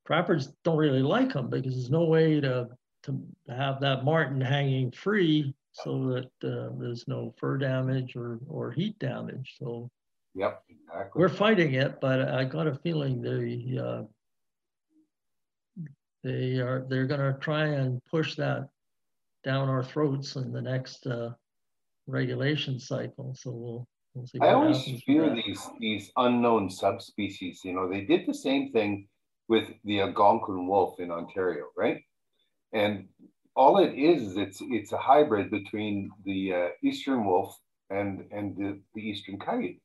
trappers 0.06 0.54
don't 0.64 0.78
really 0.78 1.02
like 1.02 1.34
them 1.34 1.50
because 1.50 1.74
there's 1.74 1.90
no 1.90 2.06
way 2.06 2.40
to 2.42 2.70
to 3.04 3.22
have 3.50 3.80
that 3.82 4.04
Marten 4.04 4.42
hanging 4.42 4.92
free 4.92 5.54
so 5.72 6.08
that 6.10 6.48
uh, 6.48 6.70
there's 6.78 7.08
no 7.08 7.34
fur 7.38 7.58
damage 7.58 8.16
or 8.16 8.40
or 8.48 8.72
heat 8.72 9.00
damage. 9.00 9.56
So 9.60 9.90
Yep, 10.36 10.64
exactly. 10.68 11.20
We're 11.20 11.30
fighting 11.30 11.74
it, 11.76 12.02
but 12.02 12.28
I 12.28 12.44
got 12.44 12.68
a 12.68 12.76
feeling 12.76 13.22
they 13.22 13.80
uh, 13.80 14.04
they 16.24 16.60
are 16.60 16.86
they're 16.90 17.08
going 17.08 17.22
to 17.22 17.40
try 17.40 17.68
and 17.68 18.04
push 18.06 18.36
that 18.36 18.68
down 19.46 19.70
our 19.70 19.84
throats 19.84 20.36
in 20.36 20.52
the 20.52 20.62
next 20.62 21.08
uh, 21.08 21.32
regulation 22.08 22.80
cycle. 22.80 23.34
So 23.34 23.52
we'll. 23.52 23.88
We'll 24.16 24.26
I 24.42 24.54
always 24.54 24.84
fear 25.06 25.34
these 25.36 25.68
these 25.80 26.12
unknown 26.18 26.70
subspecies. 26.70 27.62
You 27.64 27.74
know, 27.74 27.90
they 27.90 28.02
did 28.02 28.26
the 28.26 28.34
same 28.34 28.72
thing 28.72 29.08
with 29.48 29.70
the 29.84 30.02
Algonquin 30.02 30.68
wolf 30.68 31.00
in 31.00 31.12
Ontario, 31.12 31.66
right? 31.78 32.02
And 32.74 33.08
all 33.56 33.78
it 33.78 33.94
is, 33.94 34.38
it's 34.38 34.60
it's 34.62 34.92
a 34.92 34.98
hybrid 34.98 35.52
between 35.52 36.12
the 36.26 36.54
uh, 36.54 36.68
eastern 36.82 37.26
wolf 37.26 37.58
and 37.90 38.26
and 38.32 38.58
the, 38.58 38.80
the 38.96 39.02
eastern 39.02 39.38
coyote 39.38 39.82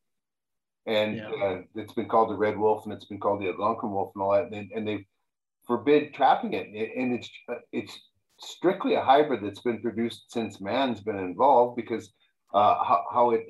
and 0.86 1.16
yeah. 1.16 1.28
uh, 1.28 1.62
it's 1.74 1.92
been 1.92 2.08
called 2.08 2.30
the 2.30 2.36
red 2.36 2.58
wolf 2.58 2.84
and 2.84 2.92
it's 2.92 3.04
been 3.04 3.20
called 3.20 3.40
the 3.40 3.48
Algonquin 3.48 3.90
wolf 3.90 4.12
and 4.14 4.22
all 4.22 4.32
that, 4.32 4.50
and, 4.52 4.70
and 4.72 4.86
they 4.86 5.06
forbid 5.66 6.14
trapping 6.14 6.54
it, 6.54 6.68
and 6.96 7.12
it's 7.12 7.30
it's 7.72 8.00
strictly 8.38 8.94
a 8.94 9.02
hybrid 9.02 9.44
that's 9.44 9.60
been 9.60 9.80
produced 9.80 10.32
since 10.32 10.60
man's 10.60 11.00
been 11.00 11.18
involved 11.18 11.76
because 11.76 12.12
uh, 12.54 12.82
how, 12.82 13.04
how 13.12 13.30
it 13.30 13.46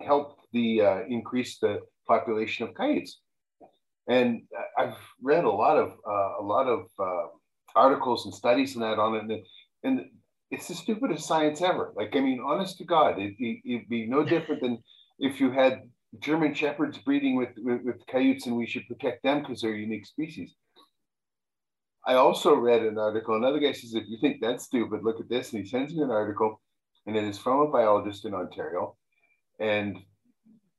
helped 0.00 0.46
the 0.52 0.80
uh, 0.80 1.00
increase 1.08 1.58
the 1.58 1.80
population 2.06 2.66
of 2.66 2.74
coyotes. 2.74 3.20
And 4.08 4.42
I've 4.78 4.96
read 5.22 5.44
a 5.44 5.50
lot 5.50 5.78
of 5.78 5.92
uh, 6.06 6.32
a 6.40 6.44
lot 6.44 6.66
of 6.66 6.86
uh, 6.98 7.26
articles 7.74 8.26
and 8.26 8.34
studies 8.34 8.74
and 8.74 8.82
that 8.82 8.98
on 8.98 9.14
it, 9.14 9.22
and, 9.22 9.42
and 9.82 10.06
it's 10.50 10.68
the 10.68 10.74
stupidest 10.74 11.26
science 11.26 11.62
ever. 11.62 11.92
Like 11.96 12.14
I 12.14 12.20
mean, 12.20 12.40
honest 12.44 12.76
to 12.78 12.84
God, 12.84 13.18
it, 13.18 13.34
it'd 13.40 13.88
be 13.88 14.06
no 14.06 14.22
different 14.22 14.60
than 14.60 14.78
if 15.18 15.40
you 15.40 15.50
had 15.50 15.82
German 16.20 16.54
Shepherds 16.54 16.98
breeding 16.98 17.36
with, 17.36 17.50
with, 17.58 17.82
with 17.82 18.06
coyotes 18.10 18.46
and 18.46 18.56
we 18.56 18.66
should 18.66 18.86
protect 18.86 19.22
them 19.22 19.40
because 19.40 19.62
they're 19.62 19.74
unique 19.74 20.06
species. 20.06 20.54
I 22.06 22.14
also 22.14 22.54
read 22.54 22.82
an 22.82 22.98
article. 22.98 23.36
Another 23.36 23.58
guy 23.58 23.72
says, 23.72 23.94
if 23.94 24.04
you 24.06 24.18
think 24.20 24.40
that's 24.40 24.64
stupid, 24.64 25.02
look 25.02 25.20
at 25.20 25.28
this. 25.28 25.52
And 25.52 25.62
he 25.62 25.68
sends 25.68 25.94
me 25.94 26.02
an 26.02 26.10
article, 26.10 26.60
and 27.06 27.16
it 27.16 27.24
is 27.24 27.38
from 27.38 27.60
a 27.60 27.70
biologist 27.70 28.26
in 28.26 28.34
Ontario. 28.34 28.96
And 29.60 29.98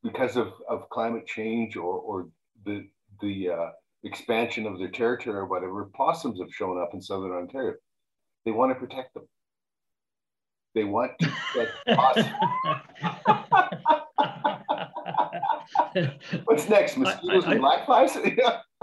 because 0.03 0.35
of, 0.35 0.53
of 0.69 0.89
climate 0.89 1.25
change 1.25 1.75
or, 1.75 1.95
or 1.99 2.29
the, 2.65 2.87
the 3.21 3.49
uh, 3.49 3.69
expansion 4.03 4.65
of 4.65 4.77
their 4.79 4.89
territory 4.89 5.37
or 5.37 5.45
whatever, 5.45 5.89
possums 5.95 6.39
have 6.39 6.53
shown 6.53 6.81
up 6.81 6.93
in 6.93 7.01
southern 7.01 7.31
Ontario. 7.31 7.75
They 8.45 8.51
want 8.51 8.71
to 8.71 8.79
protect 8.79 9.13
them. 9.13 9.27
They 10.75 10.83
want 10.83 11.11
to 11.19 11.31
protect 11.53 11.71
possums. 11.95 12.27
What's 16.45 16.69
next? 16.69 16.97
Mosquitoes 16.97 17.45
I, 17.45 17.49
I, 17.49 17.51
and 17.53 17.61
black 17.61 17.85
flies? 17.85 18.17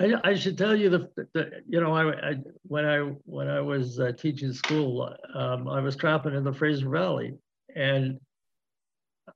I, 0.00 0.14
I, 0.24 0.34
should 0.34 0.56
tell 0.56 0.74
you 0.74 0.88
the, 0.90 1.08
the 1.34 1.50
you 1.68 1.80
know 1.80 1.94
I, 1.94 2.30
I, 2.30 2.34
when 2.62 2.84
I 2.84 2.98
when 3.24 3.48
I 3.48 3.60
was 3.60 4.00
uh, 4.00 4.12
teaching 4.12 4.52
school 4.52 5.14
um, 5.34 5.68
I 5.68 5.80
was 5.80 5.96
trapping 5.96 6.34
in 6.34 6.44
the 6.44 6.52
Fraser 6.52 6.88
Valley 6.88 7.34
and 7.74 8.18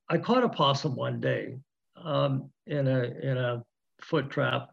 I 0.09 0.19
caught 0.19 0.45
a 0.45 0.49
possum 0.49 0.95
one 0.95 1.21
day 1.21 1.57
um, 1.97 2.51
in 2.67 2.87
a 2.89 3.03
in 3.23 3.39
a 3.39 3.63
foot 4.01 4.31
trap. 4.31 4.71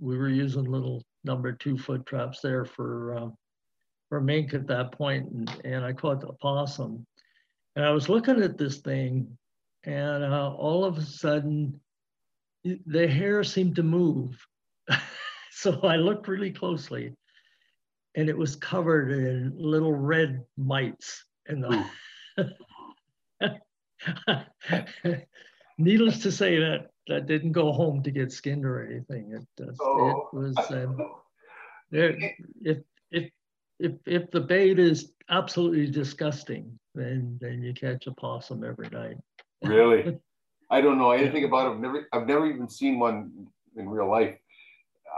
We 0.00 0.16
were 0.16 0.28
using 0.28 0.64
little 0.64 1.02
number 1.24 1.52
two 1.52 1.76
foot 1.76 2.06
traps 2.06 2.40
there 2.40 2.64
for 2.64 3.16
um, 3.16 3.36
for 4.08 4.20
mink 4.20 4.54
at 4.54 4.66
that 4.68 4.92
point, 4.92 5.30
and, 5.30 5.60
and 5.64 5.84
I 5.84 5.92
caught 5.92 6.20
the 6.20 6.32
possum. 6.40 7.06
And 7.74 7.84
I 7.84 7.90
was 7.90 8.08
looking 8.08 8.42
at 8.42 8.56
this 8.56 8.78
thing, 8.78 9.36
and 9.84 10.24
uh, 10.24 10.52
all 10.54 10.84
of 10.84 10.96
a 10.98 11.02
sudden, 11.02 11.78
the 12.64 13.06
hair 13.06 13.44
seemed 13.44 13.76
to 13.76 13.82
move. 13.82 14.36
so 15.50 15.80
I 15.82 15.96
looked 15.96 16.28
really 16.28 16.52
closely, 16.52 17.12
and 18.14 18.28
it 18.28 18.36
was 18.36 18.56
covered 18.56 19.10
in 19.10 19.52
little 19.56 19.94
red 19.94 20.44
mites. 20.56 21.24
And 21.48 21.62
the 21.62 21.84
needless 25.78 26.18
to 26.20 26.32
say, 26.32 26.58
that 26.58 26.90
that 27.08 27.26
didn't 27.26 27.52
go 27.52 27.72
home 27.72 28.02
to 28.02 28.10
get 28.10 28.32
skinned 28.32 28.64
or 28.64 28.84
anything. 28.84 29.32
It, 29.32 29.64
uh, 29.64 29.72
oh. 29.80 30.28
it 30.32 30.36
was 30.36 30.56
um, 30.70 30.98
if 31.92 32.78
if 33.10 33.30
if 33.78 33.92
if 34.06 34.30
the 34.30 34.40
bait 34.40 34.78
is 34.78 35.12
absolutely 35.30 35.90
disgusting, 35.90 36.78
then 36.94 37.38
then 37.40 37.62
you 37.62 37.74
catch 37.74 38.06
a 38.06 38.12
possum 38.12 38.64
every 38.64 38.88
night. 38.90 39.16
Really, 39.62 40.18
I 40.70 40.80
don't 40.80 40.98
know 40.98 41.12
anything 41.12 41.44
about 41.44 41.66
it. 41.66 41.74
I've 41.74 41.80
never 41.80 42.08
I've 42.12 42.26
never 42.26 42.46
even 42.46 42.68
seen 42.68 42.98
one 42.98 43.46
in 43.76 43.88
real 43.88 44.10
life. 44.10 44.36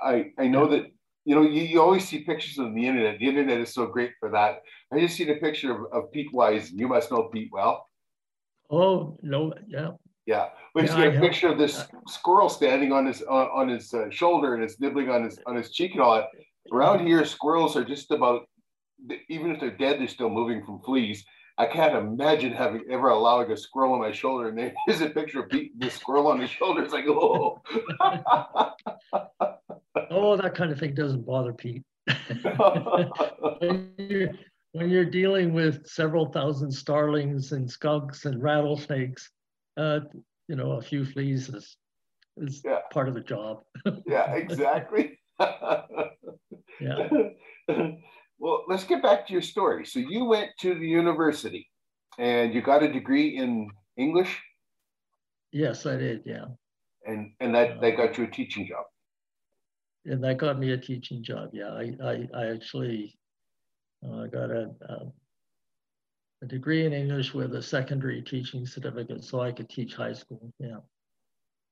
I 0.03 0.33
I 0.39 0.49
know 0.49 0.69
that 0.69 0.87
you 1.25 1.35
know 1.35 1.43
you, 1.43 1.63
you 1.63 1.81
always 1.81 2.07
see 2.07 2.25
pictures 2.25 2.59
on 2.59 2.75
the 2.75 2.87
internet. 2.87 3.19
The 3.19 3.29
internet 3.29 3.59
is 3.61 3.73
so 3.73 3.87
great 3.87 4.13
for 4.21 4.31
that. 4.31 4.63
I 4.93 5.01
just 5.01 5.17
seen 5.17 5.31
a 5.31 5.37
picture 5.37 5.73
of, 5.73 5.93
of 5.93 6.13
Pete 6.13 6.33
Wise. 6.33 6.71
You 6.71 6.89
must 6.89 7.11
know 7.11 7.25
Pete 7.25 7.51
well. 7.53 7.88
Oh 8.71 9.19
no, 9.23 9.53
yeah. 9.67 9.91
Yeah, 10.27 10.49
but 10.75 10.85
yeah, 10.85 11.05
a 11.05 11.21
picture 11.21 11.49
of 11.49 11.57
this 11.57 11.87
squirrel 12.07 12.51
standing 12.51 12.93
on 12.93 13.07
his 13.07 13.23
uh, 13.23 13.49
on 13.55 13.69
his 13.69 13.95
uh, 13.95 14.11
shoulder 14.11 14.55
and 14.55 14.63
it's 14.63 14.79
nibbling 14.79 15.09
on 15.09 15.25
his 15.25 15.39
on 15.47 15.57
his 15.57 15.71
cheek 15.71 15.93
and 15.93 16.03
all 16.03 16.17
that. 16.17 16.27
Around 16.71 17.07
here, 17.07 17.25
squirrels 17.25 17.77
are 17.77 17.85
just 17.85 18.11
about 18.11 18.43
even 19.31 19.53
if 19.53 19.61
they're 19.61 19.71
dead, 19.71 20.01
they're 20.01 20.09
still 20.09 20.29
moving 20.29 20.63
from 20.65 20.81
fleas. 20.81 21.25
I 21.57 21.67
can't 21.67 21.95
imagine 21.97 22.53
having 22.53 22.85
ever 22.91 23.09
allowing 23.09 23.51
a 23.51 23.57
squirrel 23.57 23.95
on 23.95 24.01
my 24.01 24.13
shoulder. 24.13 24.49
And 24.49 24.73
there's 24.87 25.01
a 25.01 25.11
picture 25.11 25.41
of 25.41 25.49
Pete, 25.49 25.73
the 25.81 25.91
squirrel 25.91 26.29
on 26.29 26.41
his 26.41 26.51
shoulder. 26.51 26.85
It's 26.85 26.93
like, 26.93 27.07
oh. 27.09 27.61
oh, 30.11 30.37
that 30.37 30.55
kind 30.55 30.71
of 30.71 30.79
thing 30.79 30.95
doesn't 30.95 31.27
bother 31.27 31.53
Pete. 31.53 31.83
when, 34.73 34.91
you're, 34.91 35.05
dealing 35.05 35.53
with 35.53 35.87
several 35.87 36.27
thousand 36.33 36.71
starlings 36.71 37.53
and 37.53 37.71
skunks 37.71 38.25
and 38.25 38.43
rattlesnakes, 38.43 39.31
uh, 39.77 40.01
you 40.49 40.57
know, 40.57 40.73
a 40.73 40.83
few 40.83 41.05
fleas 41.05 41.49
is, 41.49 41.77
is 42.37 42.63
yeah. 42.65 42.79
part 42.93 43.09
of 43.09 43.15
the 43.15 43.21
job. 43.21 43.63
yeah, 44.07 44.35
exactly. 44.35 45.19
yeah. 46.81 47.09
Well, 48.41 48.65
let's 48.69 48.85
get 48.85 49.03
back 49.03 49.27
to 49.27 49.33
your 49.33 49.43
story. 49.43 49.85
So 49.85 49.99
you 49.99 50.25
went 50.25 50.51
to 50.61 50.75
the 50.75 50.87
university 50.87 51.69
and 52.19 52.55
you 52.55 52.63
got 52.63 52.83
a 52.83 52.93
degree 52.93 53.37
in 53.37 53.69
English? 53.97 54.41
Yes, 55.51 55.87
I 55.87 55.97
did, 55.97 56.23
yeah. 56.25 56.45
And 57.05 57.33
and 57.41 57.55
that, 57.55 57.81
that 57.81 57.97
got 57.97 58.17
you 58.19 58.25
a 58.25 58.31
teaching 58.31 58.67
job. 58.67 58.85
And 60.05 60.23
that 60.23 60.39
got 60.39 60.59
me 60.59 60.73
a 60.73 60.79
teaching 60.79 61.23
job, 61.23 61.51
yeah. 61.53 61.71
I, 61.71 61.93
I, 62.03 62.29
I 62.35 62.47
actually 62.53 63.19
uh, 64.05 64.27
got 64.27 64.51
a, 64.51 64.71
a, 64.89 65.13
a 66.43 66.47
degree 66.47 66.87
in 66.87 66.93
English 66.93 67.35
with 67.35 67.55
a 67.55 67.63
secondary 67.63 68.23
teaching 68.23 68.67
certificate 68.67 69.25
so 69.25 69.41
I 69.41 69.53
could 69.53 69.69
teach 69.69 69.95
high 69.95 70.13
school, 70.13 70.53
yeah. 70.59 70.79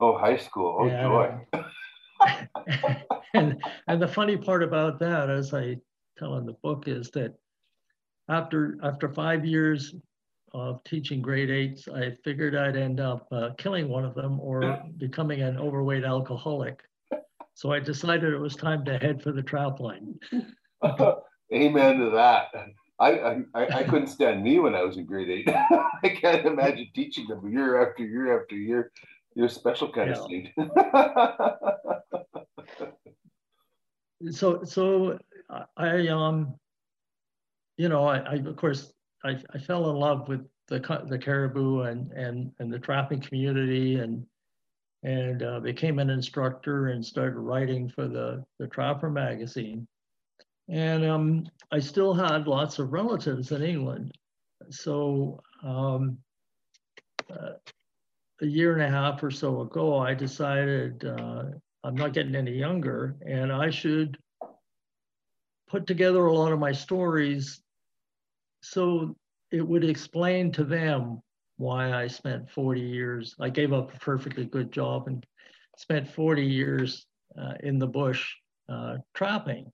Oh, 0.01 0.19
high 0.19 0.37
school, 0.37 0.77
oh 0.81 0.89
joy. 0.89 1.47
and, 3.35 3.63
and 3.89 4.03
the 4.03 4.09
funny 4.09 4.37
part 4.37 4.63
about 4.63 4.99
that, 5.01 5.31
as 5.31 5.55
I 5.55 5.79
tell 6.19 6.37
in 6.37 6.47
the 6.47 6.57
book 6.63 6.89
is 6.89 7.11
that 7.11 7.35
after 8.29 8.79
after 8.83 9.09
five 9.09 9.45
years 9.45 9.95
of 10.53 10.83
teaching 10.85 11.21
grade 11.23 11.51
eights, 11.51 11.89
I 11.89 12.13
figured 12.25 12.57
I'd 12.57 12.77
end 12.77 13.01
up 13.01 13.27
uh, 13.31 13.51
killing 13.59 13.89
one 13.89 14.05
of 14.05 14.15
them 14.15 14.41
or 14.41 14.83
becoming 14.99 15.43
an 15.43 15.59
overweight 15.59 16.05
alcoholic. 16.05 16.81
So 17.55 17.73
I 17.73 17.81
decided 17.81 18.33
it 18.33 18.39
was 18.39 18.55
time 18.55 18.85
to 18.85 18.99
head 18.99 19.23
for 19.23 19.33
the 19.33 19.43
trap 19.43 19.81
line. 19.81 20.19
Amen 21.57 21.99
to 22.01 22.11
that. 22.11 22.49
I, 22.99 23.43
I, 23.55 23.67
I 23.79 23.83
couldn't 23.85 24.09
stand 24.09 24.43
me 24.43 24.59
when 24.59 24.75
I 24.75 24.83
was 24.83 24.97
in 24.97 25.05
grade 25.05 25.31
eight. 25.31 25.49
I 26.05 26.09
can't 26.09 26.47
imagine 26.47 26.89
teaching 26.95 27.29
them 27.29 27.51
year 27.51 27.87
after 27.87 28.05
year 28.05 28.41
after 28.41 28.57
year. 28.57 28.91
You're 29.35 29.47
a 29.47 29.51
special 29.51 29.91
kind 29.93 30.11
yeah. 30.11 30.17
of 30.17 30.25
student. 30.25 30.55
so 34.35 34.65
so 34.65 35.19
I, 35.77 36.09
um, 36.09 36.55
you 37.77 37.89
know, 37.89 38.07
I, 38.07 38.19
I 38.19 38.35
of 38.35 38.57
course, 38.57 38.93
I, 39.25 39.39
I, 39.53 39.59
fell 39.59 39.91
in 39.91 39.97
love 39.97 40.29
with 40.29 40.47
the 40.69 40.79
the 41.09 41.19
Cariboo 41.19 41.83
and 41.83 42.11
and 42.13 42.51
and 42.59 42.73
the 42.73 42.79
trapping 42.79 43.21
community 43.21 43.97
and 43.97 44.25
and 45.03 45.43
uh, 45.43 45.61
became 45.61 45.99
an 45.99 46.09
instructor 46.09 46.89
and 46.89 47.05
started 47.05 47.39
writing 47.39 47.91
for 47.91 48.09
the 48.09 48.43
the 48.59 48.67
Trapper 48.69 49.11
magazine. 49.11 49.87
And 50.69 51.05
um, 51.05 51.47
I 51.71 51.79
still 51.79 52.13
had 52.13 52.47
lots 52.47 52.79
of 52.79 52.93
relatives 52.93 53.53
in 53.53 53.63
England, 53.63 54.13
so 54.71 55.41
um, 55.63 56.19
uh, 57.31 57.53
a 58.43 58.47
year 58.47 58.73
and 58.73 58.83
a 58.83 58.89
half 58.89 59.23
or 59.23 59.31
so 59.31 59.61
ago, 59.61 59.99
I 59.99 60.13
decided 60.13 61.05
uh, 61.05 61.45
I'm 61.85 61.95
not 61.95 62.13
getting 62.13 62.35
any 62.35 62.53
younger, 62.53 63.17
and 63.25 63.53
I 63.53 63.71
should 63.71 64.19
put 65.69 65.87
together 65.87 66.27
a 66.27 66.33
lot 66.33 66.53
of 66.53 66.59
my 66.59 66.73
stories 66.73 67.63
so 68.67 69.17
it 69.53 69.67
would 69.67 69.85
explain 69.85 70.51
to 70.53 70.65
them 70.65 71.23
why 71.57 71.93
I 71.93 72.09
spent 72.09 72.51
40 72.51 72.81
years. 72.81 73.35
I 73.41 73.49
gave 73.49 73.73
up 73.73 73.95
a 73.95 73.99
perfectly 73.99 74.45
good 74.45 74.73
job 74.73 75.07
and 75.07 75.25
spent 75.77 76.09
40 76.09 76.45
years 76.45 77.07
uh, 77.41 77.55
in 77.63 77.79
the 77.79 77.87
bush 77.87 78.35
uh, 78.69 78.97
trapping. 79.15 79.71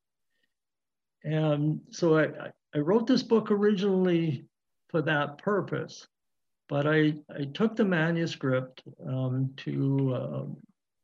And 1.25 1.81
so 1.91 2.19
I, 2.19 2.29
I 2.75 2.79
wrote 2.79 3.07
this 3.07 3.23
book 3.23 3.51
originally 3.51 4.45
for 4.89 5.03
that 5.03 5.39
purpose, 5.39 6.07
but 6.69 6.87
I, 6.87 7.15
I 7.35 7.45
took 7.55 7.77
the 7.77 7.85
manuscript 7.85 8.83
um, 9.07 9.53
to 9.59 10.15
uh, 10.15 10.45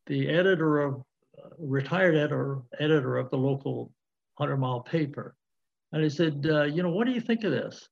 the 0.07 0.29
editor 0.29 0.81
of, 0.81 1.03
uh, 1.39 1.49
retired 1.59 2.17
editor, 2.17 2.59
editor 2.81 3.17
of 3.17 3.31
the 3.31 3.39
local 3.39 3.93
100 4.37 4.57
mile 4.57 4.81
paper. 4.81 5.35
And 5.93 6.05
I 6.05 6.09
said, 6.09 6.47
uh, 6.49 6.65
you 6.65 6.83
know, 6.83 6.91
what 6.91 7.07
do 7.07 7.13
you 7.13 7.21
think 7.21 7.45
of 7.45 7.53
this? 7.53 7.89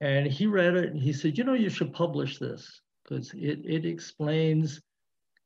And 0.00 0.26
he 0.26 0.46
read 0.46 0.74
it 0.74 0.90
and 0.90 1.00
he 1.00 1.12
said, 1.12 1.38
you 1.38 1.44
know, 1.44 1.54
you 1.54 1.70
should 1.70 1.92
publish 1.92 2.38
this 2.38 2.80
because 3.02 3.32
it, 3.34 3.60
it 3.64 3.86
explains 3.86 4.80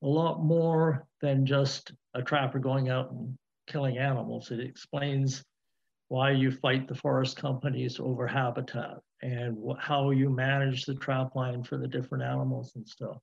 a 0.02 0.06
lot 0.06 0.42
more 0.42 1.06
than 1.20 1.46
just 1.46 1.92
a 2.14 2.22
trapper 2.22 2.58
going 2.58 2.88
out 2.88 3.10
and 3.10 3.36
killing 3.66 3.98
animals. 3.98 4.50
It 4.50 4.60
explains 4.60 5.44
why 6.08 6.30
you 6.32 6.50
fight 6.52 6.88
the 6.88 6.94
forest 6.94 7.36
companies 7.36 7.98
over 8.00 8.26
habitat 8.26 8.98
and 9.22 9.56
wh- 9.58 9.80
how 9.80 10.10
you 10.10 10.30
manage 10.30 10.84
the 10.84 10.94
trap 10.94 11.34
line 11.36 11.64
for 11.64 11.78
the 11.78 11.88
different 11.88 12.24
animals 12.24 12.72
and 12.76 12.86
stuff. 12.88 13.18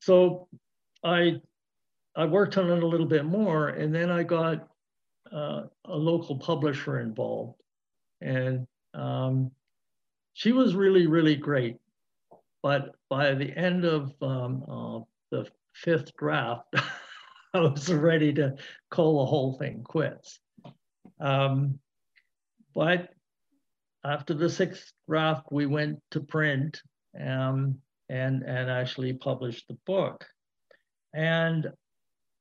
So 0.00 0.48
I 1.04 1.40
I 2.16 2.26
worked 2.26 2.58
on 2.58 2.70
it 2.70 2.82
a 2.82 2.86
little 2.86 3.06
bit 3.06 3.24
more, 3.24 3.68
and 3.70 3.94
then 3.94 4.10
I 4.10 4.22
got 4.24 4.68
uh, 5.32 5.64
a 5.86 5.96
local 5.96 6.38
publisher 6.38 7.00
involved, 7.00 7.60
and 8.20 8.66
um, 8.94 9.50
she 10.34 10.52
was 10.52 10.74
really, 10.74 11.06
really 11.06 11.36
great. 11.36 11.78
but 12.62 12.94
by 13.08 13.34
the 13.34 13.56
end 13.56 13.84
of 13.84 14.12
um, 14.22 14.64
uh, 14.68 15.00
the 15.30 15.46
fifth 15.74 16.14
draft, 16.16 16.64
I 17.54 17.60
was 17.60 17.92
ready 17.92 18.32
to 18.34 18.54
call 18.90 19.18
the 19.18 19.30
whole 19.30 19.58
thing 19.58 19.82
quits. 19.82 20.38
Um, 21.18 21.80
but 22.74 23.10
after 24.04 24.34
the 24.34 24.48
sixth 24.48 24.92
draft, 25.08 25.46
we 25.50 25.66
went 25.66 25.98
to 26.12 26.20
print 26.20 26.80
um, 27.18 27.78
and, 28.08 28.42
and 28.42 28.70
actually 28.70 29.14
published 29.14 29.66
the 29.66 29.76
book. 29.84 30.24
And 31.12 31.72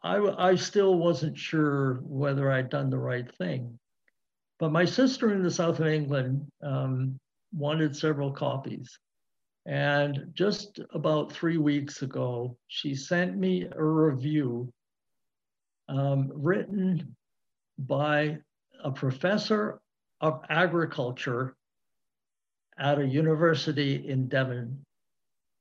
I, 0.03 0.17
I 0.37 0.55
still 0.55 0.95
wasn't 0.95 1.37
sure 1.37 1.95
whether 2.03 2.51
I'd 2.51 2.69
done 2.69 2.91
the 2.91 2.99
right 2.99 3.29
thing. 3.37 3.79
But 4.59 4.71
my 4.71 4.85
sister 4.85 5.33
in 5.33 5.41
the 5.41 5.49
south 5.49 5.79
of 5.79 5.87
England 5.87 6.45
um, 6.61 7.19
wanted 7.51 7.95
several 7.95 8.31
copies. 8.31 8.97
And 9.65 10.31
just 10.33 10.79
about 10.93 11.31
three 11.31 11.57
weeks 11.57 12.03
ago, 12.03 12.57
she 12.67 12.93
sent 12.93 13.37
me 13.37 13.67
a 13.75 13.83
review 13.83 14.71
um, 15.89 16.31
written 16.33 17.15
by 17.79 18.37
a 18.83 18.91
professor 18.91 19.81
of 20.21 20.41
agriculture 20.49 21.55
at 22.77 22.99
a 22.99 23.05
university 23.05 24.07
in 24.07 24.27
Devon. 24.27 24.85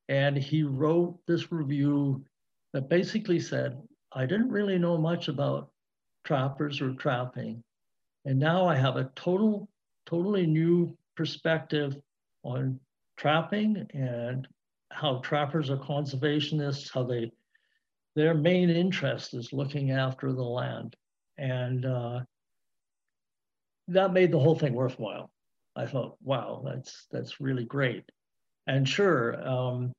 And 0.08 0.36
he 0.36 0.62
wrote 0.62 1.18
this 1.26 1.50
review 1.50 2.24
that 2.72 2.88
basically 2.88 3.40
said, 3.40 3.76
I 4.12 4.26
didn't 4.26 4.50
really 4.50 4.78
know 4.78 4.96
much 4.96 5.28
about 5.28 5.70
trappers 6.24 6.80
or 6.80 6.92
trapping. 6.94 7.62
And 8.24 8.38
now 8.38 8.66
I 8.66 8.76
have 8.76 8.96
a 8.96 9.10
total, 9.16 9.68
totally 10.06 10.46
new 10.46 10.96
perspective 11.16 11.96
on 12.42 12.78
trapping 13.16 13.86
and 13.94 14.46
how 14.90 15.18
trappers 15.18 15.70
are 15.70 15.76
conservationists, 15.76 16.92
how 16.92 17.02
they, 17.02 17.32
their 18.18 18.34
main 18.34 18.68
interest 18.68 19.32
is 19.32 19.52
looking 19.52 19.92
after 19.92 20.32
the 20.32 20.42
land. 20.42 20.96
And 21.38 21.86
uh, 21.86 22.20
that 23.86 24.12
made 24.12 24.32
the 24.32 24.40
whole 24.40 24.58
thing 24.58 24.72
worthwhile. 24.74 25.30
I 25.76 25.86
thought, 25.86 26.16
wow, 26.20 26.62
that's 26.64 27.06
that's 27.12 27.40
really 27.40 27.64
great. 27.64 28.02
And 28.66 28.88
sure, 28.88 29.40
um, 29.48 29.92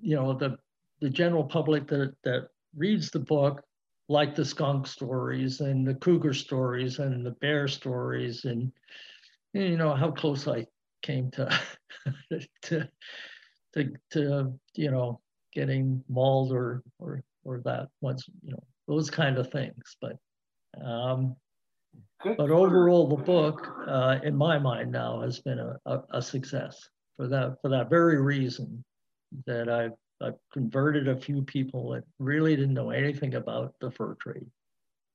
you 0.00 0.16
know, 0.16 0.32
the 0.32 0.56
the 1.02 1.10
general 1.10 1.44
public 1.44 1.86
that 1.88 2.14
that 2.24 2.48
reads 2.74 3.10
the 3.10 3.20
book, 3.20 3.62
like 4.08 4.34
the 4.34 4.46
skunk 4.46 4.86
stories 4.86 5.60
and 5.60 5.86
the 5.86 5.94
cougar 5.96 6.32
stories 6.32 7.00
and 7.00 7.26
the 7.26 7.32
bear 7.32 7.68
stories, 7.68 8.46
and 8.46 8.72
you 9.52 9.76
know 9.76 9.94
how 9.94 10.10
close 10.10 10.48
I 10.48 10.64
came 11.02 11.30
to 11.32 11.60
to 12.62 12.88
to 13.74 13.92
to 14.12 14.58
you 14.74 14.90
know 14.90 15.20
getting 15.52 16.02
mauled 16.08 16.50
or 16.52 16.82
or 16.98 17.22
or 17.44 17.60
that 17.64 17.88
once 18.00 18.28
you 18.44 18.52
know 18.52 18.62
those 18.86 19.10
kind 19.10 19.38
of 19.38 19.50
things, 19.50 19.96
but. 20.00 20.16
Um, 20.84 21.36
Good 22.22 22.36
but 22.36 22.50
overall, 22.50 23.06
the 23.08 23.16
book, 23.16 23.66
uh, 23.86 24.18
in 24.24 24.36
my 24.36 24.58
mind 24.58 24.90
now, 24.90 25.20
has 25.20 25.38
been 25.38 25.58
a, 25.60 25.78
a, 25.86 26.02
a, 26.14 26.22
success 26.22 26.88
for 27.16 27.28
that 27.28 27.56
for 27.62 27.68
that 27.68 27.88
very 27.88 28.20
reason 28.20 28.84
that 29.46 29.68
I've, 29.68 29.92
I've 30.20 30.38
converted 30.52 31.08
a 31.08 31.16
few 31.16 31.42
people 31.42 31.90
that 31.90 32.04
really 32.18 32.56
didn't 32.56 32.74
know 32.74 32.90
anything 32.90 33.34
about 33.34 33.74
the 33.80 33.90
fur 33.90 34.14
trade. 34.14 34.46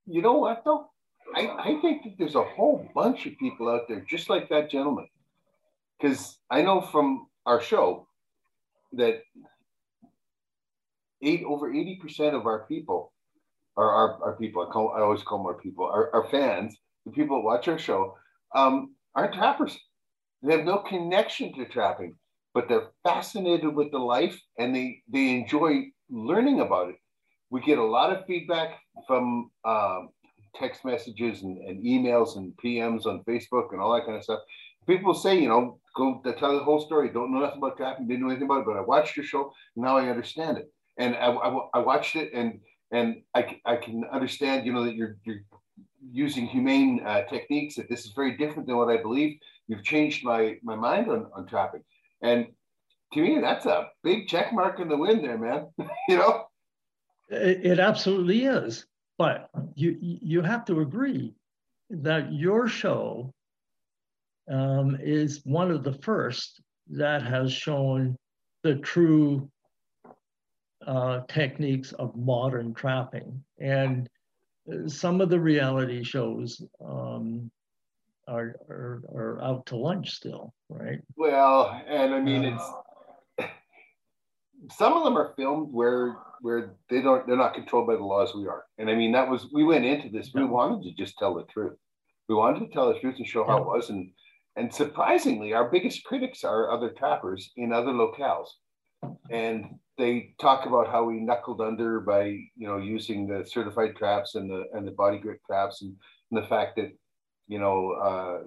You 0.05 0.21
know 0.21 0.33
what 0.33 0.63
though? 0.63 0.87
I, 1.35 1.47
I 1.47 1.81
think 1.81 2.03
that 2.03 2.13
there's 2.17 2.35
a 2.35 2.43
whole 2.43 2.87
bunch 2.93 3.25
of 3.25 3.37
people 3.37 3.69
out 3.69 3.87
there 3.87 4.05
just 4.09 4.29
like 4.29 4.49
that 4.49 4.69
gentleman. 4.69 5.07
Because 5.99 6.37
I 6.49 6.61
know 6.61 6.81
from 6.81 7.27
our 7.45 7.61
show 7.61 8.07
that 8.93 9.21
eight 11.23 11.43
over 11.45 11.71
80% 11.71 12.33
of 12.33 12.45
our 12.45 12.65
people 12.67 13.11
are 13.77 13.89
our, 13.89 14.23
our 14.23 14.35
people. 14.37 14.67
I, 14.67 14.71
call, 14.71 14.93
I 14.95 15.01
always 15.01 15.23
call 15.23 15.39
them 15.39 15.47
our 15.47 15.59
people, 15.59 15.85
our, 15.85 16.13
our 16.13 16.29
fans 16.29 16.75
the 17.05 17.11
people 17.11 17.37
that 17.37 17.45
watch 17.45 17.67
our 17.67 17.77
show, 17.77 18.17
um, 18.55 18.95
aren't 19.15 19.33
trappers. 19.33 19.77
They 20.41 20.57
have 20.57 20.65
no 20.65 20.79
connection 20.79 21.53
to 21.55 21.65
trapping, 21.65 22.15
but 22.53 22.67
they're 22.67 22.89
fascinated 23.03 23.73
with 23.75 23.91
the 23.91 23.99
life 23.99 24.39
and 24.57 24.75
they, 24.75 25.01
they 25.09 25.31
enjoy 25.31 25.85
learning 26.09 26.59
about 26.59 26.89
it. 26.89 26.95
We 27.49 27.61
get 27.61 27.77
a 27.77 27.83
lot 27.83 28.15
of 28.15 28.25
feedback 28.25 28.79
from 29.07 29.51
um, 29.63 30.09
text 30.55 30.83
messages 30.85 31.43
and, 31.43 31.57
and, 31.59 31.83
emails 31.83 32.35
and 32.35 32.53
PMs 32.63 33.05
on 33.05 33.23
Facebook 33.27 33.71
and 33.71 33.81
all 33.81 33.93
that 33.93 34.05
kind 34.05 34.17
of 34.17 34.23
stuff. 34.23 34.39
People 34.87 35.13
say, 35.13 35.39
you 35.39 35.47
know, 35.47 35.79
go 35.95 36.21
tell 36.37 36.57
the 36.57 36.63
whole 36.63 36.81
story. 36.81 37.09
Don't 37.09 37.31
know 37.31 37.39
nothing 37.39 37.59
about 37.59 37.77
trapping, 37.77 38.07
didn't 38.07 38.21
know 38.21 38.29
anything 38.29 38.47
about 38.47 38.61
it, 38.61 38.65
but 38.65 38.77
I 38.77 38.81
watched 38.81 39.15
your 39.15 39.25
show. 39.25 39.53
Now 39.75 39.97
I 39.97 40.09
understand 40.09 40.57
it. 40.57 40.72
And 40.97 41.15
I, 41.15 41.31
I, 41.31 41.59
I 41.75 41.79
watched 41.79 42.15
it 42.15 42.31
and 42.33 42.59
and 42.91 43.23
I, 43.33 43.59
I 43.65 43.75
can 43.77 44.03
understand, 44.11 44.67
you 44.67 44.71
know, 44.73 44.83
that 44.85 44.93
you're, 44.93 45.17
you're 45.23 45.41
using 46.11 46.45
humane 46.45 47.01
uh, 47.03 47.23
techniques 47.23 47.75
that 47.75 47.89
this 47.89 48.05
is 48.05 48.11
very 48.11 48.37
different 48.37 48.67
than 48.67 48.77
what 48.77 48.89
I 48.89 49.01
believe. 49.01 49.39
You've 49.67 49.83
changed 49.83 50.23
my 50.23 50.57
my 50.63 50.75
mind 50.75 51.09
on, 51.09 51.27
on 51.33 51.47
trapping. 51.47 51.83
And 52.21 52.47
to 53.13 53.21
me, 53.21 53.39
that's 53.41 53.65
a 53.65 53.89
big 54.03 54.27
check 54.27 54.53
mark 54.53 54.79
in 54.79 54.89
the 54.89 54.97
wind 54.97 55.23
there, 55.23 55.37
man. 55.37 55.67
you 56.07 56.17
know? 56.17 56.45
It, 57.29 57.65
it 57.65 57.79
absolutely 57.79 58.45
is. 58.45 58.85
But 59.17 59.49
you 59.75 59.97
you 59.99 60.41
have 60.41 60.65
to 60.65 60.81
agree 60.81 61.33
that 61.89 62.33
your 62.33 62.67
show 62.67 63.33
um, 64.51 64.97
is 65.01 65.41
one 65.45 65.71
of 65.71 65.83
the 65.83 65.93
first 65.93 66.61
that 66.89 67.23
has 67.23 67.51
shown 67.51 68.15
the 68.63 68.75
true 68.75 69.49
uh, 70.87 71.21
techniques 71.27 71.91
of 71.93 72.15
modern 72.15 72.73
trapping. 72.73 73.43
And 73.59 74.09
some 74.87 75.21
of 75.21 75.29
the 75.29 75.39
reality 75.39 76.03
shows 76.03 76.61
um, 76.83 77.51
are, 78.27 78.55
are, 78.69 79.01
are 79.13 79.41
out 79.43 79.65
to 79.67 79.75
lunch 79.75 80.11
still, 80.11 80.53
right? 80.69 80.99
Well, 81.15 81.81
and 81.87 82.13
I 82.13 82.19
mean, 82.19 82.43
it's 82.43 82.63
uh, 83.39 83.45
some 84.71 84.93
of 84.93 85.03
them 85.03 85.17
are 85.17 85.33
filmed 85.35 85.73
where 85.73 86.15
where 86.41 86.75
they 86.89 87.01
don't 87.01 87.25
they're 87.25 87.37
not 87.37 87.53
controlled 87.53 87.87
by 87.87 87.95
the 87.95 88.03
laws 88.03 88.35
we 88.35 88.47
are, 88.47 88.63
and 88.77 88.89
I 88.89 88.95
mean 88.95 89.11
that 89.13 89.29
was 89.29 89.47
we 89.53 89.63
went 89.63 89.85
into 89.85 90.09
this 90.09 90.31
we 90.33 90.43
wanted 90.45 90.83
to 90.83 90.93
just 90.93 91.17
tell 91.17 91.33
the 91.33 91.43
truth, 91.43 91.77
we 92.29 92.35
wanted 92.35 92.59
to 92.59 92.73
tell 92.73 92.93
the 92.93 92.99
truth 92.99 93.15
and 93.17 93.27
show 93.27 93.45
how 93.45 93.57
it 93.57 93.65
was, 93.65 93.89
and 93.89 94.11
and 94.55 94.73
surprisingly, 94.73 95.53
our 95.53 95.69
biggest 95.69 96.03
critics 96.03 96.43
are 96.43 96.71
other 96.71 96.91
trappers 96.91 97.51
in 97.57 97.73
other 97.73 97.91
locales, 97.91 98.47
and 99.29 99.79
they 99.97 100.33
talk 100.41 100.65
about 100.65 100.89
how 100.89 101.03
we 101.03 101.19
knuckled 101.19 101.61
under 101.61 101.99
by 101.99 102.25
you 102.25 102.67
know 102.67 102.77
using 102.77 103.27
the 103.27 103.45
certified 103.45 103.95
traps 103.95 104.35
and 104.35 104.49
the 104.49 104.65
and 104.73 104.87
the 104.87 104.91
body 104.91 105.17
grip 105.17 105.39
traps 105.45 105.81
and, 105.81 105.95
and 106.31 106.43
the 106.43 106.47
fact 106.47 106.75
that 106.75 106.91
you 107.47 107.59
know 107.59 107.91
uh, 107.91 108.39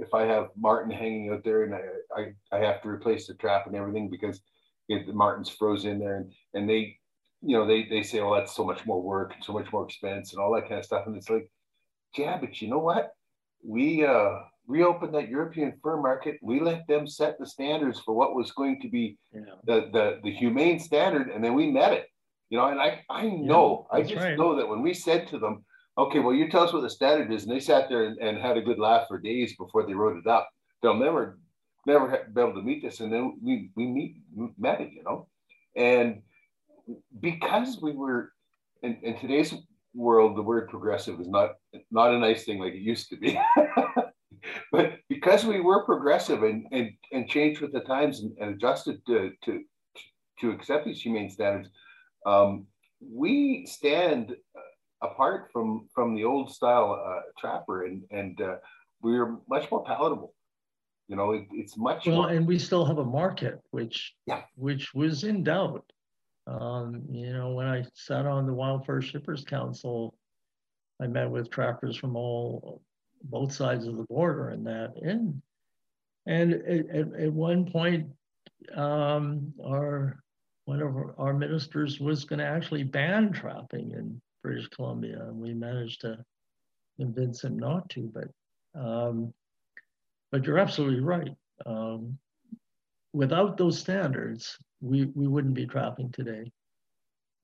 if, 0.00 0.12
I 0.12 0.22
have 0.22 0.48
Marten 0.56 0.90
hanging 0.90 1.30
out 1.32 1.44
there 1.44 1.64
and 1.64 1.74
I, 1.74 1.80
I, 2.16 2.56
I 2.56 2.64
have 2.64 2.82
to 2.82 2.88
replace 2.88 3.26
the 3.26 3.34
trap 3.34 3.66
and 3.66 3.76
everything 3.76 4.10
because 4.10 4.40
it, 4.88 5.14
Marten's 5.14 5.48
froze 5.48 5.84
in 5.84 5.98
there 5.98 6.16
and, 6.16 6.32
and 6.54 6.68
they 6.68 6.96
you 7.42 7.56
know 7.56 7.66
they 7.66 7.86
they 7.88 8.02
say 8.02 8.20
oh 8.20 8.34
that's 8.34 8.54
so 8.54 8.64
much 8.64 8.84
more 8.84 9.00
work 9.00 9.32
and 9.34 9.44
so 9.44 9.52
much 9.52 9.72
more 9.72 9.84
expense 9.84 10.32
and 10.32 10.42
all 10.42 10.54
that 10.54 10.68
kind 10.68 10.78
of 10.80 10.84
stuff. 10.84 11.06
And 11.06 11.16
it's 11.16 11.30
like 11.30 11.50
yeah 12.16 12.38
but 12.38 12.60
you 12.60 12.68
know 12.68 12.78
what? 12.78 13.12
We 13.64 14.04
uh 14.04 14.38
reopened 14.70 15.12
that 15.14 15.28
European 15.28 15.74
fur 15.82 16.00
market. 16.00 16.38
We 16.42 16.60
let 16.60 16.86
them 16.86 17.06
set 17.06 17.38
the 17.38 17.46
standards 17.46 18.00
for 18.00 18.14
what 18.14 18.34
was 18.34 18.52
going 18.52 18.80
to 18.82 18.88
be 18.88 19.18
yeah. 19.34 19.40
the, 19.64 19.90
the, 19.92 20.20
the 20.22 20.32
humane 20.32 20.78
standard, 20.78 21.28
and 21.28 21.42
then 21.42 21.54
we 21.54 21.70
met 21.70 21.92
it. 21.92 22.06
You 22.48 22.58
know, 22.58 22.66
and 22.66 22.80
I, 22.80 23.02
I 23.10 23.26
know, 23.26 23.86
yeah, 23.92 23.98
I 23.98 24.02
just 24.02 24.22
right. 24.22 24.38
know 24.38 24.56
that 24.56 24.68
when 24.68 24.82
we 24.82 24.94
said 24.94 25.28
to 25.28 25.38
them, 25.38 25.64
okay, 25.98 26.20
well, 26.20 26.34
you 26.34 26.48
tell 26.48 26.62
us 26.62 26.72
what 26.72 26.82
the 26.82 26.90
standard 26.90 27.32
is, 27.32 27.44
and 27.44 27.52
they 27.52 27.60
sat 27.60 27.88
there 27.88 28.04
and, 28.04 28.18
and 28.18 28.38
had 28.38 28.56
a 28.56 28.62
good 28.62 28.78
laugh 28.78 29.06
for 29.08 29.18
days 29.18 29.56
before 29.56 29.86
they 29.86 29.94
wrote 29.94 30.16
it 30.16 30.26
up. 30.26 30.48
They'll 30.82 30.94
never, 30.94 31.38
never 31.86 32.28
be 32.32 32.40
able 32.40 32.54
to 32.54 32.62
meet 32.62 32.82
this, 32.82 33.00
and 33.00 33.12
then 33.12 33.38
we 33.42 33.70
we 33.76 33.86
meet 33.86 34.16
met 34.58 34.80
it, 34.80 34.92
you 34.92 35.02
know, 35.04 35.28
and 35.76 36.22
because 37.20 37.80
we 37.80 37.92
were 37.92 38.32
in, 38.82 38.96
in 39.02 39.18
today's 39.18 39.54
world, 39.94 40.36
the 40.36 40.42
word 40.42 40.68
progressive 40.68 41.20
is 41.20 41.28
not 41.28 41.50
not 41.90 42.14
a 42.14 42.18
nice 42.18 42.44
thing 42.44 42.58
like 42.58 42.72
it 42.72 42.80
used 42.80 43.10
to 43.10 43.16
be. 43.16 43.38
but 44.72 44.94
because 45.08 45.44
we 45.44 45.60
were 45.60 45.84
progressive 45.84 46.42
and, 46.42 46.66
and, 46.72 46.90
and 47.12 47.28
changed 47.28 47.60
with 47.60 47.72
the 47.72 47.80
times 47.80 48.20
and, 48.20 48.36
and 48.40 48.54
adjusted 48.54 49.04
to, 49.06 49.32
to, 49.44 49.62
to 50.40 50.50
accept 50.50 50.84
these 50.84 51.00
humane 51.00 51.30
standards, 51.30 51.68
um, 52.26 52.66
we 53.00 53.66
stand 53.66 54.34
apart 55.02 55.48
from, 55.52 55.88
from 55.94 56.14
the 56.14 56.24
old 56.24 56.52
style 56.52 57.02
uh, 57.04 57.20
trapper 57.38 57.84
and, 57.84 58.02
and 58.10 58.40
uh, 58.40 58.56
we're 59.02 59.36
much 59.48 59.70
more 59.70 59.84
palatable. 59.84 60.34
You 61.08 61.16
know, 61.16 61.32
it, 61.32 61.46
it's 61.52 61.76
much 61.76 62.06
well, 62.06 62.22
more... 62.22 62.28
and 62.30 62.46
we 62.46 62.58
still 62.58 62.84
have 62.84 62.98
a 62.98 63.04
market, 63.04 63.60
which 63.72 64.14
yeah. 64.26 64.42
which 64.54 64.94
was 64.94 65.24
in 65.24 65.42
doubt. 65.42 65.84
Um, 66.46 67.02
you 67.10 67.32
know, 67.32 67.50
when 67.50 67.66
I 67.66 67.84
sat 67.94 68.26
on 68.26 68.46
the 68.46 68.52
Wild 68.52 68.86
Fur 68.86 69.00
Shippers 69.02 69.44
Council, 69.44 70.14
I 71.02 71.08
met 71.08 71.28
with 71.28 71.50
trappers 71.50 71.96
from 71.96 72.14
all 72.14 72.80
both 73.22 73.52
sides 73.52 73.86
of 73.86 73.96
the 73.96 74.04
border 74.04 74.50
and 74.50 74.66
that. 74.66 74.94
And 75.02 75.40
and 76.26 76.52
at, 76.52 77.14
at 77.20 77.32
one 77.32 77.70
point, 77.70 78.08
um, 78.74 79.52
our 79.64 80.22
one 80.66 80.82
of 80.82 80.94
our, 81.18 81.32
ministers 81.32 81.98
was 81.98 82.24
going 82.24 82.38
to 82.38 82.44
actually 82.44 82.84
ban 82.84 83.32
trapping 83.32 83.90
in 83.90 84.20
British 84.42 84.68
Columbia, 84.68 85.24
and 85.24 85.36
we 85.36 85.52
managed 85.52 86.02
to 86.02 86.24
convince 86.96 87.42
him 87.42 87.58
not 87.58 87.88
to. 87.90 88.12
But 88.12 88.80
um, 88.80 89.32
but 90.30 90.44
you're 90.44 90.58
absolutely 90.58 91.00
right. 91.00 91.34
Um, 91.66 92.18
without 93.12 93.56
those 93.56 93.78
standards, 93.78 94.56
we 94.80 95.06
we 95.06 95.26
wouldn't 95.26 95.54
be 95.54 95.66
trapping 95.66 96.12
today. 96.12 96.52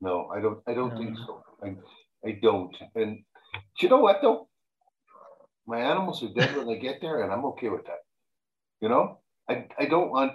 No, 0.00 0.26
I 0.26 0.40
don't. 0.40 0.60
I 0.66 0.74
don't 0.74 0.96
think 0.96 1.16
so. 1.18 1.42
I, 1.62 1.74
I 2.24 2.38
don't. 2.42 2.74
And 2.94 3.24
you 3.80 3.88
know 3.88 4.00
what 4.00 4.18
though? 4.22 4.48
My 5.66 5.80
animals 5.80 6.22
are 6.22 6.32
dead 6.34 6.56
when 6.56 6.66
they 6.66 6.78
get 6.78 7.00
there, 7.00 7.22
and 7.22 7.32
I'm 7.32 7.44
okay 7.46 7.68
with 7.68 7.84
that. 7.86 8.00
You 8.80 8.88
know, 8.88 9.20
I 9.48 9.66
I 9.78 9.86
don't 9.86 10.10
want 10.10 10.32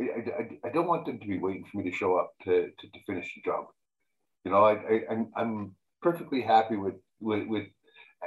I, 0.00 0.04
I, 0.04 0.68
I 0.68 0.72
don't 0.72 0.88
want 0.88 1.06
them 1.06 1.20
to 1.20 1.26
be 1.26 1.38
waiting 1.38 1.64
for 1.70 1.78
me 1.78 1.90
to 1.90 1.96
show 1.96 2.16
up 2.16 2.32
to, 2.44 2.66
to, 2.66 2.88
to 2.88 2.98
finish 3.06 3.32
the 3.34 3.48
job. 3.48 3.66
You 4.44 4.50
know, 4.50 4.64
I, 4.64 4.72
I 4.72 5.00
I'm 5.10 5.30
I'm 5.36 5.74
perfectly 6.02 6.42
happy 6.42 6.76
with 6.76 6.94
with 7.20 7.46
with, 7.46 7.66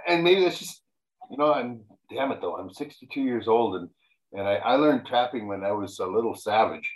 and 0.08 0.24
maybe 0.24 0.44
that's 0.44 0.60
just 0.60 0.82
you 1.30 1.38
know 1.38 1.54
I'm 1.54 1.82
damn 2.10 2.32
it 2.32 2.40
though 2.42 2.56
I'm 2.56 2.72
62 2.72 3.22
years 3.22 3.48
old 3.48 3.76
and 3.76 3.90
and 4.34 4.48
I, 4.48 4.56
I 4.56 4.76
learned 4.76 5.06
trapping 5.06 5.48
when 5.48 5.64
I 5.64 5.72
was 5.72 6.00
a 6.00 6.06
little 6.06 6.36
savage, 6.36 6.90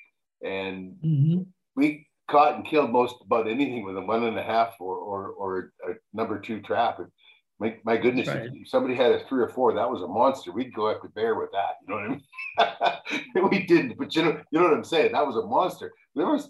and 0.43 0.95
mm-hmm. 1.03 1.41
we 1.75 2.07
caught 2.29 2.55
and 2.55 2.65
killed 2.65 2.91
most 2.91 3.15
about 3.25 3.47
anything 3.47 3.85
with 3.85 3.97
a 3.97 4.01
one 4.01 4.23
and 4.23 4.37
a 4.37 4.43
half 4.43 4.73
or 4.79 4.95
or, 4.95 5.29
or 5.29 5.71
a 5.89 5.93
number 6.13 6.39
two 6.39 6.61
trap. 6.61 6.99
And 6.99 7.07
my, 7.61 7.77
my 7.83 7.95
goodness, 7.95 8.27
right. 8.27 8.49
if 8.51 8.67
somebody 8.67 8.95
had 8.95 9.11
a 9.11 9.23
three 9.27 9.43
or 9.43 9.49
four, 9.49 9.71
that 9.75 9.87
was 9.87 10.01
a 10.01 10.07
monster. 10.07 10.51
We'd 10.51 10.73
go 10.73 10.89
after 10.89 11.09
bear 11.09 11.35
with 11.35 11.51
that. 11.51 11.75
You 11.83 11.93
know 11.93 12.17
what 12.57 12.65
I 12.89 13.41
mean? 13.43 13.49
we 13.51 13.65
didn't, 13.67 13.99
but 13.99 14.15
you 14.15 14.23
know, 14.23 14.41
you 14.49 14.59
know 14.59 14.65
what 14.65 14.73
I'm 14.73 14.83
saying? 14.83 15.11
That 15.11 15.27
was 15.27 15.35
a 15.35 15.45
monster. 15.45 15.93
There 16.15 16.25
was 16.25 16.49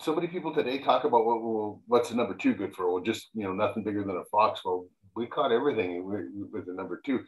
so 0.00 0.14
many 0.14 0.28
people 0.28 0.54
today 0.54 0.78
talk 0.78 1.04
about 1.04 1.26
what 1.26 1.42
well, 1.42 1.82
what's 1.88 2.08
the 2.08 2.14
number 2.14 2.32
two 2.32 2.54
good 2.54 2.74
for? 2.74 2.90
Well, 2.90 3.02
just 3.02 3.28
you 3.34 3.44
know, 3.44 3.52
nothing 3.52 3.84
bigger 3.84 4.02
than 4.02 4.16
a 4.16 4.24
fox. 4.32 4.62
Well, 4.64 4.86
we 5.14 5.26
caught 5.26 5.52
everything 5.52 6.06
with 6.50 6.64
the 6.64 6.72
number 6.72 7.02
two. 7.04 7.20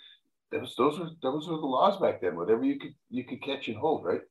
Those 0.51 0.75
those 0.79 0.99
were 0.99 1.11
those 1.23 1.47
were 1.47 1.57
the 1.57 1.67
laws 1.67 2.01
back 2.01 2.23
then. 2.23 2.35
Whatever 2.35 2.65
you 2.65 2.79
could 2.79 2.95
you 3.11 3.25
could 3.25 3.43
catch 3.43 3.69
and 3.69 3.77
hold, 3.77 4.07
right? 4.07 4.23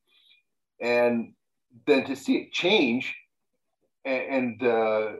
And 0.81 1.33
then 1.85 2.03
to 2.05 2.15
see 2.15 2.37
it 2.37 2.51
change, 2.51 3.15
and, 4.05 4.59
and 4.61 4.63
uh, 4.63 5.11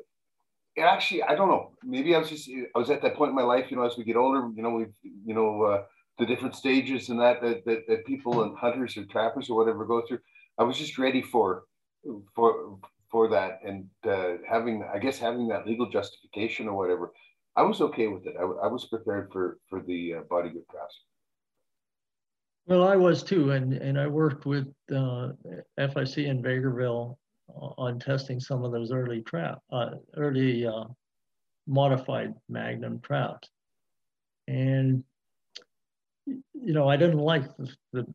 actually, 0.88 1.24
I 1.24 1.36
don't 1.36 1.50
know. 1.50 1.72
Maybe 1.84 2.16
I 2.16 2.20
was 2.20 2.30
just 2.30 2.50
I 2.76 2.80
was 2.80 2.90
at 2.90 3.02
that 3.02 3.16
point 3.16 3.30
in 3.30 3.36
my 3.36 3.44
life. 3.44 3.70
You 3.70 3.78
know, 3.78 3.86
as 3.86 3.98
we 3.98 4.04
get 4.04 4.16
older, 4.16 4.50
you 4.56 4.64
know, 4.64 4.72
we 4.72 4.86
you 5.04 5.34
know 5.34 5.64
uh, 5.64 5.84
the 6.20 6.26
different 6.26 6.56
stages 6.56 7.10
and 7.10 7.20
that, 7.20 7.42
that 7.42 7.66
that 7.66 7.88
that 7.88 8.06
people 8.06 8.44
and 8.44 8.58
hunters 8.58 8.98
or 8.98 9.06
trappers 9.06 9.50
or 9.50 9.58
whatever 9.58 9.86
go 9.86 10.04
through. 10.08 10.20
I 10.58 10.64
was 10.64 10.78
just 10.78 10.98
ready 10.98 11.22
for 11.22 11.64
for 12.36 12.78
for 13.10 13.30
that 13.30 13.60
and 13.66 13.86
uh, 14.08 14.38
having 14.50 14.84
I 14.94 15.00
guess 15.00 15.18
having 15.18 15.48
that 15.50 15.68
legal 15.68 15.90
justification 15.90 16.68
or 16.68 16.78
whatever. 16.78 17.12
I 17.56 17.64
was 17.64 17.82
okay 17.82 18.08
with 18.08 18.26
it. 18.26 18.36
I, 18.40 18.44
I 18.44 18.68
was 18.68 18.86
prepared 18.86 19.30
for 19.32 19.58
for 19.70 19.82
the 19.82 20.16
uh, 20.16 20.22
body 20.30 20.50
grip 20.50 20.70
traps. 20.70 21.00
Well, 22.68 22.88
I 22.88 22.96
was 22.96 23.24
too, 23.24 23.52
and 23.52 23.74
and 23.74 24.00
I 24.00 24.08
worked 24.08 24.46
with 24.46 24.68
uh, 24.94 25.30
FIC 25.78 26.26
in 26.26 26.42
Vegreville 26.42 27.18
on 27.56 28.00
testing 28.00 28.40
some 28.40 28.64
of 28.64 28.72
those 28.72 28.92
early 28.92 29.22
trap, 29.22 29.60
uh, 29.72 29.92
early 30.16 30.66
uh, 30.66 30.86
modified 31.68 32.34
Magnum 32.50 33.00
traps. 33.02 33.50
And, 34.48 35.04
you 36.26 36.74
know, 36.74 36.88
I 36.88 36.98
didn't 36.98 37.20
like 37.20 37.56
the, 37.58 37.74
the, 37.94 38.06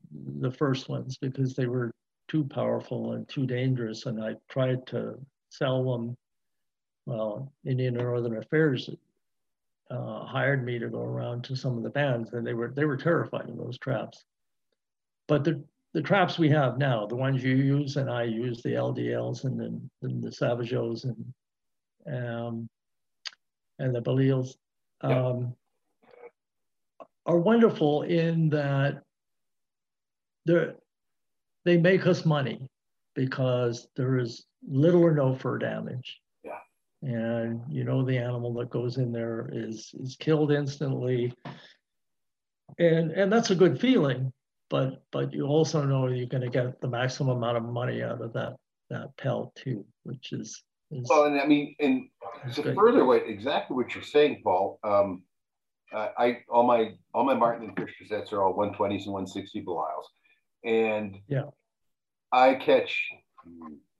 the, 0.40 0.50
first 0.50 0.88
ones 0.88 1.16
because 1.16 1.54
they 1.54 1.66
were 1.66 1.92
too 2.28 2.44
powerful 2.44 3.12
and 3.12 3.28
too 3.28 3.46
dangerous. 3.46 4.06
And 4.06 4.22
I 4.22 4.34
tried 4.48 4.86
to 4.88 5.14
sell 5.50 5.84
them. 5.92 6.16
Well, 7.06 7.52
Indian 7.64 7.96
and 7.96 8.04
Northern 8.04 8.36
Affairs 8.36 8.90
uh, 9.90 10.24
hired 10.24 10.64
me 10.64 10.78
to 10.80 10.88
go 10.88 11.00
around 11.00 11.44
to 11.44 11.54
some 11.56 11.76
of 11.76 11.84
the 11.84 11.90
bands 11.90 12.32
and 12.32 12.44
they 12.44 12.54
were, 12.54 12.72
they 12.74 12.84
were 12.84 12.96
terrified 12.96 13.48
of 13.48 13.56
those 13.56 13.78
traps. 13.78 14.24
But 15.28 15.44
the, 15.44 15.62
the 15.96 16.02
traps 16.02 16.38
we 16.38 16.50
have 16.50 16.76
now, 16.76 17.06
the 17.06 17.16
ones 17.16 17.42
you 17.42 17.56
use 17.56 17.96
and 17.96 18.10
I 18.10 18.24
use, 18.24 18.60
the 18.60 18.74
LDLs 18.74 19.44
and 19.44 19.58
then 19.58 19.90
and 20.02 20.22
the 20.22 20.28
Sauvageau 20.28 21.02
and 22.06 22.28
um, 22.28 22.68
and 23.78 23.94
the 23.94 24.02
Belisles, 24.02 24.56
um, 25.00 25.54
are 27.24 27.38
wonderful 27.38 28.02
in 28.02 28.50
that 28.50 29.04
they 30.44 30.66
they 31.64 31.78
make 31.78 32.06
us 32.06 32.26
money 32.26 32.60
because 33.14 33.88
there 33.96 34.18
is 34.18 34.44
little 34.68 35.02
or 35.02 35.14
no 35.14 35.34
fur 35.34 35.56
damage. 35.56 36.20
Yeah. 36.44 36.58
And 37.00 37.62
you 37.70 37.84
know 37.84 38.04
the 38.04 38.18
animal 38.18 38.52
that 38.56 38.68
goes 38.68 38.98
in 38.98 39.12
there 39.12 39.48
is 39.50 39.94
is 39.98 40.14
killed 40.16 40.52
instantly. 40.52 41.32
And 42.78 43.12
and 43.12 43.32
that's 43.32 43.50
a 43.50 43.54
good 43.54 43.80
feeling 43.80 44.30
but 44.68 45.02
but 45.12 45.32
you 45.32 45.46
also 45.46 45.84
know 45.84 46.08
you're 46.08 46.26
going 46.26 46.42
to 46.42 46.50
get 46.50 46.80
the 46.80 46.88
maximum 46.88 47.36
amount 47.38 47.56
of 47.56 47.64
money 47.64 48.02
out 48.02 48.20
of 48.20 48.32
that 48.32 48.56
that 48.90 49.16
pelt 49.16 49.54
too, 49.56 49.84
which 50.04 50.32
is, 50.32 50.62
is 50.90 51.06
well. 51.08 51.24
And 51.24 51.40
I 51.40 51.46
mean, 51.46 51.74
and 51.80 52.08
to 52.54 52.62
good. 52.62 52.76
further 52.76 53.04
what 53.04 53.22
exactly 53.26 53.76
what 53.76 53.94
you're 53.94 54.04
saying, 54.04 54.40
Paul. 54.42 54.78
Um, 54.84 55.22
uh, 55.92 56.08
I 56.18 56.38
all 56.48 56.64
my 56.64 56.94
all 57.14 57.24
my 57.24 57.34
Marten 57.34 57.68
and 57.68 57.76
fisher 57.76 58.04
sets 58.06 58.32
are 58.32 58.42
all 58.42 58.54
120s 58.54 59.04
and 59.04 59.12
160 59.12 59.64
Belisles, 59.64 60.04
and 60.64 61.16
yeah, 61.28 61.44
I 62.32 62.54
catch 62.54 63.08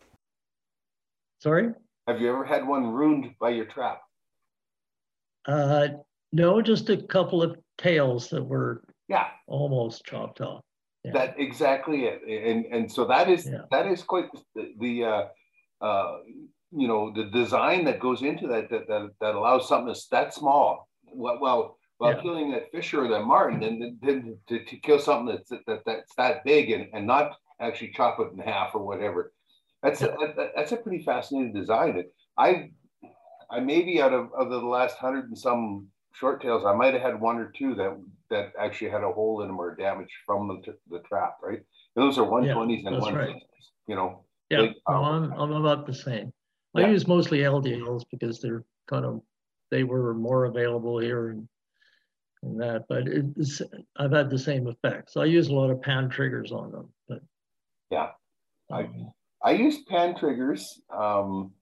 Sorry? 1.40 1.70
Have 2.08 2.20
you 2.20 2.30
ever 2.30 2.44
had 2.44 2.68
one 2.68 2.88
ruined 2.88 3.36
by 3.40 3.52
your 3.52 3.66
trap? 3.66 4.02
Uh, 5.48 5.88
no, 6.34 6.62
just 6.62 6.90
a 6.90 6.98
couple 6.98 7.42
of 7.42 7.56
tails 7.78 8.30
that 8.30 8.44
were 8.44 8.84
yeah 9.08 9.28
almost 9.48 10.06
chopped 10.06 10.42
off 10.42 10.62
yeah. 11.04 11.12
that 11.12 11.36
exactly 11.38 12.06
it 12.06 12.22
and 12.28 12.66
and 12.66 12.92
so 12.92 13.06
that 13.06 13.30
is 13.30 13.48
yeah. 13.48 13.62
that 13.72 13.88
is 13.88 14.04
quite 14.04 14.26
the, 14.56 14.74
the 14.80 15.04
uh, 15.04 15.26
uh, 15.82 16.18
you 16.72 16.88
know 16.88 17.12
the 17.16 17.26
design 17.26 17.86
that 17.86 18.00
goes 18.00 18.22
into 18.22 18.48
that 18.48 18.70
that 18.70 18.88
that, 18.88 19.10
that 19.22 19.36
allows 19.36 19.68
something 19.68 19.88
that's 19.88 20.08
that 20.08 20.34
small 20.34 20.88
well 21.14 21.40
well 21.40 21.78
while 21.98 22.14
yeah. 22.14 22.22
killing 22.22 22.52
that 22.52 22.72
fisher 22.72 23.04
or 23.04 23.08
that 23.10 23.24
marten 23.24 23.64
and 23.64 23.98
then 24.02 24.38
to, 24.48 24.64
to 24.64 24.78
kill 24.78 25.00
something 25.00 25.36
that's 25.36 25.50
that, 25.66 25.82
that's 25.86 26.16
that 26.16 26.44
big 26.46 26.72
and, 26.72 26.88
and 26.94 27.06
not 27.06 27.36
actually 27.60 27.92
chop 27.92 28.20
it 28.20 28.32
in 28.32 28.40
half 28.40 28.74
or 28.74 28.86
whatever 28.86 29.34
that's 29.82 30.02
a, 30.02 30.16
that, 30.38 30.52
that's 30.56 30.72
a 30.72 30.78
pretty 30.78 31.04
fascinating 31.04 31.54
design 31.54 32.04
i 32.38 32.70
I 33.52 33.60
maybe 33.60 34.02
out 34.02 34.14
of, 34.14 34.30
of 34.38 34.50
the 34.50 34.58
last 34.58 34.98
hundred 34.98 35.26
and 35.26 35.38
some 35.38 35.88
short 36.14 36.42
tails, 36.42 36.66
I 36.66 36.74
might 36.74 36.94
have 36.94 37.02
had 37.02 37.20
one 37.20 37.38
or 37.38 37.52
two 37.58 37.76
that 37.76 38.00
that 38.30 38.54
actually 38.60 38.92
had 38.92 39.04
a 39.04 39.12
hole 39.12 39.42
in 39.42 39.48
them 39.48 39.60
or 39.60 39.76
damage 39.76 40.12
from 40.26 40.48
the, 40.48 40.76
the 40.92 41.00
trap, 41.00 41.38
right? 41.42 41.60
And 41.96 42.06
those 42.06 42.20
are 42.20 42.28
120s 42.28 42.86
and 42.86 42.96
that's 42.96 43.06
150s, 43.08 43.16
right. 43.16 43.42
you 43.88 43.96
know. 43.96 44.24
Yeah, 44.50 44.62
Big 44.62 44.76
no. 44.88 44.96
I'm, 45.04 45.32
I'm 45.34 45.52
about 45.52 45.86
the 45.86 45.94
same. 45.94 46.34
I 46.76 46.82
Yeah. 46.82 46.90
use 46.90 47.08
mostly 47.08 47.40
LDLs 47.40 48.04
because 48.12 48.40
they're 48.42 48.64
kind 48.88 49.06
of, 49.06 49.22
they 49.72 49.84
were 49.84 50.14
more 50.14 50.46
available 50.46 51.00
here 51.00 51.30
and, 51.30 51.48
and 52.44 52.60
that, 52.62 52.86
but 52.88 53.04
it's, 53.08 53.62
I've 53.98 54.12
had 54.12 54.30
the 54.30 54.40
same 54.40 54.68
effects. 54.68 55.18
I 55.18 55.26
use 55.26 55.50
a 55.50 55.54
lot 55.54 55.70
of 55.70 55.82
pan 55.82 56.10
triggers 56.10 56.52
on 56.52 56.72
them, 56.72 56.90
but. 57.08 57.20
Yeah, 57.92 58.12
I- 58.72 58.84
um, 58.84 59.12
I 59.42 59.52
use 59.52 59.84
pan 59.88 60.16
triggers. 60.18 60.82
Um, 60.90 61.54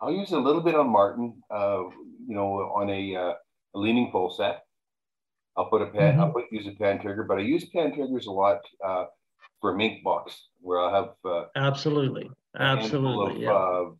I'll 0.00 0.12
use 0.12 0.32
a 0.32 0.38
little 0.38 0.62
bit 0.62 0.74
on 0.74 0.88
Marten, 0.88 1.42
uh, 1.50 1.82
you 2.26 2.34
know, 2.34 2.54
on 2.74 2.88
a, 2.88 3.14
uh, 3.14 3.34
a 3.74 3.78
leaning 3.78 4.10
pole 4.10 4.30
set. 4.30 4.62
I'll 5.56 5.66
put 5.68 5.82
a 5.82 5.86
pan, 5.86 6.18
I'll 6.18 6.32
put, 6.32 6.44
use 6.50 6.66
a 6.66 6.72
pan 6.72 7.00
trigger, 7.00 7.24
but 7.24 7.38
I 7.38 7.42
use 7.42 7.68
pan 7.68 7.92
triggers 7.94 8.26
a 8.26 8.30
lot 8.30 8.60
uh, 8.82 9.04
for 9.60 9.74
mink 9.76 10.02
box 10.02 10.48
where 10.60 10.80
I'll 10.80 10.94
have 10.94 11.14
uh, 11.24 11.46
Absolutely, 11.56 12.30
absolutely, 12.54 13.36
of, 13.36 13.40
yeah. 13.40 13.52
uh, 13.52 13.90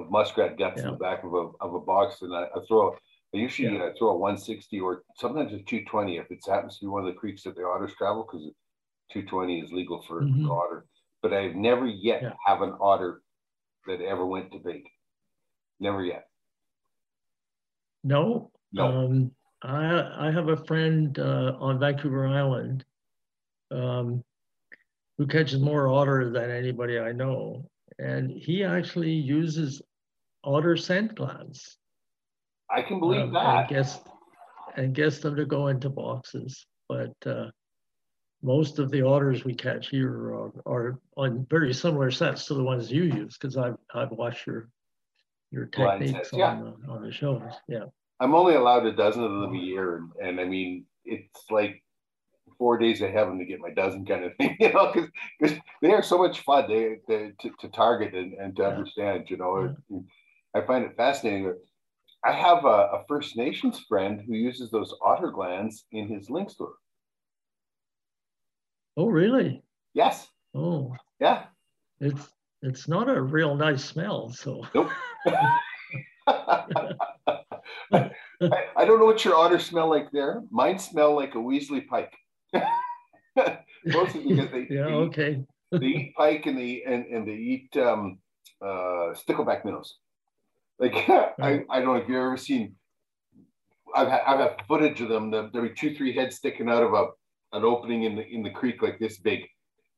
of 0.00 0.10
muskrat 0.10 0.58
guts 0.58 0.80
in 0.82 0.90
the 0.90 0.96
back 0.96 1.24
of 1.24 1.32
a, 1.34 1.50
of 1.60 1.74
a 1.74 1.80
box, 1.80 2.22
and 2.22 2.34
I, 2.34 2.44
I 2.54 2.60
throw. 2.66 2.96
I 3.34 3.38
usually 3.38 3.80
uh, 3.80 3.90
throw 3.98 4.10
a 4.10 4.18
160 4.18 4.78
or 4.80 5.04
sometimes 5.16 5.52
a 5.54 5.58
220 5.62 6.18
if 6.18 6.30
it 6.30 6.40
happens 6.46 6.78
to 6.78 6.84
be 6.84 6.88
one 6.88 7.06
of 7.06 7.06
the 7.14 7.18
creeks 7.18 7.44
that 7.44 7.54
the 7.56 7.62
otters 7.62 7.94
travel 7.96 8.24
because 8.24 8.42
220 9.10 9.60
is 9.60 9.72
legal 9.72 10.02
for, 10.02 10.20
Mhm. 10.22 10.46
for 10.46 10.66
otter. 10.66 10.86
But 11.22 11.32
I've 11.32 11.54
never 11.54 11.86
yet 11.86 12.22
Yeah. 12.22 12.34
have 12.46 12.60
an 12.60 12.76
otter 12.78 13.22
that 13.86 14.02
ever 14.02 14.26
went 14.26 14.52
to 14.52 14.58
bait. 14.58 14.86
Never 15.80 16.04
yet. 16.04 16.28
No. 18.04 18.50
No. 18.72 18.86
Um, 18.86 19.34
I, 19.62 20.26
I 20.28 20.30
have 20.30 20.48
a 20.48 20.56
friend 20.66 21.18
uh, 21.18 21.56
on 21.58 21.78
Vancouver 21.78 22.26
Island 22.26 22.84
um, 23.70 24.22
who 25.18 25.26
catches 25.26 25.60
more 25.60 25.88
otter 25.88 26.30
than 26.30 26.50
anybody 26.50 26.98
I 26.98 27.12
know. 27.12 27.68
And 27.98 28.30
he 28.30 28.64
actually 28.64 29.12
uses 29.12 29.82
otter 30.44 30.76
scent 30.76 31.14
glands. 31.14 31.78
I 32.70 32.82
can 32.82 32.98
believe 32.98 33.22
um, 33.22 33.32
that. 33.34 33.58
And 33.58 33.68
gets, 33.68 33.98
and 34.76 34.94
gets 34.94 35.18
them 35.18 35.36
to 35.36 35.44
go 35.44 35.68
into 35.68 35.90
boxes. 35.90 36.66
But 36.88 37.14
uh, 37.26 37.50
most 38.42 38.78
of 38.78 38.90
the 38.90 39.02
otters 39.02 39.44
we 39.44 39.54
catch 39.54 39.88
here 39.88 40.10
are, 40.10 40.52
are 40.66 40.98
on 41.16 41.46
very 41.48 41.72
similar 41.72 42.10
sets 42.10 42.46
to 42.46 42.54
the 42.54 42.62
ones 42.62 42.90
you 42.90 43.04
use 43.04 43.36
because 43.38 43.56
I've, 43.56 43.76
I've 43.94 44.10
watched 44.10 44.46
your 44.46 44.68
your 45.52 45.66
techniques 45.66 46.12
sets, 46.12 46.30
yeah. 46.32 46.46
on, 46.46 46.74
the, 46.80 46.92
on 46.92 47.02
the 47.02 47.12
shows. 47.12 47.42
Yeah. 47.68 47.84
I'm 48.20 48.34
only 48.34 48.54
allowed 48.54 48.86
a 48.86 48.92
dozen 48.92 49.22
of 49.22 49.30
them 49.30 49.54
a 49.54 49.58
year, 49.58 49.96
and, 49.96 50.10
and 50.20 50.40
I 50.40 50.44
mean 50.44 50.86
it's 51.04 51.44
like 51.50 51.82
four 52.62 52.78
days 52.78 53.02
of 53.02 53.10
heaven 53.10 53.40
to 53.40 53.44
get 53.44 53.58
my 53.58 53.70
dozen 53.70 54.06
kind 54.06 54.24
of 54.24 54.30
thing, 54.38 54.56
you 54.60 54.72
know, 54.72 54.92
because 54.92 55.10
because 55.40 55.58
they 55.82 55.90
are 55.92 56.02
so 56.02 56.16
much 56.16 56.40
fun 56.42 56.64
they, 56.68 56.98
they 57.08 57.32
to, 57.40 57.50
to 57.58 57.68
target 57.70 58.14
and, 58.14 58.34
and 58.34 58.54
to 58.54 58.62
Yeah. 58.62 58.68
understand, 58.68 59.28
you 59.28 59.36
know. 59.36 59.74
I 60.54 60.60
find 60.60 60.84
it 60.84 60.96
fascinating. 60.96 61.52
I 62.24 62.30
have 62.30 62.64
a, 62.64 62.78
a 62.96 63.04
First 63.08 63.36
Nations 63.36 63.80
friend 63.88 64.20
who 64.24 64.34
uses 64.34 64.70
those 64.70 64.94
otter 65.02 65.32
glands 65.32 65.86
in 65.90 66.06
his 66.06 66.30
lynx 66.30 66.54
lure. 66.60 66.74
Oh, 68.96 69.08
really? 69.08 69.64
Yes, 69.94 70.28
Oh, 70.54 70.94
yeah. 71.18 71.46
it's 72.00 72.28
it's 72.60 72.86
not 72.86 73.08
a 73.08 73.20
real 73.20 73.56
nice 73.56 73.84
smell. 73.84 74.30
So 74.30 74.62
Nope. 74.72 74.90
I, 78.52 78.64
I 78.76 78.84
don't 78.84 79.00
know 79.00 79.06
what 79.06 79.24
your 79.24 79.34
otters 79.34 79.66
smell 79.66 79.88
like 79.88 80.10
there. 80.12 80.42
Mine 80.50 80.78
smell 80.78 81.16
like 81.16 81.34
a 81.34 81.38
Weasley 81.38 81.86
pike. 81.88 82.12
Mostly 83.86 84.28
because 84.28 84.50
they, 84.52 84.66
yeah, 84.70 84.88
eat, 84.88 84.92
okay. 84.92 85.44
they 85.70 85.86
eat 85.86 86.14
pike 86.16 86.46
and 86.46 86.58
they 86.58 86.82
and, 86.86 87.06
and 87.06 87.26
they 87.26 87.32
eat 87.32 87.76
um, 87.76 88.18
uh, 88.60 89.14
stickleback 89.14 89.64
minnows. 89.64 89.96
Like 90.78 90.94
I, 91.08 91.64
I 91.70 91.80
don't 91.80 91.86
know 91.86 91.94
if 91.94 92.08
you've 92.08 92.16
ever 92.16 92.36
seen. 92.36 92.74
I've 93.94 94.08
had, 94.08 94.22
I've 94.26 94.40
had 94.40 94.62
footage 94.66 95.00
of 95.00 95.08
them. 95.08 95.30
There'll 95.30 95.50
be 95.50 95.74
two, 95.74 95.94
three 95.94 96.14
heads 96.14 96.36
sticking 96.36 96.68
out 96.68 96.82
of 96.82 96.94
a 96.94 97.08
an 97.54 97.64
opening 97.64 98.04
in 98.04 98.16
the 98.16 98.26
in 98.26 98.42
the 98.42 98.50
creek 98.50 98.82
like 98.82 98.98
this 98.98 99.18
big, 99.18 99.40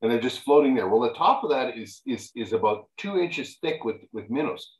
and 0.01 0.11
they're 0.11 0.19
just 0.19 0.41
floating 0.41 0.75
there. 0.75 0.87
Well, 0.87 1.01
the 1.01 1.13
top 1.13 1.43
of 1.43 1.49
that 1.51 1.77
is 1.77 2.01
is 2.05 2.31
is 2.35 2.53
about 2.53 2.89
two 2.97 3.19
inches 3.19 3.57
thick 3.61 3.83
with 3.85 3.97
with 4.11 4.29
minnows, 4.29 4.77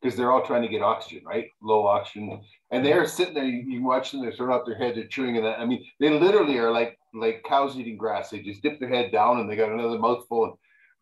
because 0.00 0.16
they're 0.16 0.32
all 0.32 0.44
trying 0.44 0.62
to 0.62 0.68
get 0.68 0.82
oxygen, 0.82 1.24
right? 1.24 1.46
Low 1.62 1.86
oxygen, 1.86 2.40
and 2.70 2.84
they're 2.84 3.06
sitting 3.06 3.34
there. 3.34 3.44
You, 3.44 3.64
you 3.66 3.82
watch 3.84 4.10
them; 4.10 4.22
they're 4.22 4.32
throwing 4.32 4.52
out 4.52 4.66
their 4.66 4.76
head, 4.76 4.96
they're 4.96 5.06
chewing, 5.06 5.36
and 5.36 5.46
that. 5.46 5.60
I 5.60 5.64
mean, 5.64 5.84
they 6.00 6.10
literally 6.10 6.58
are 6.58 6.70
like 6.70 6.97
like 7.14 7.44
cows 7.48 7.76
eating 7.76 7.96
grass. 7.96 8.30
They 8.30 8.40
just 8.40 8.62
dip 8.62 8.80
their 8.80 8.88
head 8.88 9.12
down, 9.12 9.40
and 9.40 9.50
they 9.50 9.56
got 9.56 9.72
another 9.72 9.98
mouthful. 9.98 10.44
And 10.44 10.52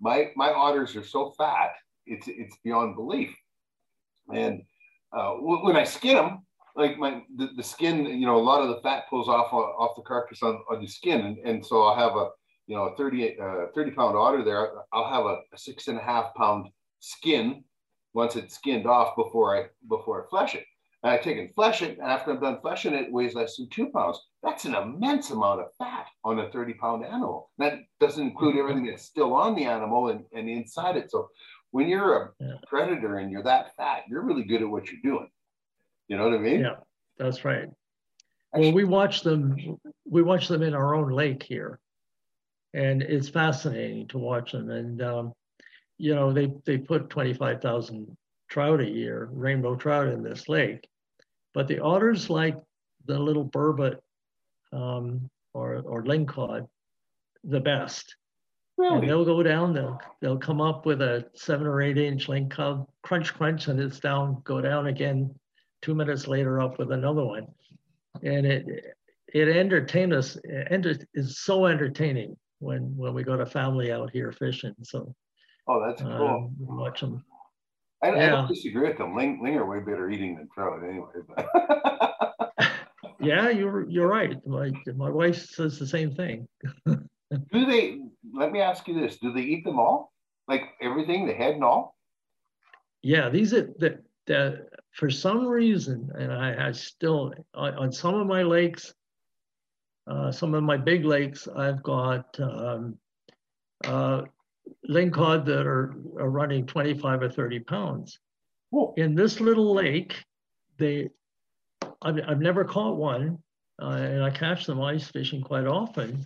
my 0.00 0.30
my 0.36 0.50
otters 0.50 0.96
are 0.96 1.04
so 1.04 1.32
fat, 1.38 1.72
it's 2.06 2.28
it's 2.28 2.56
beyond 2.64 2.96
belief. 2.96 3.34
And 4.32 4.62
uh, 5.12 5.34
when 5.34 5.76
I 5.76 5.84
skin 5.84 6.16
them, 6.16 6.46
like 6.74 6.98
my 6.98 7.22
the, 7.36 7.50
the 7.56 7.62
skin, 7.62 8.06
you 8.06 8.26
know, 8.26 8.36
a 8.36 8.38
lot 8.38 8.62
of 8.62 8.68
the 8.68 8.80
fat 8.82 9.04
pulls 9.08 9.28
off 9.28 9.52
uh, 9.52 9.56
off 9.56 9.96
the 9.96 10.02
carcass 10.02 10.42
on, 10.42 10.62
on 10.70 10.80
the 10.80 10.86
skin, 10.86 11.20
and, 11.22 11.38
and 11.38 11.64
so 11.64 11.82
I'll 11.82 11.96
have 11.96 12.16
a 12.16 12.30
you 12.66 12.76
know 12.76 12.84
a 12.84 12.96
30, 12.96 13.38
uh, 13.40 13.66
30 13.74 13.90
pound 13.92 14.16
otter 14.16 14.44
there. 14.44 14.70
I'll 14.92 15.08
have 15.08 15.24
a, 15.24 15.40
a 15.52 15.58
six 15.58 15.88
and 15.88 15.98
a 15.98 16.02
half 16.02 16.34
pound 16.34 16.68
skin 17.00 17.64
once 18.14 18.36
it's 18.36 18.54
skinned 18.54 18.86
off 18.86 19.16
before 19.16 19.56
I 19.56 19.66
before 19.88 20.24
I 20.24 20.28
flesh 20.28 20.54
it. 20.54 20.64
And 21.02 21.12
I 21.12 21.18
take 21.18 21.38
and 21.38 21.54
flesh 21.54 21.82
it, 21.82 21.98
and 21.98 22.06
after 22.06 22.32
I'm 22.32 22.40
done 22.40 22.58
fleshing 22.60 22.94
it, 22.94 23.06
it 23.06 23.12
weighs 23.12 23.34
less 23.34 23.56
than 23.56 23.68
two 23.70 23.86
pounds. 23.90 24.18
That's 24.46 24.64
an 24.64 24.76
immense 24.76 25.30
amount 25.30 25.60
of 25.60 25.74
fat 25.76 26.06
on 26.22 26.38
a 26.38 26.48
30 26.50 26.74
pound 26.74 27.04
animal. 27.04 27.50
That 27.58 27.80
doesn't 27.98 28.24
include 28.24 28.56
everything 28.56 28.86
that's 28.86 29.02
still 29.02 29.34
on 29.34 29.56
the 29.56 29.64
animal 29.64 30.10
and, 30.10 30.24
and 30.32 30.48
inside 30.48 30.96
it. 30.96 31.10
So 31.10 31.30
when 31.72 31.88
you're 31.88 32.22
a 32.22 32.30
Yeah. 32.38 32.54
predator 32.68 33.18
and 33.18 33.32
you're 33.32 33.42
that 33.42 33.74
fat, 33.76 34.04
you're 34.08 34.22
really 34.22 34.44
good 34.44 34.62
at 34.62 34.68
what 34.68 34.86
you're 34.86 35.02
doing. 35.02 35.28
You 36.06 36.16
know 36.16 36.24
what 36.24 36.34
I 36.34 36.38
mean? 36.38 36.60
Yeah, 36.60 36.76
that's 37.18 37.44
right. 37.44 37.68
Well, 38.52 38.72
we 38.72 38.84
watch 38.84 39.22
them. 39.22 39.56
We 40.08 40.22
watch 40.22 40.46
them 40.46 40.62
in 40.62 40.74
our 40.74 40.94
own 40.94 41.10
lake 41.10 41.42
here, 41.42 41.80
and 42.72 43.02
it's 43.02 43.28
fascinating 43.28 44.06
to 44.08 44.18
watch 44.18 44.52
them. 44.52 44.70
And 44.70 45.02
um, 45.02 45.32
you 45.98 46.14
know, 46.14 46.32
they 46.32 46.52
they 46.64 46.78
put 46.78 47.10
twenty 47.10 47.34
five 47.34 47.60
thousand 47.60 48.16
trout 48.48 48.80
a 48.80 48.88
year, 48.88 49.28
rainbow 49.32 49.74
trout, 49.74 50.06
in 50.06 50.22
this 50.22 50.48
lake, 50.48 50.88
but 51.52 51.66
the 51.66 51.80
otters 51.80 52.30
like 52.30 52.56
the 53.06 53.18
little 53.18 53.44
burbot 53.44 53.98
um, 54.76 55.30
or 55.54 55.76
or 55.84 56.02
lingcod 56.04 56.66
the 57.44 57.60
best. 57.60 58.14
And 58.78 59.08
they'll 59.08 59.24
go 59.24 59.42
down, 59.42 59.72
they'll, 59.72 59.98
they'll 60.20 60.36
come 60.36 60.60
up 60.60 60.84
with 60.84 61.00
a 61.00 61.24
seven 61.32 61.66
or 61.66 61.80
eight 61.80 61.96
inch 61.96 62.26
lingcod, 62.26 62.86
crunch, 63.02 63.32
crunch, 63.32 63.68
and 63.68 63.80
it's 63.80 63.98
down, 64.00 64.42
go 64.44 64.60
down 64.60 64.88
again. 64.88 65.34
Two 65.80 65.94
minutes 65.94 66.26
later 66.28 66.60
up 66.60 66.78
with 66.78 66.92
another 66.92 67.24
one. 67.24 67.46
And 68.22 68.44
it, 68.44 68.66
it 69.32 69.48
entertained 69.48 70.12
us, 70.12 70.36
it 70.44 71.06
is 71.14 71.38
so 71.38 71.64
entertaining 71.64 72.36
when, 72.58 72.94
when 72.98 73.14
we 73.14 73.22
got 73.22 73.40
a 73.40 73.46
family 73.46 73.90
out 73.92 74.10
here 74.12 74.30
fishing. 74.30 74.74
So 74.82 75.14
Oh, 75.68 75.82
that's 75.86 76.02
cool. 76.02 76.12
um, 76.12 76.54
watch 76.58 77.00
them. 77.00 77.24
I, 78.04 78.08
I 78.08 78.16
yeah. 78.16 78.28
don't 78.30 78.48
disagree 78.48 78.88
with 78.88 78.98
them. 78.98 79.16
Ling, 79.16 79.42
ling 79.42 79.56
are 79.56 79.64
way 79.66 79.78
better 79.80 80.10
eating 80.10 80.36
than 80.36 80.48
trout 80.54 80.80
anyway. 80.86 81.06
but- 81.34 81.48
Yeah, 83.20 83.48
you're, 83.50 83.88
you're 83.88 84.08
right. 84.08 84.36
My, 84.46 84.70
my 84.96 85.10
wife 85.10 85.46
says 85.46 85.78
the 85.78 85.86
same 85.86 86.12
thing. 86.12 86.46
do 86.86 87.00
they, 87.52 88.00
let 88.32 88.52
me 88.52 88.60
ask 88.60 88.86
you 88.88 89.00
this, 89.00 89.18
do 89.18 89.32
they 89.32 89.40
eat 89.40 89.64
them 89.64 89.78
all? 89.78 90.12
Like 90.48 90.62
everything, 90.80 91.26
the 91.26 91.34
head 91.34 91.54
and 91.54 91.64
all? 91.64 91.96
Yeah, 93.02 93.28
these 93.28 93.52
are 93.54 93.68
the, 93.78 93.98
the 94.26 94.66
for 94.92 95.10
some 95.10 95.46
reason, 95.46 96.10
and 96.18 96.32
I, 96.32 96.68
I 96.68 96.72
still 96.72 97.32
on, 97.54 97.74
on 97.74 97.92
some 97.92 98.14
of 98.14 98.26
my 98.26 98.42
lakes, 98.42 98.94
uh, 100.06 100.30
some 100.30 100.54
of 100.54 100.62
my 100.62 100.76
big 100.76 101.04
lakes, 101.04 101.48
I've 101.54 101.82
got 101.82 102.38
um, 102.40 102.96
uh, 103.84 104.22
lingcod 104.88 105.44
that 105.46 105.66
are, 105.66 105.94
are 106.18 106.30
running 106.30 106.66
25 106.66 107.22
or 107.22 107.28
30 107.28 107.60
pounds. 107.60 108.18
Whoa. 108.70 108.94
In 108.96 109.14
this 109.14 109.40
little 109.40 109.74
lake, 109.74 110.24
they 110.78 111.10
I've, 112.02 112.18
I've 112.26 112.40
never 112.40 112.64
caught 112.64 112.96
one, 112.96 113.38
uh, 113.80 113.86
and 113.86 114.22
I 114.22 114.30
catch 114.30 114.66
them 114.66 114.80
ice 114.80 115.08
fishing 115.08 115.42
quite 115.42 115.66
often, 115.66 116.24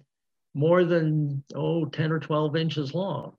more 0.55 0.85
than 0.85 1.43
oh 1.55 1.85
10 1.87 2.13
or 2.13 2.19
12 2.19 2.57
inches 2.57 2.95
long, 2.95 3.35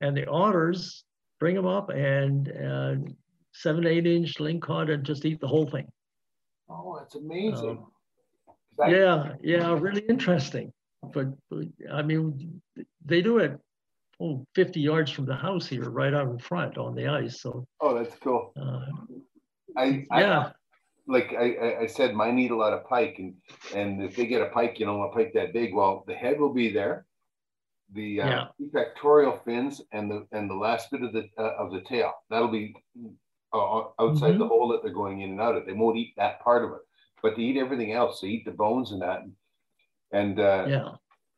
and 0.00 0.16
the 0.16 0.26
otters 0.26 1.04
bring 1.38 1.54
them 1.54 1.66
up 1.66 1.90
and 1.90 2.48
uh, 2.50 2.94
seven, 3.52 3.86
eight 3.86 4.06
inch 4.06 4.34
lingcod 4.38 4.92
and 4.92 5.04
just 5.04 5.24
eat 5.24 5.40
the 5.40 5.48
whole 5.48 5.66
thing. 5.66 5.86
Oh, 6.68 6.96
that's 6.98 7.14
amazing. 7.14 7.84
Um, 8.78 8.90
Yeah, 8.90 9.32
yeah, 9.42 9.76
really 9.78 10.02
interesting. 10.08 10.72
But, 11.12 11.28
I 11.90 12.02
mean, 12.02 12.60
they 13.04 13.22
do 13.22 13.38
it 13.38 13.58
oh, 14.20 14.46
50 14.54 14.80
yards 14.80 15.10
from 15.10 15.26
the 15.26 15.34
house 15.34 15.66
here, 15.66 15.90
right 15.90 16.14
out 16.14 16.28
in 16.28 16.38
front 16.38 16.78
on 16.78 16.94
the 16.94 17.08
ice. 17.08 17.40
So 17.40 17.66
Oh, 17.80 17.94
that's 17.94 18.16
cool. 18.18 18.52
uh, 18.60 18.84
I, 19.76 20.04
yeah. 20.12 20.50
Like 21.06 21.34
I, 21.38 21.78
I 21.82 21.86
said, 21.86 22.14
mine 22.14 22.38
eat 22.38 22.50
a 22.50 22.56
lot 22.56 22.72
of 22.72 22.86
pike, 22.86 23.16
and 23.18 23.36
and 23.74 24.02
if 24.02 24.16
they 24.16 24.26
get 24.26 24.42
a 24.42 24.50
pike, 24.50 24.78
you 24.78 24.86
know, 24.86 25.02
a 25.02 25.12
pike 25.12 25.32
that 25.34 25.52
big, 25.52 25.74
well, 25.74 26.04
the 26.06 26.14
head 26.14 26.38
will 26.38 26.52
be 26.52 26.72
there, 26.72 27.06
the 27.92 28.22
uh, 28.22 28.26
Yeah. 28.28 28.48
pectoral 28.72 29.38
fins, 29.44 29.82
and 29.92 30.10
the 30.10 30.26
and 30.32 30.50
the 30.50 30.54
last 30.54 30.90
bit 30.90 31.02
of 31.02 31.12
the 31.12 31.28
uh, 31.38 31.54
of 31.58 31.72
the 31.72 31.82
tail. 31.82 32.12
That'll 32.30 32.48
be 32.48 32.74
uh, 33.52 33.84
outside 33.98 34.38
the 34.38 34.46
hole 34.46 34.68
that 34.68 34.82
they're 34.82 34.92
going 34.92 35.22
in 35.22 35.30
and 35.30 35.40
out 35.40 35.56
of. 35.56 35.66
They 35.66 35.72
won't 35.72 35.96
eat 35.98 36.14
that 36.16 36.40
part 36.40 36.64
of 36.64 36.72
it, 36.72 36.82
but 37.22 37.36
they 37.36 37.42
eat 37.42 37.56
everything 37.58 37.92
else. 37.92 38.20
They 38.20 38.28
eat 38.28 38.44
the 38.44 38.52
bones 38.52 38.92
and 38.92 39.02
that, 39.02 39.22
and 40.12 40.40
uh, 40.40 40.70
Yeah. 40.70 40.96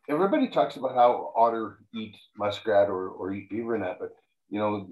everybody 0.09 0.49
talks 0.49 0.77
about 0.77 0.95
how 0.95 1.33
otter 1.37 1.79
eat 1.95 2.17
muskrat 2.37 2.89
or, 2.89 3.09
or 3.11 3.33
eat 3.33 3.51
beaver 3.51 3.75
and 3.75 3.85
that, 3.85 3.99
but 3.99 4.11
you 4.49 4.59
know, 4.59 4.89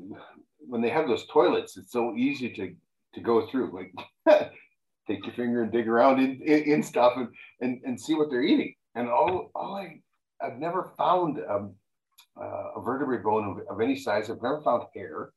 when 0.60 0.80
they 0.80 0.90
have 0.90 1.08
those 1.08 1.26
toilets, 1.26 1.76
it's 1.76 1.92
so 1.92 2.14
easy 2.16 2.52
to 2.54 2.76
to 3.14 3.20
go 3.20 3.46
through. 3.46 3.74
Like 3.74 3.92
take 5.06 5.24
your 5.24 5.34
finger 5.34 5.62
and 5.62 5.72
dig 5.72 5.88
around 5.88 6.20
in, 6.20 6.40
in, 6.42 6.62
in 6.72 6.82
stuff 6.82 7.14
and, 7.16 7.28
and 7.60 7.80
and 7.84 8.00
see 8.00 8.14
what 8.14 8.30
they're 8.30 8.42
eating. 8.42 8.74
And 8.94 9.08
all 9.08 9.50
all 9.54 9.76
I 9.76 10.00
I've 10.40 10.58
never 10.58 10.92
found 10.96 11.40
um, 11.48 11.74
uh, 12.40 12.72
a 12.76 12.82
vertebrate 12.82 13.22
bone 13.22 13.44
of, 13.68 13.74
of 13.74 13.80
any 13.80 13.96
size. 13.96 14.30
I've 14.30 14.42
never 14.42 14.62
found 14.62 14.84
hair. 14.94 15.30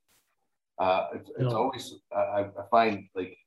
Uh, 0.79 1.07
it's, 1.15 1.29
it's 1.37 1.53
always 1.53 1.95
uh, 2.15 2.19
I, 2.19 2.39
I 2.41 2.67
find 2.71 3.07
like 3.15 3.37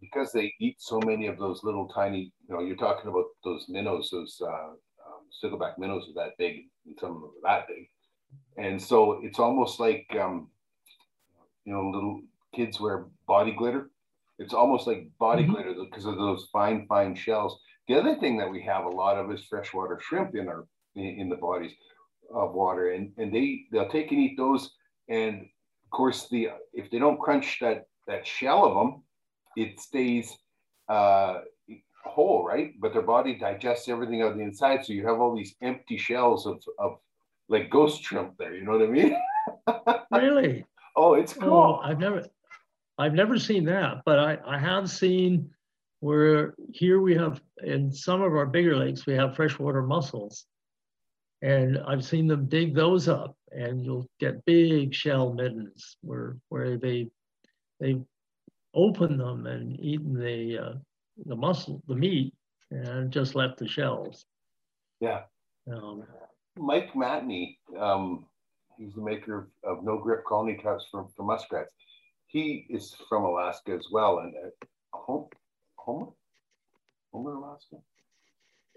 because 0.00 0.32
they 0.32 0.52
eat 0.60 0.76
so 0.78 1.00
many 1.00 1.26
of 1.26 1.38
those 1.38 1.64
little 1.64 1.88
tiny, 1.88 2.32
you 2.46 2.54
know, 2.54 2.60
you're 2.60 2.76
talking 2.76 3.10
about 3.10 3.24
those 3.42 3.66
minnows, 3.68 4.10
those 4.12 4.40
uh, 4.42 4.70
um, 5.06 5.26
stickleback 5.32 5.78
minnows 5.78 6.08
are 6.08 6.24
that 6.24 6.36
big, 6.38 6.66
and 6.86 6.94
some 7.00 7.10
of 7.10 7.16
them 7.16 7.30
are 7.42 7.58
that 7.58 7.66
big, 7.68 7.88
and 8.56 8.80
so 8.80 9.20
it's 9.22 9.38
almost 9.38 9.80
like, 9.80 10.06
um, 10.20 10.48
you 11.64 11.72
know, 11.72 11.88
little 11.88 12.20
kids 12.54 12.80
wear 12.80 13.06
body 13.26 13.52
glitter. 13.52 13.90
It's 14.44 14.52
almost 14.52 14.86
like 14.86 15.08
body 15.18 15.44
Mhm. 15.44 15.52
glitter 15.52 15.74
because 15.74 16.04
of 16.04 16.16
those 16.18 16.48
fine, 16.52 16.86
fine 16.86 17.14
shells. 17.14 17.58
The 17.88 17.94
other 17.98 18.14
thing 18.16 18.36
that 18.36 18.50
we 18.50 18.60
have 18.62 18.84
a 18.84 18.96
lot 19.02 19.16
of 19.16 19.32
is 19.32 19.42
freshwater 19.46 19.98
shrimp 19.98 20.36
in 20.36 20.48
our 20.48 20.66
in, 20.96 21.28
the 21.28 21.36
bodies 21.36 21.74
of 22.32 22.52
water, 22.54 22.90
and 22.90 23.12
and 23.18 23.34
they 23.34 23.64
they'll 23.72 23.88
take 23.88 24.12
and 24.12 24.20
eat 24.20 24.36
those, 24.36 24.62
and 25.08 25.34
of 25.84 25.90
course 25.90 26.28
the 26.28 26.50
if 26.74 26.90
they 26.90 26.98
don't 26.98 27.18
crunch 27.20 27.58
that 27.60 27.86
that 28.06 28.26
shell 28.26 28.64
of 28.66 28.74
them, 28.74 29.02
it 29.56 29.80
stays 29.80 30.36
uh, 30.88 31.40
whole, 32.04 32.44
right? 32.44 32.78
But 32.78 32.92
their 32.92 33.02
body 33.16 33.34
digests 33.38 33.88
everything 33.88 34.22
on 34.22 34.36
the 34.36 34.44
inside, 34.44 34.84
so 34.84 34.92
you 34.92 35.06
have 35.08 35.20
all 35.20 35.34
these 35.34 35.56
empty 35.62 35.96
shells 35.96 36.46
of 36.46 36.62
of 36.78 36.98
like 37.48 37.70
ghost 37.70 38.02
shrimp 38.02 38.36
there. 38.36 38.54
You 38.54 38.64
know 38.64 38.72
what 38.78 38.88
I 38.88 38.92
mean? 38.98 39.16
Really? 40.12 40.64
oh, 40.96 41.14
it's 41.14 41.34
Oh, 41.38 41.40
cool. 41.40 41.80
I've 41.82 41.98
never, 41.98 42.24
I've 42.98 43.14
never 43.14 43.38
seen 43.38 43.64
that, 43.64 44.02
but 44.04 44.18
I, 44.18 44.38
I 44.46 44.58
have 44.58 44.88
seen 44.88 45.50
where 46.00 46.54
here 46.72 47.00
we 47.00 47.14
have, 47.14 47.40
in 47.62 47.92
some 47.92 48.22
of 48.22 48.34
our 48.34 48.46
bigger 48.46 48.76
lakes, 48.76 49.06
we 49.06 49.14
have 49.14 49.34
freshwater 49.34 49.82
mussels. 49.82 50.44
And 51.42 51.78
I've 51.86 52.04
seen 52.04 52.26
them 52.26 52.46
dig 52.46 52.74
those 52.74 53.08
up 53.08 53.36
and 53.50 53.84
you'll 53.84 54.06
get 54.20 54.44
big 54.44 54.94
shell 54.94 55.32
middens 55.32 55.96
where, 56.02 56.36
where 56.48 56.78
they, 56.78 57.10
they 57.80 58.00
open 58.74 59.18
them 59.18 59.46
and 59.46 59.78
eaten 59.80 60.14
the, 60.14 60.58
uh, 60.58 60.72
the 61.26 61.36
mussel, 61.36 61.82
the 61.88 61.94
meat 61.94 62.34
and 62.70 63.10
just 63.10 63.34
left 63.34 63.58
the 63.58 63.68
shells. 63.68 64.26
Yeah. 65.00 65.22
Um, 65.72 66.04
Mike 66.56 66.92
Matney, 66.94 67.56
um, 67.78 68.26
he's 68.78 68.94
the 68.94 69.02
maker 69.02 69.50
of, 69.64 69.78
of 69.78 69.84
no 69.84 69.98
grip 69.98 70.24
colony 70.24 70.58
traps 70.60 70.86
for, 70.90 71.08
for 71.16 71.24
muskrats. 71.24 71.72
He 72.34 72.66
is 72.68 72.96
from 73.08 73.22
Alaska 73.22 73.70
as 73.70 73.86
well, 73.92 74.18
and 74.18 74.34
uh, 74.34 74.66
home, 74.92 75.28
Homer, 75.76 76.06
Homer, 77.12 77.34
Alaska. 77.34 77.76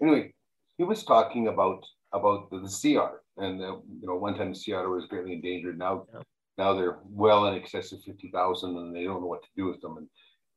Anyway, 0.00 0.32
he 0.76 0.84
was 0.84 1.02
talking 1.02 1.48
about 1.48 1.84
about 2.12 2.50
the, 2.50 2.60
the 2.60 2.68
sea 2.68 2.96
otter, 2.96 3.20
and 3.36 3.60
uh, 3.60 3.78
you 4.00 4.06
know, 4.06 4.14
one 4.14 4.36
time 4.36 4.50
the 4.50 4.54
sea 4.54 4.74
otter 4.74 4.88
was 4.90 5.06
greatly 5.06 5.32
endangered. 5.32 5.76
Now, 5.76 6.06
Yeah. 6.14 6.20
now 6.56 6.72
they're 6.74 6.98
well 7.10 7.48
in 7.48 7.54
excess 7.56 7.90
of 7.90 8.00
fifty 8.02 8.30
thousand, 8.30 8.76
and 8.76 8.94
they 8.94 9.02
don't 9.02 9.22
know 9.22 9.26
what 9.26 9.42
to 9.42 9.48
do 9.56 9.66
with 9.66 9.80
them. 9.80 9.96
And 9.96 10.08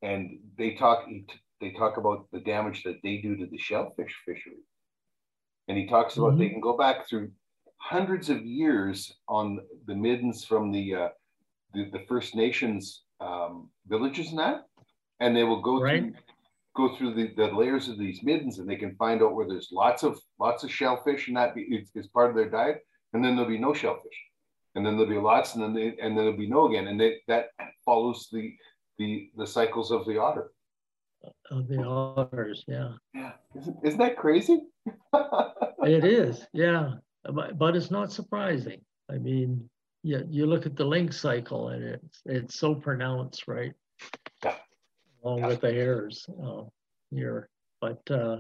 and 0.04 0.40
they 0.56 0.76
talk 0.76 1.08
they 1.60 1.72
talk 1.72 1.98
about 1.98 2.28
the 2.32 2.42
damage 2.42 2.84
that 2.84 3.00
they 3.02 3.18
do 3.18 3.36
to 3.36 3.48
the 3.48 3.58
shellfish 3.58 4.16
fishery. 4.28 4.62
And 5.68 5.76
he 5.76 5.88
talks 5.88 6.18
about 6.18 6.38
they 6.38 6.50
can 6.50 6.62
go 6.62 6.78
back 6.78 7.08
through 7.08 7.32
hundreds 7.78 8.30
of 8.30 8.46
years 8.46 9.12
on 9.28 9.60
the 9.88 9.96
middens 9.96 10.46
from 10.46 10.72
the 10.72 10.96
uh, 10.96 11.10
the, 11.74 11.90
the 11.92 12.06
First 12.08 12.36
Nations 12.36 13.04
um, 13.20 13.70
villages 13.88 14.30
and 14.30 14.40
that, 14.40 14.66
and 15.20 15.36
they 15.36 15.44
will 15.44 15.62
go 15.62 15.82
Right. 15.82 16.02
through 16.04 16.14
go 16.74 16.96
through 16.96 17.14
the, 17.14 17.34
the 17.36 17.48
layers 17.54 17.90
of 17.90 17.98
these 18.00 18.24
middens, 18.24 18.60
and 18.60 18.70
they 18.70 18.78
can 18.78 18.96
find 18.96 19.22
out 19.22 19.36
where 19.36 19.46
there's 19.48 19.70
lots 19.74 20.04
of 20.04 20.18
lots 20.40 20.64
of 20.64 20.72
shellfish, 20.72 21.28
and 21.28 21.36
that 21.36 21.54
be, 21.54 21.64
it's, 21.94 22.08
part 22.08 22.30
of 22.30 22.36
their 22.36 22.50
diet, 22.50 22.80
and 23.14 23.24
then 23.24 23.36
there'll 23.36 23.52
be 23.52 23.58
no 23.58 23.74
shellfish, 23.74 24.18
and 24.76 24.86
then 24.86 24.96
there'll 24.96 25.10
be 25.12 25.18
lots, 25.20 25.54
and 25.56 25.62
then 25.64 25.74
they, 25.74 25.88
and 26.02 26.16
then 26.16 26.24
there'll 26.24 26.38
be 26.38 26.48
no 26.50 26.68
again, 26.70 26.88
and 26.88 26.98
they, 27.00 27.18
that 27.28 27.48
follows 27.84 28.30
the 28.32 28.54
the 28.98 29.30
the 29.36 29.46
cycles 29.46 29.92
of 29.92 30.06
the 30.06 30.18
otter. 30.18 30.52
of 31.52 31.68
the 31.68 31.84
otters, 31.84 32.64
yeah. 32.68 32.94
Yeah, 33.14 33.34
isn't, 33.56 33.78
isn't 33.84 34.00
that 34.00 34.16
crazy? 34.18 34.62
It 35.84 36.06
is, 36.06 36.46
yeah, 36.54 36.94
but, 37.24 37.58
but 37.58 37.76
it's 37.76 37.92
not 37.92 38.12
surprising. 38.12 38.82
I 39.10 39.18
mean, 39.18 39.70
yeah, 40.04 40.22
you 40.30 40.46
look 40.46 40.66
at 40.66 40.76
the 40.76 40.86
lynx 40.86 41.18
cycle 41.18 41.70
and 41.70 41.84
it's 41.84 42.22
it's 42.26 42.56
so 42.56 42.76
pronounced, 42.76 43.48
right? 43.48 43.74
Yeah. 44.44 44.56
Along 45.24 45.40
Yeah. 45.40 45.48
with 45.48 45.62
the 45.62 45.72
hares 45.72 46.28
uh, 46.44 46.64
here, 47.12 47.50
but 47.80 48.02
uh, 48.10 48.38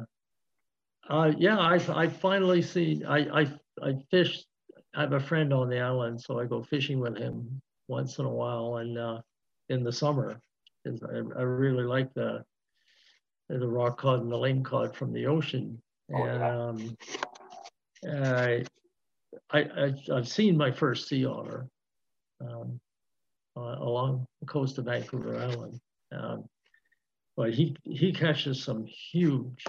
uh, 1.09 1.31
yeah, 1.37 1.57
I 1.59 1.75
I 1.93 2.07
finally 2.07 2.61
see 2.61 3.03
I 3.07 3.41
I 3.41 3.59
I 3.81 3.93
fished. 4.09 4.47
I 4.93 5.01
have 5.01 5.13
a 5.13 5.19
friend 5.19 5.53
on 5.53 5.69
the 5.69 5.79
island, 5.79 6.21
so 6.21 6.39
I 6.39 6.45
go 6.45 6.61
fishing 6.61 6.99
with 6.99 7.17
him 7.17 7.61
once 7.87 8.19
in 8.19 8.25
a 8.25 8.29
while, 8.29 8.77
and 8.77 8.97
uh, 8.97 9.21
in 9.69 9.83
the 9.83 9.91
summer, 9.91 10.41
I, 10.85 11.15
I 11.37 11.41
really 11.43 11.83
like 11.85 12.13
the 12.13 12.43
the 13.49 13.67
rock 13.67 13.99
cod 13.99 14.21
and 14.21 14.31
the 14.31 14.37
lingcod 14.37 14.95
from 14.95 15.13
the 15.13 15.27
ocean. 15.27 15.81
Oh, 16.13 16.23
and 16.23 16.41
yeah. 16.41 16.57
um, 16.57 16.97
I, 18.05 18.65
I, 19.53 19.93
I've 20.13 20.27
seen 20.27 20.55
my 20.57 20.71
first 20.71 21.07
sea 21.07 21.25
otter 21.25 21.67
um, 22.39 22.79
uh, 23.57 23.75
along 23.79 24.25
the 24.39 24.47
coast 24.47 24.77
of 24.77 24.85
Vancouver 24.85 25.37
Island. 25.37 25.79
Um, 26.11 26.45
but 27.35 27.53
he, 27.53 27.75
he 27.83 28.11
catches 28.13 28.63
some 28.63 28.85
huge 28.85 29.65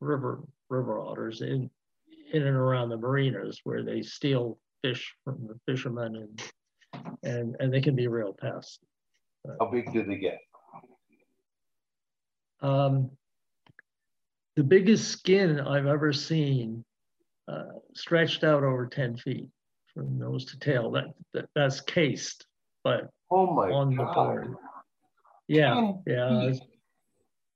river, 0.00 0.40
river 0.68 1.00
otters 1.00 1.40
in, 1.40 1.70
in 2.32 2.42
and 2.42 2.56
around 2.56 2.88
the 2.88 2.96
marinas 2.96 3.60
where 3.64 3.82
they 3.82 4.02
steal 4.02 4.58
fish 4.82 5.14
from 5.24 5.46
the 5.46 5.58
fishermen 5.66 6.16
and, 6.16 6.42
and, 7.22 7.56
and 7.60 7.72
they 7.72 7.80
can 7.80 7.94
be 7.94 8.08
real 8.08 8.32
pests. 8.32 8.78
How 9.60 9.70
big 9.70 9.92
do 9.92 10.04
they 10.04 10.16
get? 10.16 10.38
Um, 12.60 13.10
the 14.56 14.62
biggest 14.62 15.08
skin 15.08 15.58
I've 15.60 15.86
ever 15.86 16.12
seen 16.12 16.84
uh, 17.52 17.64
stretched 17.94 18.44
out 18.44 18.62
over 18.64 18.86
10 18.86 19.16
feet 19.16 19.48
from 19.92 20.18
nose 20.18 20.44
to 20.46 20.58
tail. 20.58 20.90
That, 20.92 21.06
that 21.34 21.48
That's 21.54 21.80
cased, 21.80 22.46
but 22.82 23.10
Oh 23.30 23.52
my 23.52 23.70
on 23.70 23.96
the 23.96 24.04
board. 24.04 24.56
Yeah, 25.48 25.74
10 25.74 26.02
yeah, 26.06 26.50
feet. 26.50 26.62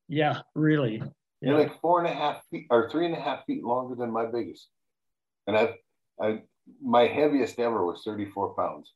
yeah, 0.08 0.40
really. 0.54 1.02
You're 1.40 1.58
like 1.58 1.80
four 1.80 2.00
and 2.02 2.08
a 2.08 2.14
half 2.14 2.42
feet 2.50 2.66
or 2.70 2.90
three 2.90 3.06
and 3.06 3.14
a 3.14 3.20
half 3.20 3.44
feet 3.46 3.62
longer 3.62 3.94
than 3.94 4.10
my 4.10 4.26
biggest. 4.26 4.68
And 5.46 5.56
I've, 5.56 5.74
I, 6.20 6.42
my 6.82 7.06
heaviest 7.06 7.58
ever 7.60 7.84
was 7.84 8.02
34 8.04 8.54
pounds. 8.54 8.90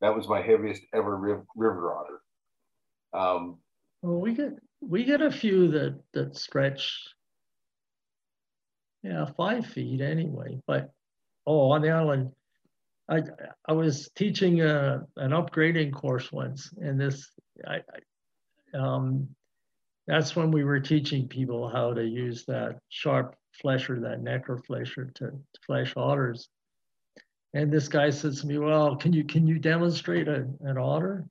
That 0.00 0.16
was 0.16 0.26
my 0.26 0.42
heaviest 0.42 0.82
ever 0.92 1.16
riv- 1.16 1.46
river 1.54 1.94
otter. 1.94 2.20
Um, 3.12 3.58
Well, 4.02 4.20
we 4.20 4.34
get 4.34 4.54
we 4.80 5.04
get 5.04 5.22
a 5.22 5.30
few 5.30 5.68
that 5.72 6.00
that 6.14 6.36
stretch. 6.36 7.04
Yeah, 9.02 9.24
five 9.36 9.66
feet 9.66 10.00
anyway. 10.00 10.60
But 10.66 10.90
oh, 11.46 11.72
on 11.72 11.82
the 11.82 11.90
island, 11.90 12.30
I 13.08 13.22
I 13.66 13.72
was 13.72 14.10
teaching 14.14 14.60
a, 14.60 15.02
an 15.16 15.32
upgrading 15.32 15.92
course 15.92 16.30
once, 16.30 16.72
and 16.80 17.00
this 17.00 17.30
I, 17.66 17.80
I 18.74 18.78
um 18.78 19.28
that's 20.06 20.34
when 20.34 20.50
we 20.50 20.64
were 20.64 20.80
teaching 20.80 21.28
people 21.28 21.68
how 21.68 21.94
to 21.94 22.04
use 22.04 22.44
that 22.46 22.78
sharp 22.88 23.36
flesher, 23.52 24.00
that 24.00 24.20
necker 24.22 24.58
flesher 24.58 25.06
to, 25.14 25.26
to 25.26 25.60
flesh 25.64 25.94
otters. 25.96 26.48
And 27.54 27.70
this 27.72 27.88
guy 27.88 28.10
says 28.10 28.40
to 28.40 28.46
me, 28.46 28.58
"Well, 28.58 28.96
can 28.96 29.12
you 29.12 29.24
can 29.24 29.46
you 29.46 29.58
demonstrate 29.58 30.28
a, 30.28 30.46
an 30.60 30.78
otter?" 30.78 31.24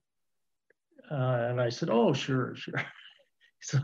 Uh, 1.09 1.47
and 1.49 1.61
I 1.61 1.69
said, 1.69 1.89
"Oh, 1.89 2.13
sure, 2.13 2.55
sure." 2.55 2.75
So 3.63 3.77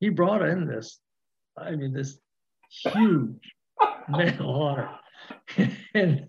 he 0.00 0.08
brought 0.08 0.42
in 0.42 0.66
this, 0.66 0.98
I 1.56 1.76
mean, 1.76 1.92
this 1.92 2.18
huge 2.72 3.54
male 4.08 4.42
otter, 4.48 4.90
and 5.94 6.28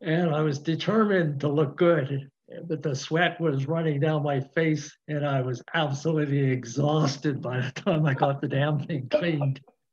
and 0.00 0.34
I 0.34 0.42
was 0.42 0.58
determined 0.58 1.40
to 1.40 1.48
look 1.48 1.76
good. 1.76 2.30
but 2.68 2.82
the 2.82 2.94
sweat 2.94 3.40
was 3.40 3.66
running 3.66 4.00
down 4.00 4.22
my 4.22 4.40
face 4.40 4.96
and 5.08 5.26
I 5.26 5.40
was 5.42 5.62
absolutely 5.74 6.50
exhausted 6.50 7.42
by 7.42 7.60
the 7.60 7.72
time 7.72 8.06
I 8.06 8.14
got 8.14 8.40
the 8.40 8.48
damn 8.48 8.78
thing 8.80 9.08
cleaned. 9.10 9.60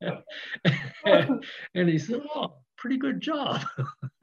and 1.04 1.88
he 1.88 1.98
said, 1.98 2.22
Oh, 2.34 2.54
pretty 2.76 2.98
good 2.98 3.20
job. 3.20 3.62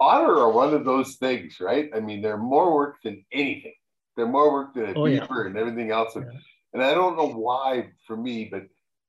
Otter 0.00 0.38
are 0.38 0.50
one 0.52 0.74
of 0.74 0.84
those 0.84 1.14
things, 1.16 1.58
right? 1.60 1.88
I 1.94 2.00
mean, 2.00 2.20
they're 2.20 2.36
more 2.36 2.74
work 2.74 2.96
than 3.02 3.24
anything. 3.32 3.72
They're 4.16 4.26
more 4.28 4.52
work 4.52 4.74
than 4.74 4.90
a 4.90 4.92
Oh, 4.98 5.06
yeah. 5.06 5.20
beaver 5.20 5.46
and 5.46 5.56
everything 5.56 5.90
else. 5.90 6.12
Yeah. 6.14 6.22
and 6.74 6.82
I 6.82 6.92
don't 6.94 7.16
know 7.16 7.28
why 7.32 7.88
for 8.06 8.16
me, 8.16 8.48
but 8.50 8.62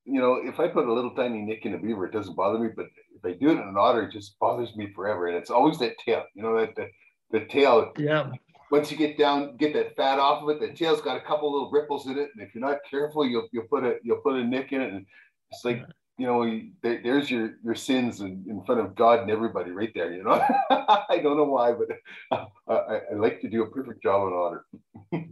you 0.07 0.19
know, 0.21 0.39
if 0.43 0.59
I 0.59 0.67
put 0.67 0.87
a 0.87 0.93
little 0.93 1.11
tiny 1.11 1.41
nick 1.41 1.65
in 1.65 1.73
a 1.73 1.77
beaver, 1.77 2.05
it 2.05 2.13
doesn't 2.13 2.35
bother 2.35 2.59
me. 2.59 2.69
But 2.75 2.87
if 3.15 3.25
I 3.25 3.33
do 3.33 3.49
it 3.49 3.53
in 3.53 3.67
an 3.67 3.75
otter, 3.77 4.03
it 4.03 4.11
just 4.11 4.39
bothers 4.39 4.75
me 4.75 4.91
forever. 4.95 5.27
And 5.27 5.37
it's 5.37 5.49
always 5.49 5.77
that 5.79 5.97
tail, 5.99 6.23
you 6.33 6.41
know, 6.41 6.57
that 6.59 6.75
the, 6.75 6.87
the 7.31 7.45
tail. 7.45 7.91
yeah. 7.97 8.31
Once 8.69 8.91
you 8.91 8.97
get 8.97 9.17
down, 9.17 9.55
get 9.55 9.73
that 9.73 9.95
fat 9.95 10.19
off 10.19 10.43
of 10.43 10.49
it, 10.49 10.59
the 10.59 10.73
tail's 10.73 10.99
got 11.01 11.15
a 11.15 11.21
couple 11.21 11.51
little 11.51 11.71
ripples 11.71 12.07
in 12.07 12.17
it. 12.17 12.29
And 12.33 12.45
if 12.45 12.53
you're 12.53 12.65
not 12.65 12.79
careful, 12.89 13.25
you'll 13.25 13.47
you'll 13.53 13.67
put 13.67 13.85
a 13.85 13.95
you'll 14.03 14.17
put 14.17 14.35
a 14.35 14.43
nick 14.43 14.73
in 14.73 14.81
it, 14.81 14.91
and 14.91 15.05
it's 15.51 15.63
like 15.63 15.85
you 16.17 16.25
know, 16.25 16.61
there, 16.81 16.99
there's 17.03 17.29
your 17.29 17.51
your 17.63 17.75
sins 17.75 18.21
in, 18.21 18.43
in 18.49 18.63
front 18.63 18.81
of 18.81 18.95
God 18.95 19.19
and 19.19 19.31
everybody 19.31 19.71
right 19.71 19.91
there. 19.93 20.11
You 20.11 20.23
know, 20.23 20.31
I 20.69 21.19
don't 21.23 21.37
know 21.37 21.45
why, 21.45 21.73
but 21.73 21.87
I, 22.67 23.01
I, 23.11 23.13
like 23.15 23.39
to 23.41 23.49
do 23.49 23.63
a 23.63 23.71
perfect 23.71 24.01
job 24.03 24.21
on 24.21 24.33
otter. 24.33 24.65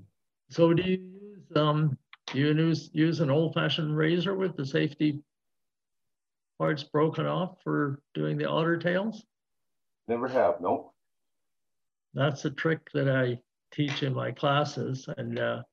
So 0.52 0.76
do 0.76 0.84
you 0.84 1.00
use 1.00 1.58
um 1.58 1.98
you 2.36 2.48
use 2.48 2.90
use 2.94 3.20
an 3.20 3.30
old 3.30 3.54
fashioned 3.54 3.96
razor 3.96 4.36
with 4.36 4.56
the 4.56 4.66
safety 4.66 5.22
parts 6.58 6.84
broken 6.84 7.26
off 7.26 7.58
for 7.64 8.00
doing 8.14 8.38
the 8.38 8.50
otter 8.50 8.78
tails? 8.78 9.26
Never 10.08 10.28
have, 10.28 10.62
no. 10.62 10.94
That's 12.14 12.46
a 12.46 12.52
trick 12.52 12.88
that 12.94 13.10
I 13.10 13.40
teach 13.74 14.04
in 14.04 14.14
my 14.14 14.32
classes, 14.32 15.08
and 15.18 15.38
uh, 15.38 15.64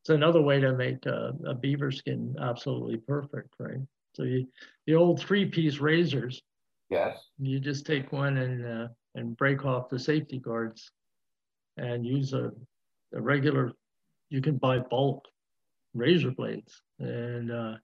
it's 0.00 0.10
another 0.10 0.42
way 0.42 0.58
to 0.60 0.72
make 0.72 1.06
a, 1.06 1.32
a 1.46 1.54
beaver 1.54 1.92
skin 1.92 2.34
absolutely 2.40 2.96
perfect, 2.96 3.54
right? 3.58 3.78
So 4.14 4.24
you, 4.24 4.48
the 4.86 4.94
old 4.94 5.20
three-piece 5.20 5.78
razors, 5.78 6.42
Yes. 6.90 7.28
you 7.38 7.58
just 7.60 7.86
take 7.86 8.12
one 8.12 8.36
and 8.36 8.66
uh, 8.66 8.88
and 9.14 9.36
break 9.36 9.64
off 9.64 9.88
the 9.88 9.98
safety 9.98 10.38
guards, 10.38 10.90
and 11.76 12.04
use 12.04 12.32
a, 12.32 12.50
a 13.14 13.20
regular. 13.20 13.72
You 14.30 14.40
can 14.40 14.56
buy 14.56 14.78
bulk 14.78 15.24
razor 15.94 16.30
blades, 16.30 16.82
and 16.98 17.50
uh, 17.50 17.74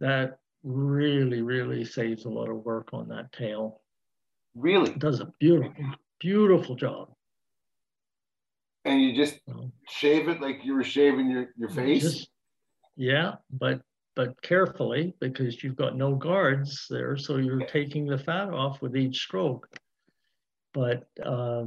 that 0.00 0.38
really, 0.62 1.42
really 1.42 1.84
saves 1.84 2.24
a 2.24 2.28
lot 2.30 2.48
of 2.48 2.64
work 2.64 2.90
on 2.92 3.08
that 3.08 3.32
tail. 3.32 3.80
Really? 4.54 4.90
It 4.90 4.98
does 4.98 5.20
a 5.20 5.32
beautiful, 5.38 5.84
beautiful 6.18 6.74
job. 6.74 7.12
And 8.84 9.02
you 9.02 9.14
just 9.14 9.40
So, 9.48 9.70
shave 9.88 10.28
it 10.28 10.40
like 10.40 10.64
you 10.64 10.74
were 10.74 10.84
shaving 10.84 11.30
your, 11.30 11.48
your 11.56 11.68
face? 11.70 12.02
just- 12.02 12.30
yeah, 12.96 13.34
but 13.50 13.82
but 14.14 14.40
carefully 14.40 15.14
because 15.20 15.62
you've 15.62 15.76
got 15.76 15.94
no 15.96 16.14
guards 16.14 16.86
there, 16.88 17.18
so 17.18 17.36
you're 17.36 17.66
taking 17.66 18.06
the 18.06 18.16
fat 18.16 18.48
off 18.48 18.80
with 18.80 18.96
each 18.96 19.18
stroke. 19.18 19.68
But 20.72 21.06
uh, 21.22 21.66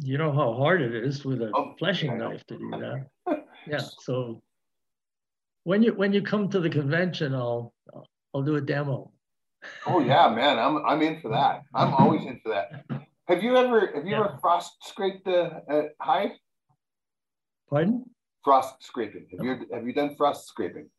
you 0.00 0.18
know 0.18 0.32
how 0.32 0.54
hard 0.54 0.82
it 0.82 0.92
is 0.92 1.24
with 1.24 1.40
a 1.42 1.52
Oh, 1.54 1.76
fleshing 1.78 2.18
knife 2.18 2.44
to 2.46 2.58
do 2.58 2.70
that. 2.70 3.06
Yeah, 3.66 3.78
so 3.78 4.42
when 5.64 5.82
you 5.82 5.92
when 5.94 6.12
you 6.12 6.22
come 6.22 6.48
to 6.50 6.60
the 6.60 6.70
convention, 6.70 7.34
I'll 7.34 7.74
I'll, 8.34 8.42
do 8.42 8.56
a 8.56 8.60
demo. 8.60 9.10
Oh 9.86 10.00
yeah, 10.00 10.28
man, 10.28 10.58
I'm 10.58 10.84
I'm 10.86 11.02
in 11.02 11.20
for 11.20 11.30
that. 11.30 11.62
I'm 11.74 11.92
always 11.94 12.24
in 12.24 12.38
for 12.42 12.50
that. 12.50 12.84
Have 13.26 13.42
you 13.42 13.56
ever 13.56 13.92
have 13.94 14.04
you 14.06 14.12
Yeah. 14.12 14.24
ever 14.24 14.38
frost 14.40 14.76
scraped 14.82 15.26
a, 15.26 15.62
a 15.68 15.82
hide? 16.00 16.32
Pardon? 17.68 18.04
Frost 18.44 18.82
scraping. 18.82 19.26
Have 19.32 19.44
you 19.44 19.66
have 19.72 19.86
you 19.86 19.94
done 19.94 20.14
frost 20.16 20.46
scraping? 20.46 20.90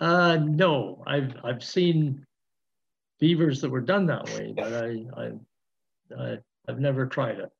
Uh, 0.00 0.38
no, 0.42 1.02
I've 1.06 1.34
I've 1.44 1.62
seen 1.62 2.24
beavers 3.20 3.60
that 3.60 3.70
were 3.70 3.80
done 3.80 4.06
that 4.06 4.24
way, 4.30 4.52
but 4.56 4.72
I 4.72 5.06
I, 5.16 5.30
I 6.18 6.38
I've 6.68 6.80
never 6.80 7.06
tried 7.06 7.38
it. 7.38 7.50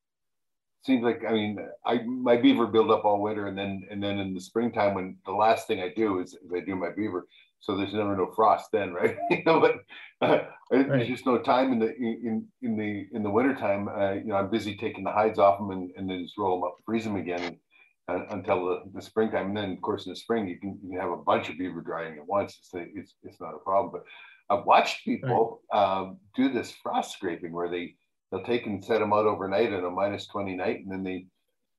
Seems 0.85 1.03
like 1.03 1.23
I 1.27 1.33
mean 1.33 1.59
I 1.85 2.03
my 2.03 2.37
beaver 2.37 2.67
build 2.67 2.89
up 2.89 3.03
all 3.05 3.21
winter 3.21 3.47
and 3.47 3.57
then 3.57 3.83
and 3.89 4.01
then 4.01 4.17
in 4.19 4.33
the 4.33 4.39
springtime 4.39 4.93
when 4.93 5.17
the 5.25 5.31
last 5.31 5.67
thing 5.67 5.81
I 5.81 5.89
do 5.95 6.19
is, 6.19 6.33
is 6.33 6.51
I 6.55 6.61
do 6.61 6.75
my 6.75 6.91
beaver. 6.91 7.27
So 7.61 7.75
there's 7.75 7.93
never 7.93 8.15
no 8.15 8.31
frost 8.33 8.71
then, 8.71 8.93
right? 8.99 9.17
you 9.29 9.43
know, 9.45 9.59
but 9.59 9.75
uh, 10.21 10.45
there's 10.71 11.07
just 11.07 11.25
no 11.25 11.39
time 11.39 11.73
in 11.73 11.79
the 11.79 11.95
in 11.95 12.47
in 12.61 12.77
the 12.77 13.07
in 13.11 13.23
the 13.23 13.29
wintertime. 13.29 13.89
Uh, 13.89 14.13
you 14.13 14.25
know, 14.25 14.35
I'm 14.35 14.49
busy 14.49 14.77
taking 14.77 15.03
the 15.03 15.11
hides 15.11 15.39
off 15.39 15.59
them 15.59 15.71
and, 15.71 15.91
and 15.97 16.09
then 16.09 16.23
just 16.23 16.37
roll 16.37 16.59
them 16.59 16.67
up, 16.67 16.77
freeze 16.85 17.03
them 17.03 17.17
again 17.17 17.57
uh, 18.07 18.25
until 18.29 18.65
the, 18.65 18.81
the 18.93 19.01
springtime. 19.01 19.47
And 19.47 19.57
then 19.57 19.71
of 19.73 19.81
course 19.81 20.05
in 20.05 20.13
the 20.13 20.15
spring 20.15 20.47
you 20.47 20.59
can 20.59 20.79
you 20.81 20.91
can 20.91 20.99
have 20.99 21.11
a 21.11 21.17
bunch 21.17 21.49
of 21.49 21.57
beaver 21.57 21.81
drying 21.81 22.17
at 22.17 22.25
once. 22.25 22.57
It's 22.61 22.89
it's 22.95 23.15
it's 23.23 23.41
not 23.41 23.55
a 23.55 23.59
problem. 23.59 23.91
But 23.91 24.03
I've 24.49 24.65
watched 24.65 25.05
people 25.05 25.61
um, 25.73 26.17
do 26.35 26.51
this 26.51 26.71
frost 26.71 27.13
scraping 27.13 27.51
where 27.51 27.69
they 27.69 27.95
they'll 28.31 28.43
take 28.43 28.65
and 28.65 28.83
set 28.83 28.99
them 28.99 29.13
out 29.13 29.25
overnight 29.25 29.73
at 29.73 29.83
a 29.83 29.89
minus 29.89 30.27
20 30.27 30.55
night 30.55 30.79
and 30.83 30.91
then 30.91 31.03
they 31.03 31.25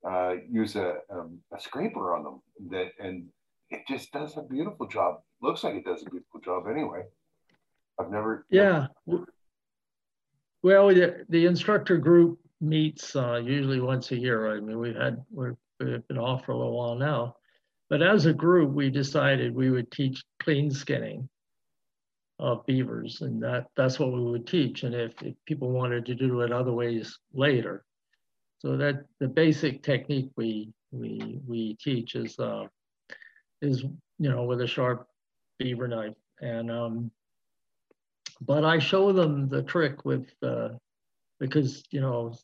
uh, 0.09 0.35
use 0.51 0.77
a, 0.77 0.97
um, 1.11 1.39
a 1.57 1.61
scraper 1.61 2.15
on 2.17 2.25
them 2.25 2.41
that 2.71 2.89
and 2.99 3.27
it 3.71 3.83
just 3.89 4.11
does 4.13 4.37
a 4.37 4.43
beautiful 4.43 4.87
job 4.87 5.21
looks 5.43 5.63
like 5.65 5.75
it 5.75 5.85
does 5.85 6.03
a 6.07 6.11
beautiful 6.11 6.41
job 6.41 6.65
anyway 6.69 7.03
i've 8.01 8.11
never 8.11 8.47
Yeah. 8.51 8.87
w- 9.07 9.27
Well, 10.63 10.89
the, 10.89 11.25
the 11.29 11.47
instructor 11.47 11.97
group 11.99 12.39
meets 12.61 13.15
uh, 13.17 13.37
usually 13.37 13.81
once 13.81 14.11
a 14.11 14.19
year. 14.19 14.55
I 14.55 14.61
mean, 14.61 14.79
we've 14.79 14.95
had, 14.97 15.25
we've 15.31 15.57
been 15.79 16.19
off 16.19 16.45
for 16.45 16.53
a 16.53 16.57
little 16.59 16.77
while 16.77 16.95
now. 16.97 17.37
But 17.89 18.03
as 18.03 18.27
a 18.27 18.35
group, 18.35 18.71
we 18.75 18.91
decided 18.91 19.55
we 19.55 19.71
would 19.71 19.91
teach 19.91 20.23
clean 20.43 20.71
skinning 20.71 21.27
of 22.41 22.65
beavers, 22.65 23.21
and 23.21 23.43
that, 23.43 23.67
that's 23.77 24.01
what 24.01 24.13
we 24.13 24.23
would 24.23 24.47
teach. 24.47 24.83
And 24.83 24.95
if, 24.95 25.13
if 25.23 25.35
people 25.45 25.71
wanted 25.71 26.07
to 26.07 26.15
do 26.15 26.41
it 26.41 26.53
other 26.53 26.73
ways 26.73 27.19
later. 27.35 27.85
So 28.61 28.79
that 28.79 29.05
the 29.19 29.29
basic 29.29 29.83
technique 29.83 30.31
we, 30.37 30.73
we, 30.91 31.39
we 31.47 31.75
teach 31.75 32.15
is, 32.15 32.39
uh, 32.39 32.65
is, 33.61 33.83
you 34.19 34.31
know, 34.31 34.45
with 34.45 34.63
a 34.63 34.67
sharp 34.67 35.07
beaver 35.59 35.87
knife. 35.87 36.15
And, 36.41 36.71
um, 36.71 37.11
but 38.41 38.65
I 38.65 38.79
show 38.79 39.13
them 39.13 39.49
the 39.49 39.63
trick 39.63 40.07
with, 40.07 40.27
uh, 40.43 40.71
because, 41.39 41.85
you 41.91 42.01
know, 42.01 42.35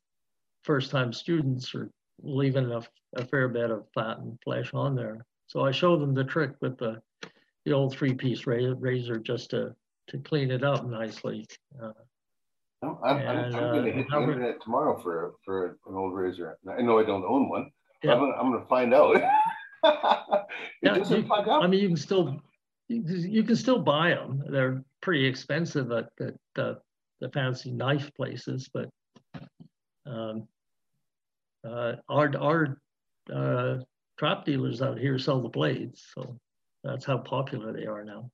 first 0.63 0.91
time 0.91 1.13
students 1.13 1.75
are 1.75 1.91
leaving 2.23 2.71
a, 2.71 2.83
a 3.17 3.25
fair 3.25 3.49
bit 3.49 3.71
of 3.71 3.87
fat 3.95 4.19
and 4.19 4.39
flesh 4.45 4.73
on 4.75 4.95
there. 4.95 5.25
So 5.47 5.63
I 5.63 5.71
show 5.71 5.97
them 5.97 6.13
the 6.13 6.25
trick 6.25 6.53
with 6.61 6.77
the, 6.77 7.01
the 7.65 7.73
old 7.73 7.95
three 7.95 8.13
piece 8.13 8.47
razor 8.47 9.19
just 9.19 9.51
to, 9.51 9.75
to 10.09 10.19
clean 10.19 10.51
it 10.51 10.63
up 10.65 10.87
nicely. 10.87 11.47
Uh, 11.81 11.93
i'm, 12.83 12.99
I'm, 13.05 13.17
I'm, 13.19 13.39
I'm 13.39 13.51
gonna 13.53 13.79
uh, 13.79 13.83
hit 13.85 14.07
the 14.11 14.17
internet 14.21 14.61
tomorrow 14.63 15.01
for 15.03 15.35
for 15.45 15.79
an 15.87 15.95
old 15.95 16.15
razor 16.15 16.59
i 16.79 16.83
know 16.83 16.99
i 16.99 17.05
don't 17.05 17.25
own 17.25 17.49
one 17.49 17.71
Yeah. 18.03 18.15
I'm, 18.15 18.23
I'm 18.39 18.53
gonna 18.53 18.67
find 18.67 18.93
out 18.95 19.17
Yeah, 20.83 20.97
you- 20.97 21.27
I 21.31 21.67
mean, 21.67 21.81
you 21.81 21.89
can 21.89 21.97
still, 21.97 22.41
you 22.89 23.03
can 23.03 23.31
you 23.33 23.43
can 23.45 23.57
still 23.57 23.79
buy 23.79 24.11
them. 24.11 24.43
They're 24.49 24.83
pretty 25.01 25.25
expensive 25.27 25.93
at 25.93 26.09
the, 26.19 26.35
the, 26.57 26.79
the 27.21 27.29
fancy 27.31 27.71
knife 27.73 28.11
places, 28.15 28.69
but 28.73 28.89
um, 30.07 30.49
uh, 31.65 31.93
our, 32.09 32.31
our 32.41 32.81
uh, 33.33 33.79
trap 34.19 34.45
dealers 34.45 34.83
out 34.83 34.99
here 34.99 35.19
sell 35.19 35.41
the 35.41 35.49
blades, 35.49 36.05
so 36.15 36.39
that's 36.85 37.05
how 37.05 37.19
popular 37.19 37.73
they 37.73 37.87
are 37.87 38.05
now. 38.05 38.31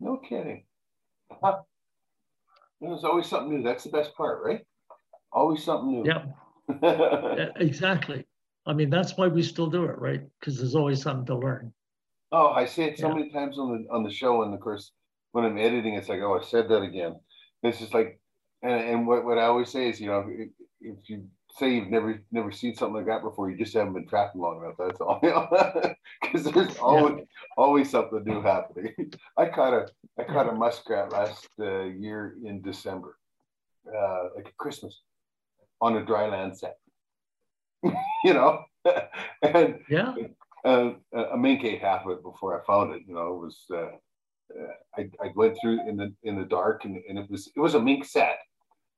no 0.00 0.16
kidding 0.28 0.64
Huh. 1.42 1.62
there's 2.80 3.04
always 3.04 3.26
something 3.26 3.56
new 3.56 3.62
that's 3.62 3.84
the 3.84 3.90
best 3.90 4.14
part 4.16 4.42
right 4.44 4.60
always 5.32 5.64
something 5.64 5.92
new 5.92 6.04
Yeah, 6.04 6.26
exactly. 7.56 8.26
I 8.66 8.72
mean, 8.72 8.90
that's 8.90 9.16
why 9.16 9.26
we 9.26 9.42
still 9.42 9.68
do 9.68 9.84
it, 9.84 9.98
right? 9.98 10.22
Because 10.38 10.58
there's 10.58 10.74
always 10.74 11.02
something 11.02 11.26
to 11.26 11.36
learn. 11.36 11.72
Oh, 12.30 12.48
I 12.48 12.64
say 12.66 12.84
it 12.84 12.98
so 12.98 13.08
Yeah. 13.08 13.14
many 13.14 13.30
times 13.30 13.58
on 13.58 13.72
the 13.72 13.92
on 13.92 14.02
the 14.04 14.10
show, 14.10 14.42
and 14.42 14.54
of 14.54 14.60
course, 14.60 14.92
when 15.32 15.44
I'm 15.44 15.58
editing, 15.58 15.94
it's 15.94 16.08
like, 16.08 16.20
oh, 16.20 16.38
I 16.38 16.42
said 16.44 16.68
that 16.68 16.82
again. 16.82 17.18
It's 17.62 17.78
just 17.78 17.94
like, 17.94 18.20
and, 18.62 18.72
and 18.72 19.06
what, 19.06 19.24
what 19.24 19.38
I 19.38 19.44
always 19.46 19.70
say 19.70 19.88
is, 19.88 20.00
you 20.00 20.06
know, 20.08 20.24
if, 20.28 20.50
if 20.80 21.08
you 21.08 21.28
say 21.58 21.74
you've 21.74 21.90
never 21.90 22.22
never 22.30 22.50
seen 22.50 22.74
something 22.74 22.96
like 22.96 23.06
that 23.06 23.22
before, 23.22 23.50
you 23.50 23.56
just 23.56 23.74
haven't 23.74 23.94
been 23.94 24.08
trapping 24.08 24.40
long 24.40 24.62
enough. 24.62 24.76
That's 24.78 25.00
all. 25.00 25.20
Because 26.22 26.44
there's 26.52 26.76
always 26.78 27.24
always 27.56 27.90
something 27.90 28.22
new 28.24 28.40
happening. 28.40 28.94
I 29.36 29.46
caught 29.46 29.74
a 29.74 29.88
I 30.18 30.24
caught 30.24 30.48
a 30.48 30.52
muskrat 30.52 31.12
last 31.12 31.48
uh, 31.60 31.82
year 31.84 32.36
in 32.44 32.62
December, 32.62 33.18
uh, 33.86 34.28
like 34.36 34.46
at 34.46 34.56
Christmas, 34.56 35.00
on 35.80 35.96
a 35.96 36.04
dry 36.04 36.28
land 36.28 36.56
set. 36.56 36.76
you 38.24 38.34
know, 38.34 38.64
and 39.42 39.80
Yeah, 39.88 40.14
uh, 40.64 40.92
a 41.12 41.36
mink 41.36 41.64
ate 41.64 41.82
half 41.82 42.06
of 42.06 42.12
it 42.12 42.22
before 42.22 42.60
I 42.60 42.64
found 42.64 42.94
it. 42.94 43.02
You 43.06 43.14
know, 43.14 43.34
it 43.34 43.40
was 43.40 43.64
uh, 43.70 43.96
uh, 44.58 44.72
I, 44.96 45.10
I 45.22 45.32
went 45.34 45.58
through 45.60 45.86
in 45.88 45.96
the 45.96 46.14
in 46.22 46.36
the 46.36 46.44
dark, 46.44 46.84
and, 46.84 47.02
and 47.08 47.18
it 47.18 47.30
was 47.30 47.50
it 47.54 47.60
was 47.60 47.74
a 47.74 47.80
mink 47.80 48.04
set. 48.04 48.38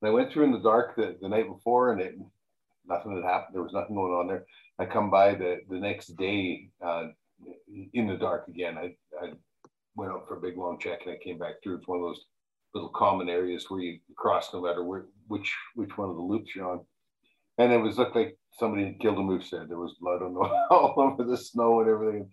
And 0.00 0.10
I 0.10 0.12
went 0.12 0.30
through 0.30 0.44
in 0.44 0.52
the 0.52 0.58
dark 0.58 0.96
the, 0.96 1.16
the 1.20 1.28
night 1.28 1.48
before, 1.48 1.92
and 1.92 2.00
it 2.00 2.16
nothing 2.86 3.14
had 3.14 3.24
happened. 3.24 3.54
There 3.54 3.62
was 3.62 3.72
nothing 3.72 3.96
going 3.96 4.12
on 4.12 4.26
there. 4.26 4.44
I 4.78 4.86
come 4.86 5.10
by 5.10 5.34
the 5.34 5.60
the 5.68 5.78
next 5.78 6.08
day 6.16 6.68
uh, 6.84 7.08
in 7.92 8.06
the 8.06 8.16
dark 8.16 8.48
again. 8.48 8.76
I, 8.78 8.94
I 9.22 9.32
went 9.96 10.12
out 10.12 10.26
for 10.26 10.36
a 10.36 10.40
big 10.40 10.56
long 10.56 10.78
check 10.78 11.00
and 11.04 11.14
I 11.14 11.18
came 11.22 11.38
back 11.38 11.54
through. 11.62 11.76
It's 11.76 11.88
one 11.88 11.98
of 11.98 12.04
those 12.04 12.24
little 12.74 12.90
common 12.90 13.28
areas 13.28 13.66
where 13.68 13.80
you 13.80 14.00
cross 14.16 14.52
no 14.52 14.62
matter 14.62 14.84
where, 14.84 15.06
which 15.28 15.54
which 15.74 15.96
one 15.96 16.10
of 16.10 16.16
the 16.16 16.22
loops 16.22 16.54
you're 16.54 16.70
on. 16.70 16.80
And 17.58 17.72
it 17.72 17.78
was 17.78 17.98
looked 17.98 18.16
like 18.16 18.36
somebody 18.58 18.84
had 18.84 18.98
killed 18.98 19.18
a 19.18 19.22
moose 19.22 19.50
there. 19.50 19.64
There 19.64 19.78
was 19.78 19.94
blood 20.00 20.22
on 20.22 20.34
the, 20.34 20.40
all 20.70 20.94
over 20.96 21.22
the 21.22 21.36
snow 21.36 21.80
and 21.80 21.88
everything. 21.88 22.30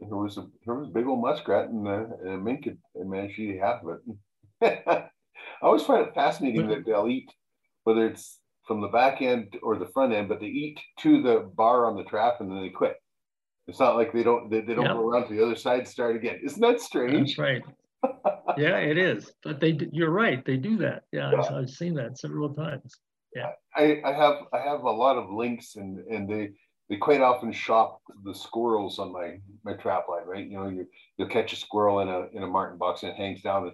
And 0.00 0.10
there 0.10 0.18
was 0.18 0.36
a 0.36 0.46
there 0.66 0.74
was 0.74 0.88
a 0.88 0.92
big 0.92 1.06
old 1.06 1.22
muskrat 1.22 1.68
and 1.68 1.86
a, 1.86 2.08
and 2.22 2.28
a 2.28 2.38
mink 2.38 2.64
had, 2.64 2.78
had 2.96 3.06
managed 3.06 3.36
to 3.36 3.42
eat 3.42 3.60
half 3.60 3.82
of 3.84 3.98
it. 4.60 4.78
I 5.62 5.66
always 5.66 5.82
find 5.82 6.06
it 6.06 6.14
fascinating 6.14 6.68
that 6.68 6.84
they'll 6.84 7.08
eat, 7.08 7.30
whether 7.84 8.06
it's 8.06 8.40
from 8.66 8.80
the 8.80 8.88
back 8.88 9.22
end 9.22 9.56
or 9.62 9.76
the 9.78 9.86
front 9.86 10.12
end, 10.12 10.28
but 10.28 10.40
they 10.40 10.46
eat 10.46 10.80
to 11.00 11.22
the 11.22 11.50
bar 11.54 11.86
on 11.86 11.96
the 11.96 12.04
trap 12.04 12.40
and 12.40 12.50
then 12.50 12.62
they 12.62 12.70
quit. 12.70 12.96
It's 13.66 13.80
not 13.80 13.96
like 13.96 14.12
they 14.12 14.22
don't 14.22 14.50
they, 14.50 14.60
they 14.60 14.74
don't 14.74 14.84
yep. 14.84 14.94
go 14.94 15.08
around 15.08 15.28
to 15.28 15.34
the 15.34 15.42
other 15.42 15.56
side 15.56 15.80
and 15.80 15.88
start 15.88 16.16
again. 16.16 16.40
Isn't 16.42 16.60
that 16.60 16.80
strange? 16.80 17.36
That's 17.36 17.38
right. 17.38 17.62
yeah, 18.58 18.76
it 18.76 18.98
is. 18.98 19.32
But 19.42 19.60
they 19.60 19.78
you're 19.90 20.10
right. 20.10 20.44
They 20.44 20.56
do 20.56 20.76
that. 20.78 21.04
Yeah, 21.12 21.30
yeah. 21.32 21.40
I've, 21.40 21.52
I've, 21.52 21.70
seen 21.70 21.94
that 21.94 22.18
several 22.18 22.52
times. 22.52 22.94
Yeah. 23.34 23.52
I, 23.74 24.02
I 24.04 24.12
have 24.12 24.36
I 24.52 24.58
have 24.58 24.82
a 24.82 24.90
lot 24.90 25.16
of 25.16 25.30
lynx 25.30 25.76
and 25.76 25.98
and 26.06 26.28
they 26.28 26.50
they 26.90 26.96
quite 26.96 27.22
often 27.22 27.50
shop 27.52 28.02
the 28.24 28.34
squirrels 28.34 28.98
on 28.98 29.12
my 29.12 29.38
my 29.64 29.72
trap 29.74 30.08
line, 30.08 30.26
right? 30.26 30.46
You 30.46 30.58
know, 30.58 30.68
you 30.68 30.86
you'll 31.16 31.28
catch 31.28 31.54
a 31.54 31.56
squirrel 31.56 32.00
in 32.00 32.08
a 32.08 32.26
in 32.34 32.42
a 32.42 32.46
marten 32.46 32.76
box 32.76 33.02
and 33.02 33.12
it 33.12 33.16
hangs 33.16 33.40
down. 33.40 33.72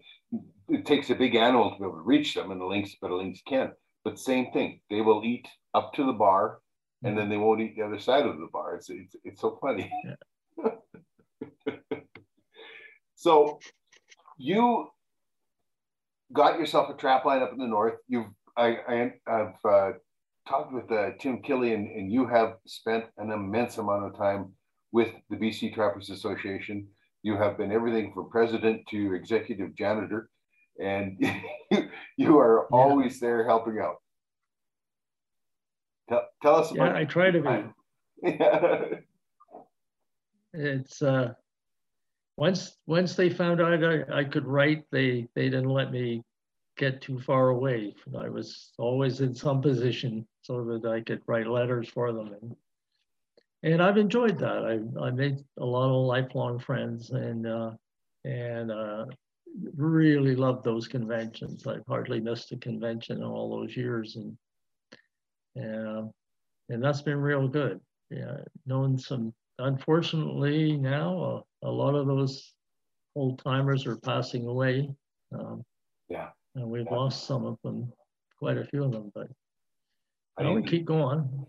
It 0.68 0.86
takes 0.86 1.10
a 1.10 1.16
big 1.16 1.34
animal 1.34 1.72
to 1.72 1.78
be 1.78 1.84
able 1.84 1.96
to 1.96 2.02
reach 2.02 2.34
them, 2.34 2.52
and 2.52 2.60
the 2.60 2.64
lynx, 2.64 2.94
but 3.00 3.10
a 3.10 3.16
lynx 3.16 3.40
can. 3.46 3.72
But 4.04 4.18
same 4.18 4.50
thing, 4.52 4.80
they 4.90 5.00
will 5.00 5.22
eat 5.24 5.46
up 5.74 5.92
to 5.94 6.06
the 6.06 6.12
bar 6.12 6.60
and 7.02 7.16
then 7.16 7.28
they 7.28 7.36
won't 7.36 7.60
eat 7.60 7.76
the 7.76 7.82
other 7.82 7.98
side 7.98 8.26
of 8.26 8.38
the 8.38 8.48
bar. 8.52 8.76
It's 8.76 8.90
it's, 8.90 9.16
it's 9.24 9.40
so 9.40 9.58
funny. 9.60 9.90
Yeah. 10.04 10.70
so 13.14 13.58
you 14.36 14.88
got 16.32 16.58
yourself 16.58 16.90
a 16.90 16.94
trap 16.94 17.24
line 17.24 17.42
up 17.42 17.52
in 17.52 17.58
the 17.58 17.66
north. 17.66 17.94
You've 18.08 18.26
I, 18.56 18.78
I 18.88 19.12
have 19.26 19.54
uh, 19.64 19.90
talked 20.48 20.72
with 20.72 20.90
uh, 20.90 21.10
Tim 21.18 21.40
Killian, 21.42 21.92
and 21.96 22.12
you 22.12 22.26
have 22.26 22.56
spent 22.66 23.04
an 23.16 23.30
immense 23.30 23.78
amount 23.78 24.04
of 24.04 24.18
time 24.18 24.52
with 24.92 25.08
the 25.30 25.36
BC 25.36 25.74
Trappers 25.74 26.10
Association. 26.10 26.86
You 27.22 27.36
have 27.36 27.56
been 27.56 27.72
everything 27.72 28.12
from 28.12 28.30
president 28.30 28.82
to 28.90 29.14
executive 29.14 29.74
janitor, 29.76 30.28
and 30.80 31.16
you 32.16 32.38
are 32.38 32.66
yeah. 32.70 32.76
always 32.76 33.20
there 33.20 33.44
helping 33.44 33.78
out. 33.78 33.96
Tell, 36.08 36.26
tell 36.42 36.54
us 36.56 36.70
about. 36.72 36.94
Yeah, 36.94 37.00
I 37.00 37.04
try 37.04 37.30
to 37.30 37.40
be. 37.40 38.28
yeah. 38.38 38.84
It's 40.52 41.00
uh, 41.00 41.34
once 42.36 42.76
once 42.86 43.14
they 43.14 43.30
found 43.30 43.60
out 43.60 43.84
I, 43.84 44.20
I 44.20 44.24
could 44.24 44.46
write, 44.46 44.84
they 44.90 45.28
they 45.34 45.44
didn't 45.44 45.68
let 45.68 45.92
me 45.92 46.24
get 46.76 47.00
too 47.00 47.20
far 47.20 47.50
away. 47.50 47.94
I 48.18 48.28
was 48.28 48.70
always 48.78 49.20
in 49.20 49.34
some 49.34 49.60
position 49.60 50.26
so 50.42 50.64
that 50.64 50.90
I 50.90 51.02
could 51.02 51.22
write 51.26 51.46
letters 51.46 51.88
for 51.88 52.12
them, 52.12 52.34
and 52.40 52.56
and 53.62 53.82
I've 53.82 53.98
enjoyed 53.98 54.38
that. 54.38 54.64
I 54.64 55.04
I 55.04 55.10
made 55.10 55.36
a 55.58 55.64
lot 55.64 55.90
of 55.90 56.06
lifelong 56.06 56.58
friends, 56.58 57.10
and 57.10 57.46
uh, 57.46 57.70
and 58.24 58.72
uh, 58.72 59.04
really 59.76 60.36
loved 60.36 60.64
those 60.64 60.88
conventions. 60.88 61.66
I've 61.66 61.86
hardly 61.88 62.20
missed 62.20 62.52
a 62.52 62.56
convention 62.56 63.18
in 63.18 63.24
all 63.24 63.50
those 63.50 63.76
years, 63.76 64.16
and 64.16 64.36
and, 65.56 66.10
and 66.68 66.82
that's 66.82 67.02
been 67.02 67.18
real 67.18 67.48
good. 67.48 67.80
Yeah, 68.10 68.38
known 68.66 68.98
some, 68.98 69.32
unfortunately 69.58 70.76
now, 70.76 71.44
a, 71.62 71.68
a 71.68 71.70
lot 71.70 71.94
of 71.94 72.06
those 72.06 72.54
old 73.14 73.42
timers 73.42 73.86
are 73.86 73.96
passing 73.96 74.46
away. 74.46 74.90
Um, 75.32 75.64
yeah. 76.08 76.28
And 76.56 76.66
we've 76.68 76.86
yeah. 76.90 76.96
lost 76.96 77.26
some 77.26 77.44
of 77.44 77.56
them, 77.62 77.92
quite 78.38 78.58
a 78.58 78.64
few 78.64 78.84
of 78.84 78.92
them, 78.92 79.12
but 79.14 79.28
I 80.38 80.42
don't 80.42 80.66
keep 80.66 80.84
going. 80.84 81.46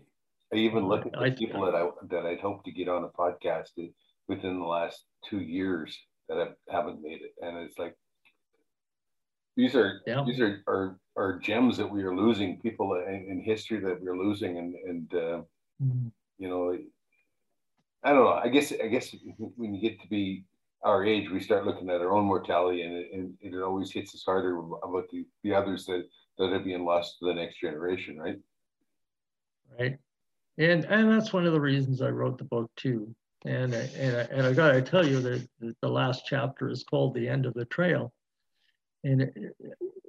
I 0.52 0.56
even 0.56 0.86
look 0.86 1.06
at 1.06 1.12
the 1.12 1.18
I, 1.18 1.30
people 1.30 1.64
that 1.64 1.74
I 1.74 1.88
that 2.10 2.26
I'd 2.26 2.40
hoped 2.40 2.66
to 2.66 2.72
get 2.72 2.88
on 2.88 3.04
a 3.04 3.08
podcast 3.08 3.70
within 4.28 4.58
the 4.60 4.66
last 4.66 5.04
two 5.28 5.40
years 5.40 5.98
that 6.28 6.38
I 6.38 6.72
haven't 6.72 7.02
made 7.02 7.20
it, 7.22 7.34
and 7.40 7.58
it's 7.58 7.78
like 7.78 7.96
these 9.56 9.74
are 9.74 10.00
yeah. 10.06 10.24
these 10.26 10.40
are, 10.40 10.62
are 10.66 10.98
are 11.16 11.38
gems 11.38 11.76
that 11.76 11.90
we 11.90 12.02
are 12.02 12.14
losing 12.14 12.60
people 12.60 12.94
in, 13.06 13.26
in 13.28 13.42
history 13.42 13.80
that 13.80 14.02
we're 14.02 14.16
losing. 14.16 14.58
And 14.58 14.74
and 14.74 15.14
uh, 15.14 15.42
mm-hmm. 15.82 16.08
you 16.38 16.48
know 16.48 16.76
i 18.04 18.10
don't 18.10 18.24
know. 18.24 18.32
I 18.32 18.48
guess 18.48 18.72
i 18.82 18.88
guess 18.88 19.14
when 19.56 19.74
you 19.74 19.80
get 19.80 20.00
to 20.00 20.08
be 20.08 20.44
our 20.82 21.04
age 21.04 21.30
we 21.30 21.40
start 21.40 21.66
looking 21.66 21.90
at 21.90 22.00
our 22.00 22.12
own 22.12 22.24
mortality 22.24 22.82
and 22.82 22.94
it, 22.94 23.08
and 23.12 23.34
it 23.40 23.62
always 23.62 23.92
hits 23.92 24.14
us 24.14 24.24
harder 24.26 24.58
about 24.58 25.08
the, 25.10 25.24
the 25.44 25.54
others 25.54 25.86
that 25.86 26.04
that 26.38 26.52
are 26.52 26.58
being 26.58 26.84
lost 26.84 27.18
to 27.18 27.26
the 27.26 27.34
next 27.34 27.60
generation 27.60 28.18
right? 28.18 28.38
Right. 29.78 29.96
And 30.58 30.84
and 30.86 31.10
that's 31.10 31.32
one 31.32 31.46
of 31.46 31.52
the 31.52 31.60
reasons 31.60 32.02
i 32.02 32.08
wrote 32.08 32.38
the 32.38 32.44
book 32.44 32.70
too 32.76 33.14
and 33.44 33.74
and, 33.74 34.16
and 34.30 34.46
i 34.46 34.52
gotta 34.52 34.80
tell 34.80 35.06
you 35.06 35.20
that 35.20 35.46
the 35.80 35.88
last 35.88 36.24
chapter 36.26 36.68
is 36.68 36.84
called 36.84 37.14
the 37.14 37.28
end 37.28 37.46
of 37.46 37.54
the 37.54 37.64
trail 37.66 38.12
and 39.04 39.22
it, 39.22 39.56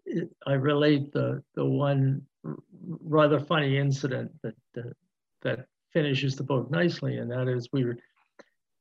it, 0.06 0.30
I 0.46 0.54
relate 0.54 1.12
the 1.12 1.44
the 1.56 1.66
one 1.66 2.22
rather 3.04 3.40
funny 3.40 3.78
incident 3.78 4.32
that 4.44 4.56
that, 4.74 4.94
that 5.42 5.66
finishes 5.92 6.36
the 6.36 6.44
book 6.44 6.70
nicely, 6.72 7.18
and 7.18 7.32
that 7.32 7.48
is 7.48 7.70
we 7.72 7.86
were. 7.86 7.98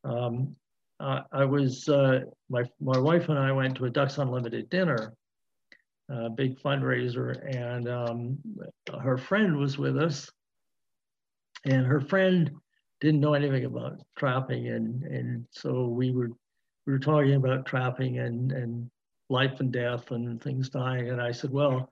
Um, 0.05 0.57
uh, 1.01 1.23
I 1.33 1.45
was 1.45 1.89
uh, 1.89 2.21
my 2.49 2.65
my 2.81 2.99
wife 2.99 3.29
and 3.29 3.39
I 3.39 3.53
went 3.53 3.77
to 3.77 3.87
a 3.87 3.91
Ducks 3.91 4.19
Unlimited 4.19 4.69
dinner, 4.71 5.15
a 6.09 6.31
big 6.31 6.61
fundraiser, 6.61 7.57
and 7.57 7.89
um, 7.89 8.39
her 9.01 9.19
friend 9.19 9.57
was 9.57 9.79
with 9.79 9.99
us, 9.99 10.31
and 11.65 11.87
her 11.87 12.01
friend 12.01 12.51
didn't 13.03 13.21
know 13.21 13.35
anything 13.35 13.65
about 13.65 13.99
trapping, 14.17 14.69
and 14.69 15.03
and 15.03 15.45
so 15.51 15.89
we 15.89 16.13
were 16.13 16.31
we 16.87 16.93
were 16.93 17.01
talking 17.01 17.35
about 17.35 17.67
trapping 17.67 18.21
and 18.21 18.53
and 18.53 18.89
life 19.29 19.59
and 19.59 19.73
death 19.73 20.13
and 20.13 20.41
things 20.41 20.69
dying. 20.69 21.11
And 21.11 21.21
I 21.21 21.33
said, 21.33 21.51
well, 21.51 21.91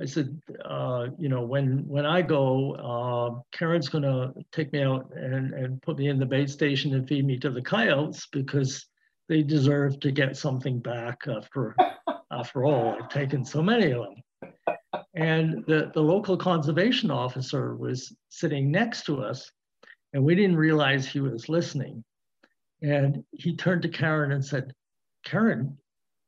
I 0.00 0.06
said, 0.06 0.40
uh, 0.64 1.08
you 1.18 1.28
know, 1.28 1.42
when 1.42 1.86
when 1.86 2.06
I 2.06 2.22
go, 2.22 2.72
uh, 2.74 3.42
Karen's 3.52 3.90
going 3.90 4.04
to 4.04 4.32
take 4.50 4.72
me 4.72 4.82
out 4.82 5.12
and, 5.14 5.52
and 5.52 5.82
put 5.82 5.98
me 5.98 6.08
in 6.08 6.18
the 6.18 6.26
bait 6.26 6.48
station 6.48 6.94
and 6.94 7.06
feed 7.06 7.26
me 7.26 7.38
to 7.40 7.50
the 7.50 7.62
coyotes 7.62 8.26
because 8.32 8.86
they 9.28 9.42
deserve 9.42 10.00
to 10.00 10.10
get 10.10 10.34
something 10.36 10.78
back 10.78 11.24
after 11.28 11.76
after 12.32 12.64
all 12.64 12.96
I've 12.96 13.10
taken 13.10 13.44
so 13.44 13.62
many 13.62 13.92
of 13.92 14.04
them. 14.04 14.22
And 15.14 15.64
the, 15.66 15.90
the 15.94 16.00
local 16.00 16.36
conservation 16.36 17.10
officer 17.10 17.76
was 17.76 18.14
sitting 18.28 18.70
next 18.70 19.04
to 19.06 19.20
us, 19.22 19.50
and 20.12 20.24
we 20.24 20.34
didn't 20.34 20.56
realize 20.56 21.06
he 21.06 21.20
was 21.20 21.48
listening. 21.48 22.04
And 22.82 23.24
he 23.32 23.56
turned 23.56 23.82
to 23.82 23.88
Karen 23.88 24.32
and 24.32 24.44
said, 24.44 24.72
Karen, 25.24 25.76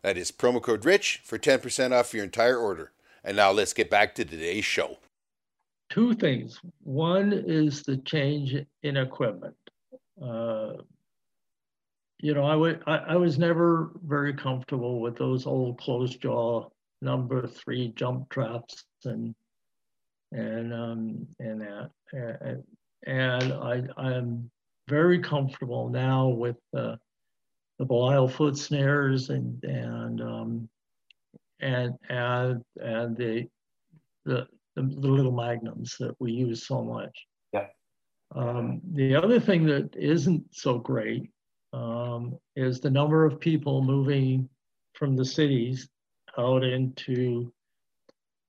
That 0.02 0.16
is 0.16 0.30
promo 0.30 0.62
code 0.62 0.84
RICH 0.84 1.22
for 1.24 1.36
10% 1.38 1.90
off 1.92 2.14
your 2.14 2.22
entire 2.22 2.58
order. 2.58 2.92
And 3.24 3.36
now 3.36 3.52
let's 3.52 3.72
get 3.72 3.90
back 3.90 4.14
to 4.16 4.24
today's 4.24 4.64
show. 4.64 4.98
Two 5.90 6.14
things. 6.14 6.60
One 6.82 7.32
is 7.32 7.82
the 7.82 7.98
change 7.98 8.54
in 8.82 8.96
equipment. 8.96 9.56
Uh, 10.20 10.74
you 12.18 12.34
know, 12.34 12.44
I, 12.44 12.52
w- 12.52 12.80
I, 12.86 12.96
I 12.96 13.16
was 13.16 13.38
never 13.38 13.90
very 14.04 14.32
comfortable 14.32 15.00
with 15.00 15.16
those 15.16 15.46
old 15.46 15.78
closed 15.78 16.20
jaw 16.22 16.68
number 17.02 17.46
three 17.46 17.92
jump 17.96 18.28
traps 18.30 18.84
and 19.04 19.34
and 20.30 20.72
um, 20.72 21.26
and 21.40 21.60
that 21.60 21.90
and, 22.12 22.62
and 23.06 23.52
I 23.52 23.82
I'm 23.96 24.50
very 24.88 25.18
comfortable 25.18 25.88
now 25.90 26.28
with 26.28 26.56
the 26.72 26.98
the 27.78 27.84
Belisle 27.84 28.30
foot 28.30 28.56
snares 28.56 29.30
and 29.30 29.62
and 29.64 30.20
um, 30.22 30.68
and 31.62 31.94
and 32.08 32.62
and 32.76 33.16
the, 33.16 33.46
the 34.24 34.46
the 34.76 34.82
the 34.82 35.08
little 35.08 35.32
magnums 35.32 35.96
that 36.00 36.14
we 36.18 36.32
use 36.32 36.66
so 36.66 36.82
much. 36.82 37.26
Yeah. 37.52 37.66
Um, 38.34 38.80
the 38.92 39.14
other 39.14 39.40
thing 39.40 39.66
that 39.66 39.94
isn't 39.96 40.44
so 40.52 40.78
great 40.78 41.30
um, 41.72 42.38
is 42.56 42.80
the 42.80 42.90
number 42.90 43.24
of 43.24 43.40
people 43.40 43.82
moving 43.82 44.48
from 44.94 45.16
the 45.16 45.24
cities 45.24 45.88
out 46.38 46.64
into 46.64 47.52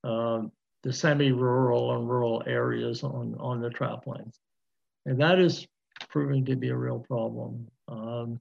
um, 0.03 0.51
the 0.84 0.91
semi-rural 0.91 1.95
and 1.95 2.09
rural 2.09 2.43
areas 2.45 3.03
on, 3.03 3.36
on 3.39 3.61
the 3.61 3.70
trap 3.70 4.05
lines. 4.05 4.39
And 5.05 5.20
that 5.20 5.39
is 5.39 5.68
proving 6.09 6.45
to 6.45 6.55
be 6.55 6.70
a 6.70 6.76
real 6.76 6.99
problem. 6.99 7.68
Um, 7.88 8.39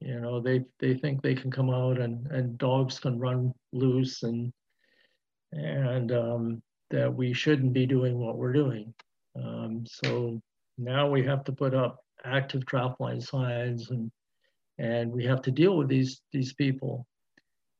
you 0.00 0.20
know, 0.20 0.40
they, 0.40 0.64
they 0.78 0.94
think 0.94 1.22
they 1.22 1.34
can 1.34 1.50
come 1.50 1.70
out 1.70 1.98
and, 2.00 2.26
and 2.28 2.58
dogs 2.58 2.98
can 2.98 3.18
run 3.18 3.52
loose 3.72 4.22
and, 4.22 4.52
and 5.52 6.12
um, 6.12 6.62
that 6.90 7.12
we 7.12 7.32
shouldn't 7.32 7.72
be 7.72 7.86
doing 7.86 8.18
what 8.18 8.36
we're 8.36 8.52
doing. 8.52 8.92
Um, 9.36 9.84
so 9.86 10.40
now 10.78 11.08
we 11.08 11.24
have 11.24 11.44
to 11.44 11.52
put 11.52 11.74
up 11.74 11.98
active 12.24 12.66
trap 12.66 13.00
line 13.00 13.20
signs 13.20 13.90
and, 13.90 14.10
and 14.78 15.10
we 15.10 15.24
have 15.24 15.42
to 15.42 15.50
deal 15.50 15.76
with 15.76 15.88
these, 15.88 16.20
these 16.32 16.52
people 16.52 17.06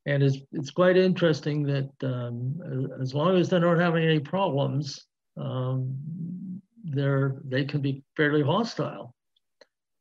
and 0.06 0.22
it's, 0.22 0.38
it's 0.52 0.70
quite 0.70 0.96
interesting 0.96 1.64
that 1.64 1.90
um, 2.04 2.94
as 3.02 3.12
long 3.12 3.36
as 3.36 3.48
they're 3.48 3.60
not 3.60 3.78
having 3.78 4.04
any 4.04 4.20
problems, 4.20 5.04
um, 5.36 5.96
they're, 6.84 7.36
they 7.44 7.64
can 7.64 7.80
be 7.80 8.04
fairly 8.16 8.42
hostile. 8.42 9.15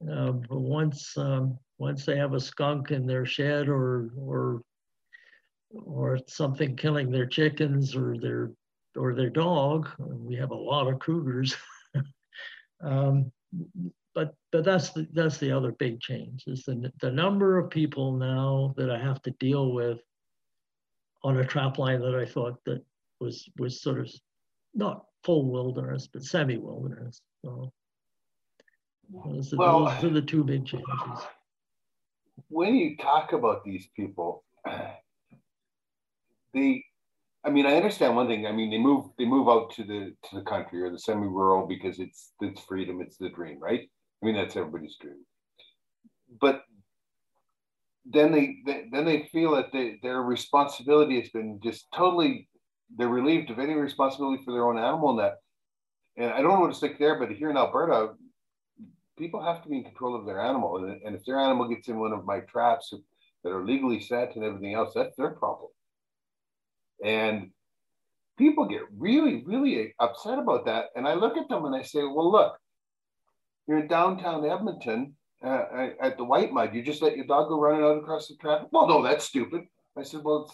Uh, 0.01 0.31
but 0.31 0.59
once, 0.59 1.17
um, 1.17 1.57
once 1.77 2.05
they 2.05 2.17
have 2.17 2.33
a 2.33 2.39
skunk 2.39 2.91
in 2.91 3.05
their 3.05 3.25
shed 3.25 3.67
or, 3.69 4.11
or, 4.17 4.61
or 5.71 6.19
something 6.27 6.75
killing 6.75 7.11
their 7.11 7.25
chickens 7.25 7.95
or 7.95 8.17
their, 8.17 8.51
or 8.95 9.13
their 9.13 9.29
dog, 9.29 9.89
we 9.99 10.35
have 10.35 10.51
a 10.51 10.55
lot 10.55 10.87
of 10.87 10.99
cougars. 10.99 11.55
Um, 12.83 13.31
but 14.13 14.33
but 14.51 14.63
that's 14.63 14.91
the 14.91 15.07
that's 15.13 15.37
the 15.37 15.51
other 15.51 15.73
big 15.73 15.99
change 15.99 16.45
is 16.47 16.63
the 16.63 16.91
the 17.01 17.11
number 17.11 17.57
of 17.57 17.69
people 17.69 18.13
now 18.13 18.73
that 18.77 18.89
I 18.89 18.97
have 18.97 19.21
to 19.23 19.31
deal 19.31 19.73
with 19.73 19.99
on 21.23 21.37
a 21.37 21.45
trap 21.45 21.77
line 21.77 21.99
that 22.01 22.15
I 22.15 22.25
thought 22.25 22.63
that 22.65 22.83
was 23.19 23.49
was 23.57 23.81
sort 23.81 23.99
of 23.99 24.11
not 24.73 25.05
full 25.23 25.51
wilderness 25.51 26.07
but 26.07 26.23
semi 26.23 26.57
wilderness. 26.57 27.21
So 27.43 27.71
those, 29.25 29.53
well, 29.55 29.85
those 29.85 30.03
are 30.03 30.09
the 30.09 30.21
two 30.21 30.43
big 30.43 30.65
changes. 30.65 30.87
When 32.49 32.75
you 32.75 32.97
talk 32.97 33.33
about 33.33 33.63
these 33.63 33.87
people, 33.95 34.43
the 36.53 36.81
I 37.45 37.51
mean, 37.51 37.67
I 37.67 37.75
understand 37.75 38.15
one 38.15 38.27
thing. 38.27 38.47
I 38.47 38.51
mean, 38.51 38.71
they 38.71 38.79
move 38.79 39.11
they 39.19 39.25
move 39.25 39.47
out 39.47 39.71
to 39.75 39.83
the 39.83 40.15
to 40.29 40.35
the 40.35 40.41
country 40.41 40.81
or 40.81 40.89
the 40.89 40.97
semi-rural 40.97 41.67
because 41.67 41.99
it's 41.99 42.31
it's 42.41 42.61
freedom, 42.61 43.01
it's 43.01 43.17
the 43.17 43.29
dream, 43.29 43.59
right? 43.59 43.81
I 43.81 44.25
mean, 44.25 44.35
that's 44.35 44.55
everybody's 44.55 44.97
dream. 44.99 45.23
But 46.41 46.63
then 48.05 48.31
they, 48.31 48.57
they 48.65 48.85
then 48.91 49.05
they 49.05 49.29
feel 49.31 49.55
that 49.55 49.71
they, 49.71 49.99
their 50.01 50.23
responsibility 50.23 51.19
has 51.19 51.29
been 51.29 51.59
just 51.63 51.85
totally 51.95 52.47
they're 52.97 53.09
relieved 53.09 53.51
of 53.51 53.59
any 53.59 53.73
responsibility 53.73 54.43
for 54.43 54.51
their 54.51 54.67
own 54.67 54.79
animal 54.79 55.15
that. 55.17 55.35
And 56.17 56.31
I 56.31 56.41
don't 56.41 56.59
want 56.61 56.71
to 56.71 56.77
stick 56.77 56.97
there, 56.97 57.19
but 57.19 57.29
here 57.31 57.49
in 57.49 57.57
Alberta, 57.57 58.13
people 59.17 59.43
have 59.43 59.63
to 59.63 59.69
be 59.69 59.77
in 59.77 59.83
control 59.83 60.15
of 60.15 60.25
their 60.25 60.41
animal. 60.41 60.77
And, 60.77 61.01
and 61.03 61.15
if 61.15 61.25
their 61.25 61.39
animal 61.39 61.67
gets 61.67 61.87
in 61.87 61.99
one 61.99 62.13
of 62.13 62.25
my 62.25 62.39
traps 62.41 62.93
that 63.43 63.51
are 63.51 63.65
legally 63.65 63.99
set 63.99 64.35
and 64.35 64.43
everything 64.43 64.73
else, 64.73 64.93
that's 64.93 65.15
their 65.15 65.31
problem. 65.31 65.69
And 67.03 67.51
people 68.37 68.67
get 68.67 68.81
really, 68.97 69.43
really 69.45 69.93
upset 69.99 70.39
about 70.39 70.65
that. 70.65 70.85
And 70.95 71.07
I 71.07 71.13
look 71.13 71.37
at 71.37 71.49
them 71.49 71.65
and 71.65 71.75
I 71.75 71.81
say, 71.81 72.03
well, 72.03 72.31
look, 72.31 72.57
you're 73.67 73.79
in 73.79 73.87
downtown 73.87 74.45
Edmonton 74.45 75.15
uh, 75.43 75.89
at 76.01 76.17
the 76.17 76.23
White 76.23 76.51
Mud. 76.51 76.73
You 76.73 76.81
just 76.81 77.01
let 77.01 77.15
your 77.15 77.25
dog 77.25 77.49
go 77.49 77.59
running 77.59 77.83
out 77.83 77.97
across 77.97 78.27
the 78.27 78.35
traffic. 78.35 78.67
Well, 78.71 78.87
no, 78.87 79.03
that's 79.03 79.25
stupid. 79.25 79.63
I 79.97 80.03
said, 80.03 80.21
well, 80.23 80.53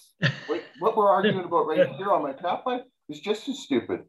wait, 0.49 0.61
what 0.79 0.95
we're 0.95 1.09
arguing 1.09 1.43
about 1.43 1.67
right 1.67 1.89
here 1.97 2.11
on 2.11 2.23
my 2.23 2.33
trap 2.33 2.65
line 2.65 2.81
is 3.09 3.19
just 3.19 3.49
as 3.49 3.59
stupid. 3.59 4.01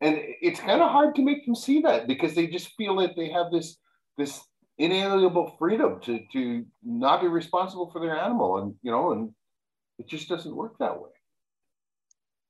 And 0.00 0.18
it's 0.40 0.60
kind 0.60 0.80
of 0.80 0.90
hard 0.90 1.14
to 1.16 1.22
make 1.22 1.44
them 1.44 1.54
see 1.54 1.82
that 1.82 2.06
because 2.06 2.34
they 2.34 2.46
just 2.46 2.72
feel 2.76 2.96
that 2.96 3.16
they 3.16 3.30
have 3.30 3.50
this 3.52 3.76
this 4.16 4.40
inalienable 4.78 5.56
freedom 5.58 6.00
to 6.00 6.20
to 6.32 6.64
not 6.82 7.20
be 7.20 7.28
responsible 7.28 7.90
for 7.90 8.00
their 8.00 8.18
animal, 8.18 8.58
and 8.58 8.74
you 8.82 8.90
know, 8.90 9.12
and 9.12 9.30
it 9.98 10.08
just 10.08 10.28
doesn't 10.28 10.56
work 10.56 10.78
that 10.78 10.98
way. 10.98 11.10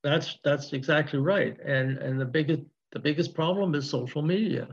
That's 0.04 0.38
that's 0.44 0.72
exactly 0.72 1.18
right. 1.18 1.56
And 1.64 1.98
and 1.98 2.20
the 2.20 2.24
biggest 2.24 2.62
the 2.92 3.00
biggest 3.00 3.34
problem 3.34 3.74
is 3.74 3.90
social 3.90 4.22
media. 4.22 4.68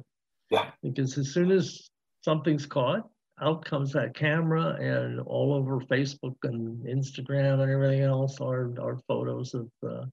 Yeah. 0.50 0.72
Because 0.82 1.18
as 1.18 1.34
soon 1.34 1.52
as 1.52 1.90
something's 2.24 2.66
caught, 2.66 3.08
out 3.42 3.64
comes 3.64 3.92
that 3.94 4.16
camera 4.16 4.76
and 4.80 5.20
all 5.22 5.54
over 5.54 5.80
Facebook 5.82 6.36
and 6.44 6.84
Instagram 6.86 7.62
and 7.62 7.72
everything 7.72 8.02
else 8.02 8.40
are, 8.42 8.74
are 8.80 8.98
photos 9.08 9.54
of 9.54 9.70
uh, 9.88 10.06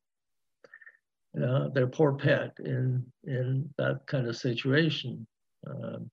uh, 1.42 1.68
their 1.68 1.86
poor 1.86 2.12
pet 2.12 2.52
in 2.64 3.04
in 3.24 3.68
that 3.78 4.06
kind 4.06 4.26
of 4.26 4.36
situation. 4.36 5.26
Um, 5.66 6.10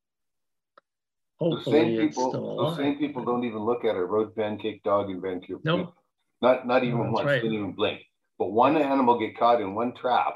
hopefully, 1.39 1.79
the 1.79 1.97
same 1.97 2.09
people, 2.09 2.69
the 2.69 2.75
same 2.75 2.97
people 2.97 3.25
don't 3.25 3.43
even 3.43 3.59
look 3.59 3.85
at 3.85 3.95
a 3.95 4.03
road 4.03 4.35
pancake 4.35 4.83
dog 4.83 5.09
in 5.09 5.21
Vancouver. 5.21 5.61
No, 5.63 5.77
nope. 5.77 5.93
not 6.41 6.67
not 6.67 6.83
even 6.83 6.97
no, 6.97 7.11
once. 7.11 7.25
Right. 7.25 7.41
Didn't 7.41 7.57
even 7.57 7.73
blink 7.73 8.01
but 8.41 8.53
one 8.53 8.75
animal 8.75 9.19
get 9.19 9.37
caught 9.37 9.61
in 9.61 9.75
one 9.75 9.93
trap 9.93 10.35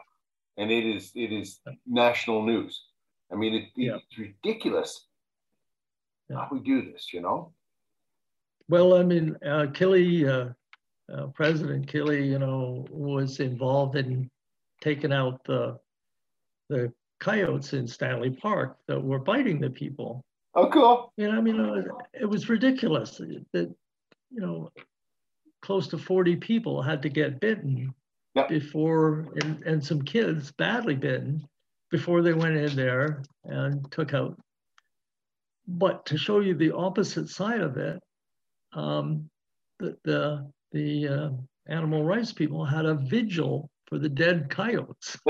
and 0.57 0.69
it 0.69 0.85
is 0.85 1.11
it 1.15 1.31
is 1.33 1.59
national 1.87 2.45
news 2.45 2.83
i 3.31 3.35
mean 3.35 3.55
it, 3.55 3.63
yeah. 3.75 3.95
it's 3.95 4.19
ridiculous 4.19 5.07
yeah. 6.29 6.35
how 6.37 6.47
we 6.51 6.59
do 6.59 6.91
this 6.91 7.11
you 7.11 7.19
know 7.19 7.51
well 8.69 8.93
i 8.93 9.01
mean 9.01 9.35
uh, 9.43 9.65
Kille, 9.73 10.29
uh, 10.29 10.49
uh, 11.11 11.25
president 11.33 11.87
Kille, 11.87 12.13
you 12.13 12.37
know 12.37 12.85
was 12.91 13.39
involved 13.39 13.95
in 13.95 14.29
taking 14.81 15.13
out 15.13 15.43
the 15.45 15.77
the 16.69 16.91
coyotes 17.19 17.73
in 17.73 17.87
stanley 17.87 18.29
park 18.29 18.77
that 18.87 19.01
were 19.01 19.19
biting 19.19 19.59
the 19.59 19.69
people 19.69 20.23
oh 20.55 20.67
cool 20.69 21.13
you 21.17 21.31
know 21.31 21.37
i 21.37 21.41
mean 21.41 21.59
uh, 21.59 21.81
it 22.13 22.25
was 22.25 22.49
ridiculous 22.49 23.17
that 23.53 23.73
you 24.31 24.41
know 24.41 24.69
close 25.65 25.87
to 25.87 25.97
40 25.97 26.35
people 26.35 26.81
had 26.81 27.01
to 27.01 27.09
get 27.09 27.39
bitten 27.39 27.93
yep. 28.35 28.49
before, 28.49 29.27
and, 29.41 29.63
and 29.63 29.83
some 29.83 30.01
kids 30.03 30.51
badly 30.51 30.95
bitten 30.95 31.47
before 31.89 32.21
they 32.21 32.33
went 32.33 32.55
in 32.55 32.75
there 32.75 33.23
and 33.45 33.91
took 33.91 34.13
out. 34.13 34.37
But 35.67 36.05
to 36.07 36.17
show 36.17 36.41
you 36.41 36.53
the 36.53 36.75
opposite 36.75 37.29
side 37.29 37.61
of 37.61 37.77
it, 37.77 37.99
um, 38.73 39.27
the, 39.79 39.97
the, 40.03 40.51
the 40.71 41.07
uh, 41.07 41.29
animal 41.67 42.03
rights 42.03 42.31
people 42.31 42.63
had 42.63 42.85
a 42.85 42.93
vigil 42.93 43.67
for 43.87 43.99
the 43.99 44.09
dead 44.09 44.49
coyotes. 44.49 45.17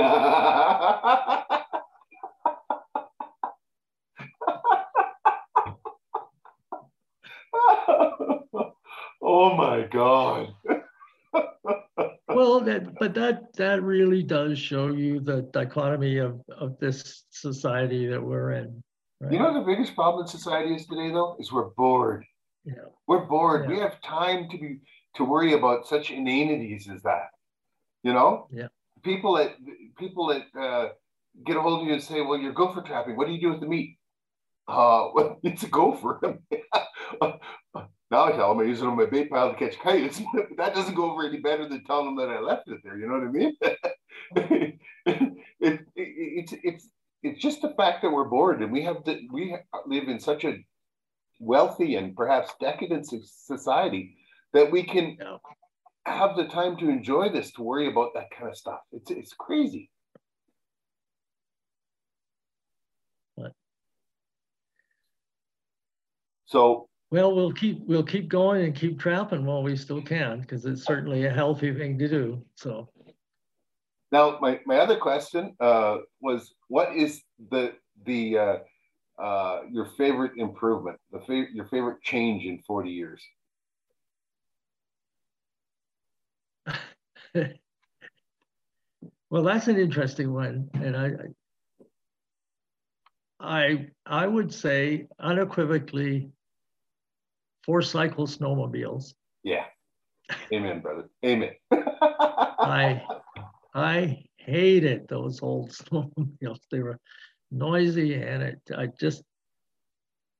oh 9.21 9.55
my 9.55 9.87
God. 9.91 10.53
well, 12.29 12.61
that, 12.61 12.95
but 12.99 13.13
that 13.13 13.53
that 13.57 13.81
really 13.83 14.23
does 14.23 14.57
show 14.57 14.87
you 14.87 15.19
the 15.19 15.43
dichotomy 15.53 16.17
of, 16.17 16.41
of 16.57 16.77
this 16.79 17.25
society 17.29 18.07
that 18.07 18.21
we're 18.21 18.51
in. 18.51 18.83
Right? 19.19 19.33
You 19.33 19.39
know 19.39 19.53
the 19.53 19.65
biggest 19.65 19.95
problem 19.95 20.23
in 20.23 20.27
society 20.27 20.75
is 20.75 20.85
today 20.85 21.11
though 21.11 21.35
is 21.39 21.51
we're 21.51 21.69
bored. 21.71 22.25
Yeah. 22.63 22.73
We're 23.07 23.25
bored. 23.25 23.65
Yeah. 23.65 23.75
We 23.75 23.79
have 23.81 24.01
time 24.01 24.49
to 24.49 24.57
be 24.57 24.79
to 25.15 25.23
worry 25.23 25.53
about 25.53 25.87
such 25.87 26.11
inanities 26.11 26.89
as 26.89 27.01
that. 27.03 27.29
You 28.05 28.13
know? 28.13 28.47
Yeah. 28.51 28.67
People 29.03 29.35
that 29.35 29.55
people 29.97 30.27
that 30.27 30.43
uh, 30.59 30.89
get 31.43 31.57
a 31.57 31.61
hold 31.61 31.81
of 31.81 31.87
you 31.87 31.93
and 31.93 32.03
say, 32.03 32.21
"Well, 32.21 32.37
you're 32.37 32.53
gopher 32.53 32.81
trapping. 32.81 33.17
What 33.17 33.25
do 33.25 33.33
you 33.33 33.41
do 33.41 33.49
with 33.49 33.61
the 33.61 33.67
meat?" 33.67 33.97
Uh, 34.67 35.09
well, 35.13 35.39
it's 35.41 35.63
a 35.63 35.67
gopher. 35.67 36.19
now 37.21 37.39
I 38.11 38.31
tell 38.31 38.49
them 38.49 38.59
I 38.59 38.69
use 38.69 38.81
it 38.81 38.87
on 38.87 38.95
my 38.95 39.05
bait 39.05 39.31
pile 39.31 39.51
to 39.51 39.57
catch 39.57 39.79
coyotes. 39.79 40.21
that 40.57 40.75
doesn't 40.75 40.93
go 40.93 41.11
over 41.11 41.25
any 41.25 41.39
better 41.39 41.67
than 41.67 41.83
telling 41.83 42.15
them 42.15 42.17
that 42.17 42.35
I 42.35 42.39
left 42.39 42.67
it 42.67 42.79
there. 42.83 42.95
You 42.95 43.07
know 43.07 43.15
what 43.15 43.23
I 43.23 43.31
mean? 43.31 43.57
it, 44.35 44.79
it, 45.59 45.59
it, 45.59 45.81
it's 45.95 46.53
it's 46.63 46.87
it's 47.23 47.41
just 47.41 47.63
the 47.63 47.73
fact 47.75 48.03
that 48.03 48.11
we're 48.11 48.25
bored 48.25 48.61
and 48.61 48.71
we 48.71 48.83
have 48.83 49.03
the, 49.03 49.27
we 49.31 49.57
live 49.87 50.07
in 50.07 50.19
such 50.19 50.45
a 50.45 50.63
wealthy 51.39 51.95
and 51.95 52.15
perhaps 52.15 52.53
decadent 52.61 53.07
society 53.07 54.15
that 54.53 54.71
we 54.71 54.83
can 54.83 55.17
yeah. 55.19 55.37
Have 56.05 56.35
the 56.35 56.45
time 56.45 56.77
to 56.77 56.89
enjoy 56.89 57.29
this 57.29 57.51
to 57.53 57.63
worry 57.63 57.87
about 57.87 58.13
that 58.13 58.31
kind 58.31 58.49
of 58.49 58.57
stuff. 58.57 58.79
It's 58.91 59.11
it's 59.11 59.33
crazy. 59.33 59.89
What? 63.35 63.53
So 66.45 66.87
well, 67.11 67.33
we'll 67.35 67.53
keep 67.53 67.79
we'll 67.87 68.03
keep 68.03 68.27
going 68.27 68.65
and 68.65 68.75
keep 68.75 68.99
trapping 68.99 69.45
while 69.45 69.63
we 69.63 69.75
still 69.75 70.01
can 70.01 70.41
because 70.41 70.65
it's 70.65 70.83
certainly 70.83 71.25
a 71.25 71.31
healthy 71.31 71.73
thing 71.73 71.97
to 71.99 72.07
do. 72.07 72.43
So 72.55 72.89
now 74.11 74.37
my, 74.41 74.59
my 74.65 74.77
other 74.77 74.97
question 74.97 75.55
uh, 75.59 75.97
was 76.21 76.53
what 76.67 76.95
is 76.95 77.21
the 77.51 77.73
the 78.05 78.37
uh, 78.37 78.57
uh, 79.21 79.61
your 79.71 79.85
favorite 79.97 80.33
improvement, 80.37 80.97
the 81.11 81.19
fa- 81.19 81.47
your 81.53 81.65
favorite 81.65 82.01
change 82.01 82.45
in 82.45 82.59
40 82.67 82.89
years? 82.89 83.23
well, 89.29 89.43
that's 89.43 89.67
an 89.67 89.77
interesting 89.77 90.33
one, 90.33 90.69
and 90.73 90.95
I, 90.95 91.11
I, 93.39 93.87
I 94.05 94.27
would 94.27 94.53
say 94.53 95.07
unequivocally, 95.19 96.29
four 97.65 97.81
cycle 97.81 98.27
snowmobiles. 98.27 99.13
Yeah, 99.43 99.65
amen, 100.53 100.79
brother. 100.81 101.09
Amen. 101.25 101.51
I, 101.71 103.03
I 103.73 104.23
hated 104.37 105.07
those 105.07 105.41
old 105.41 105.71
snowmobiles. 105.71 106.59
They 106.71 106.79
were 106.79 106.99
noisy, 107.51 108.15
and 108.15 108.43
it, 108.43 108.61
I 108.75 108.87
just, 108.99 109.23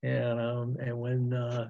and 0.02 0.40
um, 0.40 0.76
and 0.80 0.98
when 0.98 1.32
uh, 1.34 1.68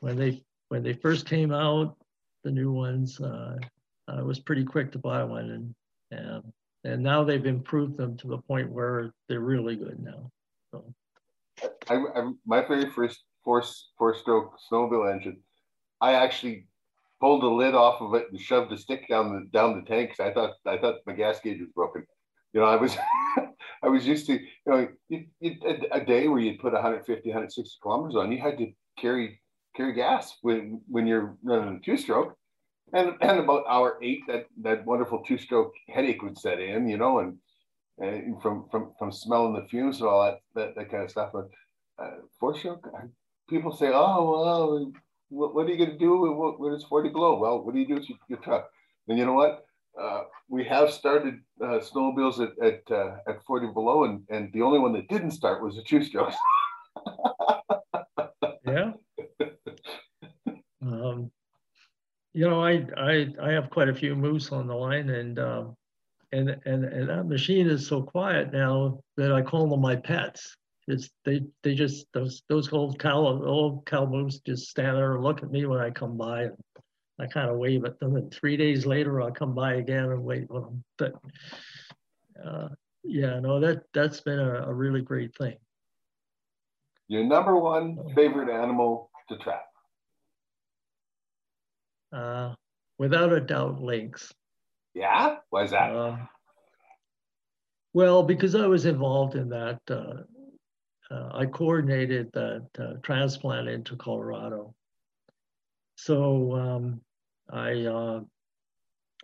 when 0.00 0.16
they 0.16 0.42
when 0.68 0.82
they 0.82 0.92
first 0.92 1.26
came 1.26 1.52
out, 1.52 1.96
the 2.44 2.50
new 2.50 2.70
ones. 2.72 3.20
Uh, 3.20 3.56
I 4.18 4.22
was 4.22 4.40
pretty 4.40 4.64
quick 4.64 4.92
to 4.92 4.98
buy 4.98 5.22
one, 5.24 5.50
and 5.50 5.74
and 6.10 6.52
and 6.84 7.02
now 7.02 7.24
they've 7.24 7.46
improved 7.46 7.96
them 7.96 8.16
to 8.18 8.28
the 8.28 8.38
point 8.38 8.70
where 8.70 9.12
they're 9.28 9.40
really 9.40 9.76
good 9.76 9.98
now. 10.00 10.30
So. 10.70 10.94
I, 11.88 11.94
I, 11.94 12.30
my 12.46 12.66
very 12.66 12.90
first 12.90 13.20
four 13.44 13.62
four 13.98 14.14
stroke 14.14 14.54
snowmobile 14.70 15.12
engine, 15.12 15.40
I 16.00 16.14
actually 16.14 16.66
pulled 17.20 17.42
the 17.42 17.46
lid 17.46 17.74
off 17.74 18.00
of 18.00 18.14
it 18.14 18.28
and 18.30 18.40
shoved 18.40 18.72
a 18.72 18.78
stick 18.78 19.06
down 19.08 19.32
the 19.32 19.58
down 19.58 19.76
the 19.76 19.86
tank 19.86 20.10
because 20.10 20.30
I 20.30 20.32
thought 20.32 20.54
I 20.66 20.78
thought 20.78 21.06
my 21.06 21.12
gas 21.12 21.40
gauge 21.40 21.60
was 21.60 21.68
broken. 21.74 22.06
You 22.52 22.60
know, 22.60 22.66
I 22.66 22.76
was 22.76 22.96
I 23.82 23.88
was 23.88 24.06
used 24.06 24.26
to 24.26 24.34
you 24.34 24.48
know 24.66 24.88
a, 25.10 25.88
a, 25.92 26.04
day 26.04 26.28
where 26.28 26.40
you'd 26.40 26.60
put 26.60 26.72
150, 26.72 27.28
160 27.28 27.78
kilometers 27.82 28.16
on, 28.16 28.32
you 28.32 28.40
had 28.40 28.58
to 28.58 28.72
carry 28.98 29.40
carry 29.76 29.92
gas 29.92 30.36
when 30.42 30.80
when 30.88 31.06
you're 31.06 31.36
running 31.42 31.76
a 31.76 31.80
two 31.80 31.96
stroke. 31.96 32.36
And 32.92 33.14
and 33.20 33.38
about 33.38 33.64
hour 33.68 33.98
eight, 34.02 34.22
that 34.26 34.46
that 34.62 34.84
wonderful 34.84 35.22
two 35.22 35.38
stroke 35.38 35.72
headache 35.88 36.22
would 36.22 36.38
set 36.38 36.60
in, 36.60 36.88
you 36.88 36.96
know, 36.96 37.20
and, 37.20 37.38
and 37.98 38.40
from 38.42 38.66
from 38.70 38.92
from 38.98 39.12
smelling 39.12 39.54
the 39.54 39.68
fumes 39.68 40.00
and 40.00 40.08
all 40.08 40.24
that 40.24 40.40
that, 40.54 40.74
that 40.74 40.90
kind 40.90 41.04
of 41.04 41.10
stuff. 41.10 41.30
But 41.32 41.48
uh, 41.98 42.16
four 42.38 42.56
stroke, 42.56 42.88
people 43.48 43.72
say, 43.76 43.90
oh 43.92 44.42
well, 44.42 44.92
what, 45.28 45.54
what 45.54 45.66
are 45.66 45.70
you 45.70 45.78
going 45.78 45.92
to 45.92 45.98
do 45.98 46.54
when 46.58 46.72
it's 46.72 46.84
40 46.84 47.10
below? 47.10 47.38
Well, 47.38 47.64
what 47.64 47.74
do 47.74 47.80
you 47.80 47.86
do 47.86 47.94
with 47.94 48.08
your, 48.08 48.18
your 48.28 48.38
truck? 48.38 48.68
And 49.08 49.18
you 49.18 49.26
know 49.26 49.34
what? 49.34 49.64
Uh, 50.00 50.22
we 50.48 50.64
have 50.64 50.90
started 50.90 51.40
uh, 51.62 51.80
snowmobiles 51.80 52.40
at 52.40 52.52
at, 52.64 52.90
uh, 52.90 53.16
at 53.28 53.44
40 53.44 53.68
below, 53.72 54.04
and, 54.04 54.22
and 54.30 54.52
the 54.52 54.62
only 54.62 54.78
one 54.78 54.92
that 54.94 55.08
didn't 55.08 55.32
start 55.32 55.62
was 55.62 55.78
a 55.78 55.82
two 55.82 56.02
stroke. 56.02 56.32
you 62.32 62.48
know, 62.48 62.62
I, 62.62 62.86
I 62.96 63.26
I 63.42 63.52
have 63.52 63.70
quite 63.70 63.88
a 63.88 63.94
few 63.94 64.14
moose 64.14 64.52
on 64.52 64.66
the 64.66 64.74
line, 64.74 65.10
and 65.10 65.38
um, 65.38 65.76
and 66.32 66.50
and 66.64 66.84
and 66.84 67.08
that 67.08 67.24
machine 67.24 67.68
is 67.68 67.86
so 67.86 68.02
quiet 68.02 68.52
now 68.52 69.00
that 69.16 69.32
I 69.32 69.42
call 69.42 69.68
them 69.68 69.80
my 69.80 69.96
pets. 69.96 70.56
It's 70.86 71.10
they 71.24 71.42
they 71.62 71.74
just 71.74 72.06
those 72.12 72.42
those 72.48 72.72
old 72.72 72.98
cow 72.98 73.18
old 73.18 73.84
cow 73.86 74.06
moose 74.06 74.40
just 74.40 74.68
stand 74.68 74.96
there 74.96 75.14
and 75.14 75.24
look 75.24 75.42
at 75.42 75.50
me 75.50 75.66
when 75.66 75.80
I 75.80 75.90
come 75.90 76.16
by, 76.16 76.44
and 76.44 76.56
I 77.18 77.26
kind 77.26 77.50
of 77.50 77.58
wave 77.58 77.84
at 77.84 77.98
them. 77.98 78.16
And 78.16 78.32
three 78.32 78.56
days 78.56 78.86
later, 78.86 79.20
I'll 79.20 79.32
come 79.32 79.54
by 79.54 79.74
again 79.74 80.04
and 80.04 80.22
wait 80.22 80.46
for 80.48 80.60
them. 80.60 80.84
But 80.98 81.12
uh, 82.44 82.68
yeah, 83.02 83.40
no, 83.40 83.60
that 83.60 83.82
that's 83.92 84.20
been 84.20 84.38
a, 84.38 84.68
a 84.68 84.74
really 84.74 85.02
great 85.02 85.34
thing. 85.36 85.56
Your 87.08 87.24
number 87.24 87.56
one 87.58 87.98
favorite 88.14 88.48
animal 88.48 89.10
to 89.28 89.36
trap? 89.38 89.69
Uh, 92.12 92.54
without 92.98 93.32
a 93.32 93.40
doubt, 93.40 93.80
lynx. 93.80 94.32
Yeah, 94.94 95.36
why 95.50 95.64
is 95.64 95.70
that? 95.70 95.94
Uh, 95.94 96.16
well, 97.92 98.22
because 98.22 98.54
I 98.54 98.66
was 98.66 98.86
involved 98.86 99.34
in 99.34 99.48
that. 99.50 99.80
Uh, 99.88 100.22
uh, 101.10 101.30
I 101.34 101.46
coordinated 101.46 102.30
that 102.34 102.68
uh, 102.78 102.92
transplant 103.02 103.68
into 103.68 103.96
Colorado. 103.96 104.74
So 105.96 106.54
um, 106.54 107.00
I, 107.52 107.84
uh, 107.84 108.20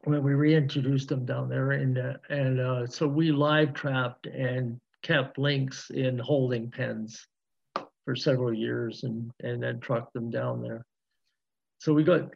when 0.04 0.22
we 0.22 0.34
reintroduced 0.34 1.08
them 1.08 1.24
down 1.24 1.48
there, 1.48 1.72
and 1.72 1.98
and 2.28 2.60
uh, 2.60 2.86
so 2.86 3.06
we 3.06 3.30
live 3.30 3.72
trapped 3.72 4.26
and 4.26 4.80
kept 5.02 5.38
lynx 5.38 5.90
in 5.90 6.18
holding 6.18 6.70
pens 6.70 7.26
for 8.04 8.16
several 8.16 8.52
years, 8.52 9.04
and 9.04 9.30
and 9.42 9.62
then 9.62 9.80
trucked 9.80 10.12
them 10.12 10.30
down 10.30 10.60
there. 10.62 10.84
So 11.78 11.92
we 11.92 12.04
got 12.04 12.30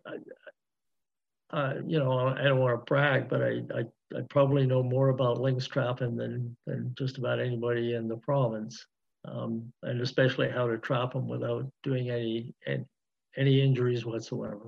uh, 1.52 1.74
you 1.86 1.98
know, 1.98 2.28
I 2.28 2.44
don't 2.44 2.60
want 2.60 2.78
to 2.78 2.84
brag, 2.84 3.28
but 3.28 3.42
I, 3.42 3.62
I, 3.74 3.80
I, 4.16 4.20
probably 4.28 4.66
know 4.66 4.82
more 4.82 5.08
about 5.08 5.40
lynx 5.40 5.66
trapping 5.66 6.16
than, 6.16 6.56
than 6.66 6.94
just 6.96 7.18
about 7.18 7.40
anybody 7.40 7.94
in 7.94 8.06
the 8.06 8.16
province, 8.16 8.86
um, 9.24 9.72
and 9.82 10.00
especially 10.00 10.48
how 10.48 10.68
to 10.68 10.78
trap 10.78 11.12
them 11.12 11.28
without 11.28 11.70
doing 11.82 12.10
any 12.10 12.54
any 13.36 13.62
injuries 13.62 14.04
whatsoever. 14.04 14.58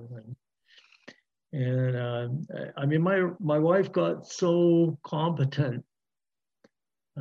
And 1.53 1.95
uh, 1.95 2.27
I 2.75 2.85
mean, 2.85 3.01
my 3.01 3.29
my 3.39 3.59
wife 3.59 3.91
got 3.91 4.27
so 4.27 4.97
competent 5.03 5.85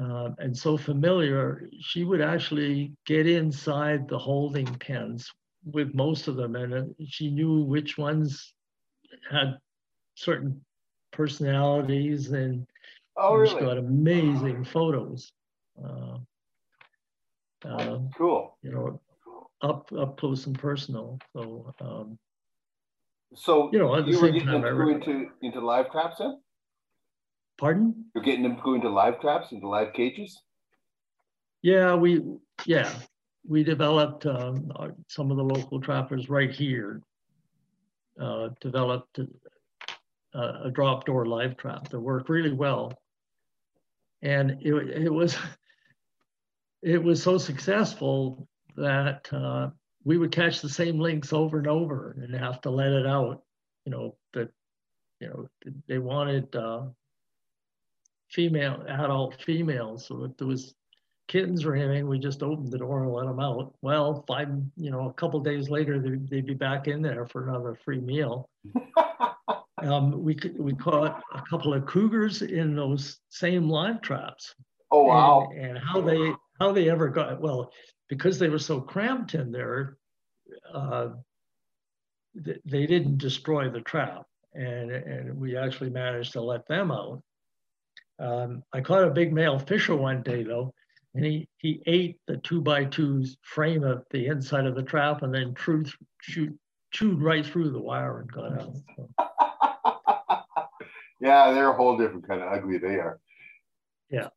uh, 0.00 0.30
and 0.38 0.56
so 0.56 0.76
familiar, 0.76 1.68
she 1.80 2.04
would 2.04 2.22
actually 2.22 2.92
get 3.06 3.26
inside 3.26 4.08
the 4.08 4.18
holding 4.18 4.66
pens 4.66 5.30
with 5.64 5.94
most 5.94 6.28
of 6.28 6.36
them, 6.36 6.56
and 6.56 6.94
she 7.06 7.30
knew 7.30 7.62
which 7.62 7.98
ones 7.98 8.54
had 9.30 9.58
certain 10.14 10.60
personalities 11.12 12.30
and 12.30 12.66
oh, 13.16 13.34
really? 13.34 13.60
got 13.60 13.78
amazing 13.78 14.64
photos. 14.64 15.32
Uh, 15.82 16.18
uh, 17.64 17.98
cool. 18.16 18.56
You 18.62 18.72
know, 18.72 19.00
up 19.62 19.92
up 19.92 20.18
close 20.18 20.46
and 20.46 20.58
personal. 20.58 21.18
So, 21.34 21.72
um, 21.80 22.18
so 23.34 23.70
you 23.72 23.78
know, 23.78 23.94
at 23.96 24.06
the 24.06 24.12
same 24.14 24.40
time, 24.40 24.64
I 24.64 24.70
go 24.70 24.88
into 24.88 25.28
into 25.42 25.60
live 25.60 25.90
traps 25.90 26.18
then. 26.18 26.40
Pardon? 27.58 28.06
You're 28.14 28.24
getting 28.24 28.42
them 28.42 28.58
going 28.62 28.80
to 28.80 28.88
live 28.88 29.20
traps, 29.20 29.52
into 29.52 29.68
live 29.68 29.92
cages. 29.92 30.40
Yeah, 31.62 31.94
we 31.94 32.22
yeah 32.66 32.92
we 33.46 33.64
developed 33.64 34.26
um, 34.26 34.70
some 35.08 35.30
of 35.30 35.36
the 35.36 35.42
local 35.42 35.80
trappers 35.80 36.28
right 36.28 36.50
here 36.50 37.00
uh, 38.20 38.48
developed 38.60 39.18
uh, 40.34 40.52
a 40.64 40.70
drop 40.70 41.04
door 41.04 41.26
live 41.26 41.56
trap 41.56 41.88
that 41.88 42.00
worked 42.00 42.28
really 42.28 42.52
well. 42.52 42.92
And 44.22 44.58
it, 44.62 44.74
it 45.04 45.12
was 45.12 45.36
it 46.82 47.02
was 47.02 47.22
so 47.22 47.38
successful 47.38 48.48
that 48.76 49.32
uh, 49.32 49.70
we 50.04 50.18
would 50.18 50.32
catch 50.32 50.60
the 50.60 50.68
same 50.68 50.98
lynx 50.98 51.32
over 51.32 51.58
and 51.58 51.66
over 51.66 52.16
and 52.20 52.34
have 52.34 52.60
to 52.62 52.70
let 52.70 52.92
it 52.92 53.06
out. 53.06 53.42
You 53.84 53.92
know 53.92 54.16
that 54.34 54.50
you 55.20 55.28
know 55.28 55.72
they 55.88 55.98
wanted 55.98 56.54
uh, 56.54 56.86
female 58.30 58.84
adult 58.88 59.40
females, 59.42 60.06
so 60.06 60.32
there 60.38 60.46
was 60.46 60.74
kittens 61.32 61.64
or 61.64 61.74
anything, 61.74 62.06
we 62.06 62.18
just 62.18 62.42
opened 62.42 62.70
the 62.70 62.78
door 62.78 63.04
and 63.04 63.12
let 63.12 63.26
them 63.26 63.40
out. 63.40 63.74
Well, 63.80 64.22
five 64.28 64.48
you 64.76 64.90
know 64.90 65.08
a 65.08 65.12
couple 65.14 65.40
days 65.40 65.70
later 65.70 65.98
they'd, 65.98 66.28
they'd 66.28 66.46
be 66.46 66.54
back 66.54 66.88
in 66.88 67.00
there 67.00 67.26
for 67.26 67.48
another 67.48 67.78
free 67.84 68.00
meal. 68.00 68.50
um, 69.82 70.22
we 70.22 70.38
we 70.58 70.74
caught 70.74 71.22
a 71.34 71.42
couple 71.48 71.72
of 71.72 71.86
cougars 71.86 72.42
in 72.42 72.76
those 72.76 73.18
same 73.30 73.68
live 73.68 74.02
traps. 74.02 74.54
Oh 74.90 75.04
wow! 75.04 75.48
And, 75.54 75.76
and 75.76 75.78
how 75.78 76.02
they 76.02 76.32
how 76.60 76.70
they 76.70 76.90
ever 76.90 77.08
got 77.08 77.40
well 77.40 77.72
because 78.10 78.38
they 78.38 78.50
were 78.50 78.58
so 78.58 78.78
cramped 78.78 79.34
in 79.34 79.50
there. 79.50 79.96
Uh, 80.72 81.08
th- 82.44 82.60
they 82.66 82.84
didn't 82.84 83.16
destroy 83.16 83.70
the 83.70 83.80
trap, 83.80 84.26
and 84.52 84.90
and 84.90 85.34
we 85.34 85.56
actually 85.56 85.88
managed 85.88 86.32
to 86.32 86.42
let 86.42 86.68
them 86.68 86.90
out. 86.90 87.22
Um, 88.18 88.62
I 88.74 88.82
caught 88.82 89.04
a 89.04 89.10
big 89.10 89.32
male 89.32 89.58
fisher 89.58 89.96
one 89.96 90.22
day 90.22 90.42
though, 90.42 90.74
and 91.14 91.24
he 91.24 91.48
he 91.58 91.82
ate 91.86 92.18
the 92.26 92.38
two 92.38 92.60
by 92.60 92.84
twos 92.84 93.36
frame 93.42 93.84
of 93.84 94.04
the 94.10 94.26
inside 94.26 94.66
of 94.66 94.74
the 94.74 94.82
trap, 94.82 95.22
and 95.22 95.34
then 95.34 95.54
chewed 95.54 95.90
chewed, 96.22 96.58
chewed 96.90 97.22
right 97.22 97.44
through 97.44 97.70
the 97.70 97.80
wire 97.80 98.20
and 98.20 98.32
got 98.32 98.52
out. 98.52 98.76
So. 98.96 99.08
yeah, 101.20 101.52
they're 101.52 101.70
a 101.70 101.76
whole 101.76 101.96
different 101.98 102.26
kind 102.26 102.40
of 102.40 102.52
ugly. 102.52 102.78
They 102.78 102.94
are. 102.94 103.20
Yeah. 104.10 104.28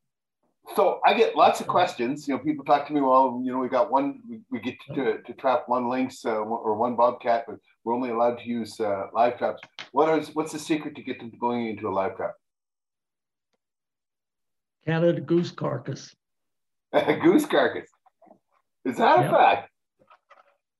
So 0.76 1.00
I 1.06 1.14
get 1.14 1.36
lots 1.36 1.62
of 1.62 1.68
questions. 1.68 2.28
You 2.28 2.34
know, 2.34 2.40
people 2.40 2.66
talk 2.66 2.88
to 2.88 2.94
me. 2.94 3.00
Well, 3.00 3.40
you 3.44 3.54
know, 3.54 3.60
we 3.60 3.70
got 3.70 3.92
one. 3.92 4.20
We, 4.28 4.42
we 4.52 4.60
get 4.60 4.76
to, 4.88 4.96
to, 4.96 5.22
to, 5.22 5.34
trap 5.34 5.66
one 5.68 5.90
lynx 5.90 6.26
uh, 6.26 6.32
or 6.32 6.76
one 6.76 6.96
bobcat, 6.96 7.46
but 7.48 7.58
we're 7.84 7.94
only 7.94 8.10
allowed 8.10 8.40
to 8.40 8.48
use 8.48 8.80
uh, 8.80 9.08
live 9.14 9.38
traps. 9.38 9.62
What 9.92 10.18
is 10.20 10.34
what's 10.34 10.52
the 10.52 10.60
secret 10.60 10.96
to 10.96 11.04
get 11.04 11.20
them 11.20 11.32
going 11.40 11.68
into 11.68 11.88
a 11.88 11.92
live 11.92 12.18
trap? 12.18 12.34
Canada 14.86 15.22
goose 15.22 15.52
carcass. 15.52 16.16
goose 17.22 17.46
carcass. 17.46 17.90
Is 18.86 18.98
that 18.98 19.20
yep. 19.20 19.32
a 19.32 19.36
fact? 19.36 19.70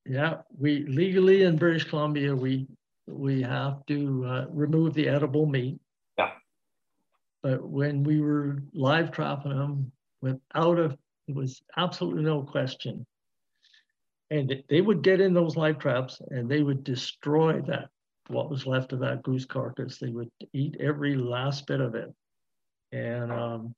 Yeah, 0.04 0.34
we 0.56 0.86
legally 0.86 1.42
in 1.42 1.56
British 1.56 1.84
Columbia 1.84 2.34
we 2.34 2.68
we 3.06 3.42
have 3.42 3.84
to 3.86 4.24
uh, 4.26 4.46
remove 4.50 4.94
the 4.94 5.08
edible 5.08 5.46
meat. 5.46 5.78
Yeah. 6.18 6.30
But 7.42 7.62
when 7.62 8.02
we 8.02 8.20
were 8.20 8.62
live 8.72 9.12
trapping 9.12 9.56
them 9.56 9.92
without 10.22 10.78
a, 10.78 10.98
it 11.28 11.34
was 11.34 11.62
absolutely 11.76 12.24
no 12.24 12.42
question. 12.42 13.06
And 14.30 14.62
they 14.68 14.80
would 14.80 15.02
get 15.02 15.20
in 15.20 15.34
those 15.34 15.56
live 15.56 15.78
traps 15.78 16.20
and 16.30 16.48
they 16.48 16.62
would 16.62 16.82
destroy 16.82 17.60
that, 17.62 17.90
what 18.26 18.50
was 18.50 18.66
left 18.66 18.92
of 18.92 19.00
that 19.00 19.22
goose 19.22 19.44
carcass. 19.44 19.98
They 19.98 20.10
would 20.10 20.30
eat 20.52 20.76
every 20.80 21.14
last 21.14 21.66
bit 21.68 21.80
of 21.80 21.94
it. 21.94 22.12
And 22.90 23.30
um, 23.30 23.74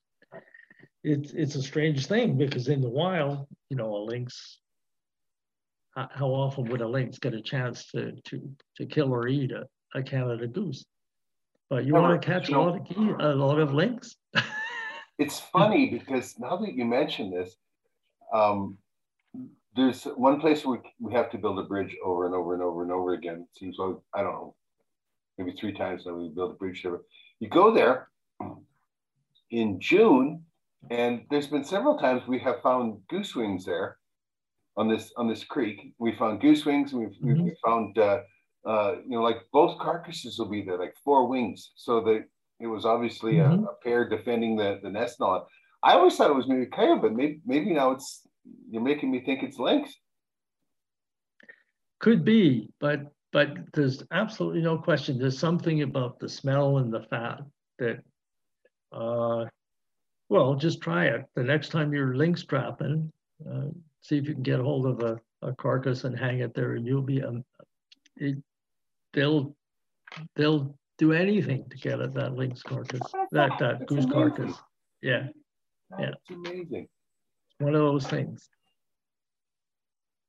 it's 1.04 1.32
it's 1.32 1.54
a 1.54 1.62
strange 1.62 2.06
thing 2.06 2.36
because 2.36 2.68
in 2.68 2.80
the 2.80 2.88
wild, 2.88 3.46
you 3.70 3.76
know, 3.76 3.94
a 3.96 4.02
lynx. 4.04 4.58
How 5.94 6.28
often 6.28 6.66
would 6.66 6.80
a 6.80 6.86
lynx 6.86 7.18
get 7.18 7.34
a 7.34 7.42
chance 7.42 7.86
to 7.90 8.12
to 8.26 8.50
to 8.76 8.86
kill 8.86 9.12
or 9.12 9.26
eat 9.26 9.50
a, 9.50 9.66
a 9.98 10.02
Canada 10.02 10.46
goose? 10.46 10.84
But 11.70 11.84
you 11.84 11.94
want 11.94 12.20
to 12.20 12.26
catch 12.26 12.48
a 12.48 12.58
lot 12.58 12.76
of 12.76 13.20
a 13.20 13.34
lot 13.34 13.58
of 13.58 13.74
lynx. 13.74 14.16
it's 15.18 15.40
funny 15.40 15.90
because 15.90 16.38
now 16.38 16.56
that 16.56 16.74
you 16.74 16.84
mention 16.84 17.30
this, 17.30 17.56
um, 18.32 18.78
there's 19.74 20.04
one 20.04 20.40
place 20.40 20.64
where 20.64 20.80
we 21.00 21.12
have 21.12 21.30
to 21.30 21.38
build 21.38 21.58
a 21.58 21.64
bridge 21.64 21.96
over 22.04 22.26
and 22.26 22.34
over 22.34 22.54
and 22.54 22.62
over 22.62 22.82
and 22.82 22.92
over 22.92 23.14
again. 23.14 23.46
It 23.50 23.58
seems 23.58 23.76
like 23.78 23.96
I 24.14 24.22
don't 24.22 24.32
know, 24.32 24.54
maybe 25.36 25.52
three 25.58 25.72
times 25.72 26.04
now 26.06 26.14
we 26.14 26.28
build 26.28 26.52
a 26.52 26.54
bridge 26.54 26.82
there. 26.82 27.00
You 27.40 27.48
go 27.48 27.72
there 27.72 28.08
in 29.50 29.80
June, 29.80 30.44
and 30.90 31.22
there's 31.30 31.46
been 31.46 31.64
several 31.64 31.98
times 31.98 32.22
we 32.26 32.38
have 32.40 32.62
found 32.62 33.00
goose 33.08 33.34
wings 33.34 33.64
there 33.64 33.98
on 34.76 34.88
this 34.88 35.12
on 35.16 35.28
this 35.28 35.44
creek. 35.44 35.92
We 35.98 36.14
found 36.16 36.40
goose 36.40 36.64
wings. 36.64 36.92
We've, 36.92 37.08
mm-hmm. 37.08 37.44
we 37.44 37.56
found 37.64 37.98
uh, 37.98 38.20
uh, 38.66 38.94
you 39.04 39.16
know 39.16 39.22
like 39.22 39.38
both 39.52 39.78
carcasses 39.78 40.38
will 40.38 40.48
be 40.48 40.62
there, 40.62 40.78
like 40.78 40.94
four 41.04 41.26
wings. 41.26 41.72
So 41.76 42.00
that 42.02 42.24
it 42.60 42.66
was 42.66 42.84
obviously 42.84 43.34
mm-hmm. 43.34 43.64
a, 43.64 43.66
a, 43.66 43.74
pair 43.82 44.08
defending 44.08 44.56
the 44.56 44.78
the 44.82 44.90
nest 44.90 45.16
and 45.20 45.28
all. 45.28 45.48
I 45.82 45.92
always 45.92 46.16
thought 46.16 46.30
it 46.30 46.36
was 46.36 46.48
maybe 46.48 46.66
coyote, 46.66 47.02
but 47.02 47.12
maybe 47.12 47.40
maybe 47.44 47.72
now 47.72 47.90
it's 47.90 48.26
you're 48.70 48.82
making 48.82 49.10
me 49.10 49.20
think 49.24 49.42
it's 49.42 49.58
lynx. 49.58 49.94
Could 52.00 52.24
be, 52.24 52.70
but 52.80 53.00
but 53.32 53.48
there's 53.74 54.02
absolutely 54.12 54.62
no 54.62 54.78
question. 54.78 55.18
There's 55.18 55.38
something 55.38 55.82
about 55.82 56.18
the 56.20 56.28
smell 56.28 56.78
and 56.78 56.92
the 56.92 57.02
fat 57.10 57.40
that 57.78 57.98
uh, 58.92 59.44
well, 60.28 60.54
just 60.54 60.80
try 60.80 61.06
it. 61.06 61.24
The 61.34 61.42
next 61.42 61.70
time 61.70 61.92
you're 61.92 62.14
lynx 62.14 62.44
trapping, 62.44 63.10
uh, 63.48 63.68
see 64.02 64.18
if 64.18 64.26
you 64.26 64.34
can 64.34 64.42
get 64.42 64.60
hold 64.60 64.86
of 64.86 65.00
a, 65.00 65.46
a, 65.46 65.54
carcass 65.54 66.04
and 66.04 66.18
hang 66.18 66.40
it 66.40 66.54
there, 66.54 66.74
and 66.74 66.86
you'll 66.86 67.02
be 67.02 67.22
um, 67.22 67.44
it, 68.16 68.36
they'll 69.12 69.54
they'll 70.36 70.76
do 70.98 71.12
anything 71.12 71.64
to 71.70 71.76
get 71.76 72.00
at 72.00 72.14
that 72.14 72.34
lynx 72.34 72.62
carcass, 72.62 73.00
that 73.30 73.52
that 73.58 73.86
goose 73.86 74.04
amazing. 74.04 74.12
carcass. 74.12 74.54
Yeah, 75.00 75.28
That's 75.90 76.14
yeah, 76.28 76.36
amazing. 76.36 76.88
One 77.58 77.74
of 77.74 77.80
those 77.80 78.06
things. 78.06 78.48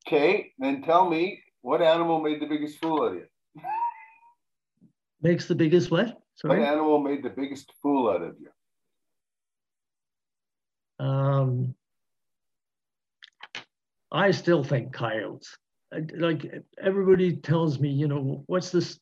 Okay, 0.08 0.54
then 0.58 0.82
tell 0.82 1.10
me 1.10 1.42
what 1.62 1.82
animal 1.82 2.22
made 2.22 2.42
the 2.42 2.48
biggest 2.48 2.80
fool 2.80 3.04
out 3.04 3.12
of 3.12 3.16
you? 3.16 3.26
Makes 5.22 5.48
the 5.48 5.56
biggest 5.56 5.92
what? 5.92 6.22
Sorry? 6.36 6.60
What 6.60 6.68
animal 6.68 7.00
made 7.02 7.24
the 7.24 7.30
biggest 7.30 7.74
fool 7.82 8.10
out 8.10 8.22
of 8.22 8.36
you? 8.40 8.50
Um, 11.00 11.76
I 14.12 14.32
still 14.32 14.64
think 14.64 14.94
coyotes. 14.94 15.58
Like 16.16 16.46
everybody 16.82 17.38
tells 17.38 17.80
me, 17.80 17.90
you 17.90 18.08
know, 18.08 18.44
what's 18.48 18.70
this 18.70 19.00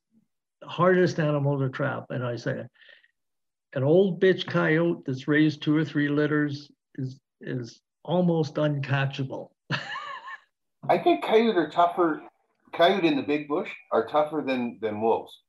hardest 0.63 1.19
animal 1.19 1.59
to 1.59 1.69
trap? 1.69 2.05
And 2.09 2.25
I 2.25 2.35
say, 2.35 2.63
an 3.73 3.83
old 3.83 4.21
bitch 4.21 4.47
coyote 4.47 5.03
that's 5.05 5.27
raised 5.27 5.61
two 5.61 5.75
or 5.75 5.83
three 5.83 6.09
litters 6.09 6.71
is 6.95 7.19
is 7.41 7.81
almost 8.03 8.55
uncatchable. 8.55 9.49
I 10.89 10.97
think 10.97 11.23
coyote 11.23 11.57
are 11.57 11.69
tougher. 11.69 12.21
Coyote 12.73 13.07
in 13.07 13.15
the 13.15 13.23
big 13.23 13.47
bush 13.47 13.69
are 13.91 14.07
tougher 14.07 14.43
than 14.45 14.79
than 14.81 15.01
wolves, 15.01 15.41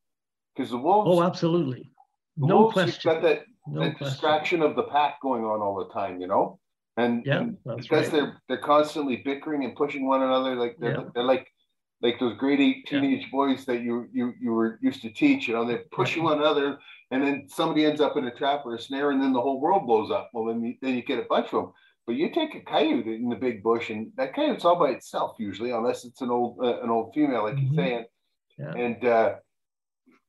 because 0.54 0.70
the 0.70 0.78
wolves. 0.78 1.08
Oh, 1.10 1.22
absolutely. 1.22 1.90
No 2.36 2.58
wolves, 2.58 2.72
question. 2.72 3.12
Got 3.12 3.22
that 3.22 3.44
no 3.70 3.84
the 3.84 3.90
question. 3.90 4.06
distraction 4.06 4.62
of 4.62 4.76
the 4.76 4.84
pack 4.84 5.20
going 5.20 5.44
on 5.44 5.60
all 5.60 5.76
the 5.76 5.92
time, 5.92 6.20
you 6.20 6.26
know? 6.26 6.58
And, 6.96 7.24
yeah, 7.24 7.38
and 7.38 7.56
because 7.64 7.90
right. 7.90 8.10
they're 8.10 8.42
they're 8.48 8.58
constantly 8.58 9.22
bickering 9.24 9.64
and 9.64 9.76
pushing 9.76 10.06
one 10.06 10.22
another, 10.22 10.56
like 10.56 10.76
they're, 10.80 10.94
yeah. 10.94 11.04
they're 11.14 11.22
like 11.22 11.46
like 12.02 12.18
those 12.18 12.36
grade 12.36 12.60
eight 12.60 12.86
teenage 12.86 13.22
yeah. 13.22 13.30
boys 13.30 13.64
that 13.66 13.82
you 13.82 14.08
you 14.12 14.34
you 14.40 14.52
were 14.52 14.78
used 14.82 15.02
to 15.02 15.10
teach, 15.10 15.46
you 15.46 15.54
know, 15.54 15.64
they're 15.64 15.84
pushing 15.92 16.24
one 16.24 16.38
another, 16.38 16.78
and 17.12 17.22
then 17.22 17.46
somebody 17.48 17.84
ends 17.84 18.00
up 18.00 18.16
in 18.16 18.26
a 18.26 18.34
trap 18.34 18.62
or 18.64 18.74
a 18.74 18.80
snare, 18.80 19.12
and 19.12 19.22
then 19.22 19.32
the 19.32 19.40
whole 19.40 19.60
world 19.60 19.86
blows 19.86 20.10
up. 20.10 20.30
Well, 20.32 20.46
then 20.46 20.62
you, 20.62 20.74
then 20.82 20.96
you 20.96 21.02
get 21.02 21.20
a 21.20 21.26
bunch 21.28 21.46
of 21.46 21.62
them. 21.62 21.72
But 22.06 22.16
you 22.16 22.32
take 22.32 22.54
a 22.54 22.60
coyote 22.60 23.14
in 23.14 23.28
the 23.28 23.36
big 23.36 23.62
bush, 23.62 23.90
and 23.90 24.10
that 24.16 24.34
coyote's 24.34 24.64
all 24.64 24.78
by 24.78 24.90
itself 24.90 25.36
usually, 25.38 25.72
unless 25.72 26.04
it's 26.04 26.20
an 26.20 26.30
old 26.30 26.58
uh, 26.60 26.80
an 26.80 26.90
old 26.90 27.14
female, 27.14 27.44
like 27.44 27.54
mm-hmm. 27.54 27.74
you're 27.74 27.84
saying. 27.84 28.04
Yeah. 28.58 28.72
And 28.72 29.04
uh, 29.04 29.34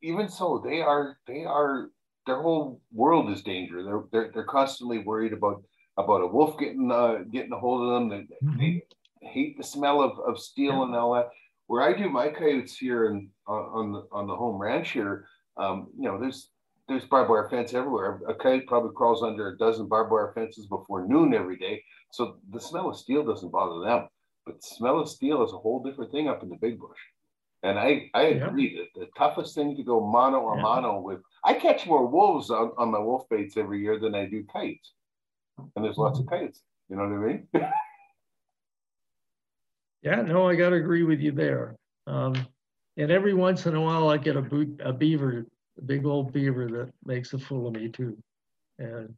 even 0.04 0.30
so, 0.30 0.62
they 0.64 0.82
are 0.82 1.18
they 1.26 1.46
are 1.46 1.90
their 2.30 2.42
whole 2.42 2.80
world 2.94 3.32
is 3.32 3.42
danger. 3.42 3.84
They're 3.84 4.04
they're, 4.12 4.32
they're 4.34 4.44
constantly 4.44 5.00
worried 5.00 5.34
about 5.34 5.64
about 5.98 6.22
a 6.22 6.28
wolf 6.28 6.58
getting 6.60 6.92
uh, 6.92 7.24
getting 7.32 7.52
a 7.52 7.60
hold 7.60 7.82
of 7.82 7.90
them. 7.94 8.10
They, 8.10 8.48
mm-hmm. 8.48 8.58
they 8.60 8.84
hate 9.22 9.58
the 9.58 9.64
smell 9.64 10.02
of, 10.02 10.18
of 10.20 10.40
steel 10.40 10.78
yeah. 10.78 10.84
and 10.84 10.96
all 10.96 11.16
that. 11.16 11.30
Where 11.68 11.82
I 11.82 11.94
do 11.94 12.10
my 12.10 12.30
coyotes 12.30 12.78
here 12.78 13.10
and 13.10 13.30
uh, 13.48 13.52
on 13.52 13.92
the 13.92 14.08
on 14.12 14.28
the 14.28 14.36
home 14.36 14.62
ranch 14.62 14.92
here, 14.92 15.26
um, 15.58 15.88
you 15.98 16.08
know, 16.08 16.20
there's 16.20 16.50
there's 16.88 17.06
barbed 17.06 17.30
wire 17.30 17.50
fence 17.50 17.74
everywhere. 17.74 18.22
A 18.28 18.34
coyote 18.34 18.66
probably 18.68 18.92
crawls 18.96 19.24
under 19.24 19.50
a 19.50 19.58
dozen 19.58 19.88
barbed 19.88 20.12
wire 20.12 20.32
fences 20.34 20.68
before 20.68 21.08
noon 21.08 21.34
every 21.34 21.58
day. 21.58 21.84
So 22.12 22.38
the 22.52 22.60
smell 22.60 22.90
of 22.90 22.98
steel 22.98 23.24
doesn't 23.24 23.52
bother 23.52 23.86
them. 23.86 24.08
But 24.46 24.62
the 24.62 24.68
smell 24.76 25.00
of 25.00 25.10
steel 25.10 25.44
is 25.44 25.54
a 25.54 25.58
whole 25.58 25.84
different 25.84 26.12
thing 26.12 26.28
up 26.28 26.42
in 26.42 26.50
the 26.50 26.56
big 26.56 26.80
bush. 26.80 26.98
And 27.64 27.78
I, 27.78 28.10
I 28.14 28.24
agree 28.24 28.76
yeah. 28.76 28.84
that 28.94 29.00
the 29.00 29.08
toughest 29.18 29.54
thing 29.54 29.76
to 29.76 29.84
go 29.84 30.00
mono 30.00 30.40
or 30.40 30.56
yeah. 30.56 30.62
mono 30.62 31.02
with, 31.02 31.20
I 31.44 31.54
catch 31.54 31.86
more 31.86 32.06
wolves 32.06 32.50
on, 32.50 32.72
on 32.78 32.92
my 32.92 33.00
wolf 33.00 33.28
baits 33.30 33.58
every 33.58 33.82
year 33.82 34.00
than 34.00 34.16
I 34.16 34.26
do 34.26 34.46
kites. 34.52 34.94
And 35.76 35.84
there's 35.84 35.98
lots 35.98 36.20
of 36.20 36.26
mm-hmm. 36.26 36.46
kites. 36.46 36.62
You 36.90 36.96
know 36.96 37.04
what 37.04 37.12
I 37.12 37.28
mean? 37.28 37.48
yeah, 40.02 40.22
no, 40.22 40.48
I 40.48 40.56
got 40.56 40.70
to 40.70 40.78
agree 40.78 41.04
with 41.04 41.20
you 41.20 41.34
there. 41.34 41.76
Um, 42.08 42.34
and 42.98 43.12
every 43.12 43.34
once 43.34 43.66
in 43.66 43.76
a 43.76 43.82
while, 43.82 44.10
I 44.10 44.18
get 44.18 44.38
a, 44.38 44.42
boot, 44.42 44.80
a 44.84 44.94
beaver 44.94 45.46
a 45.80 45.82
big 45.82 46.06
old 46.06 46.32
beaver 46.32 46.68
that 46.68 46.92
makes 47.06 47.34
a 47.34 47.40
fool 47.40 47.68
of 47.68 47.74
me 47.74 47.90
too. 47.90 48.18
And 48.78 49.14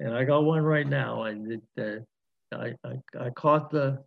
and 0.00 0.14
I 0.14 0.24
got 0.24 0.44
one 0.44 0.62
right 0.62 0.86
now. 0.86 1.22
I 1.22 1.34
did, 1.34 1.62
uh, 1.80 2.56
I, 2.56 2.74
I 2.84 3.26
I 3.26 3.30
caught 3.30 3.70
the 3.70 4.02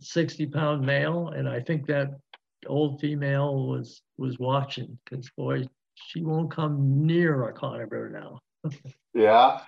60 0.00 0.46
pound 0.46 0.84
male, 0.84 1.28
and 1.28 1.48
I 1.48 1.60
think 1.60 1.86
that 1.86 2.10
old 2.66 3.00
female 3.00 3.66
was 3.66 4.02
was 4.18 4.38
watching 4.38 4.98
because 5.04 5.30
boy, 5.36 5.66
she 5.94 6.22
won't 6.22 6.50
come 6.50 7.06
near 7.06 7.48
a 7.48 7.52
conibear 7.52 8.10
now. 8.10 8.40
yeah. 9.14 9.60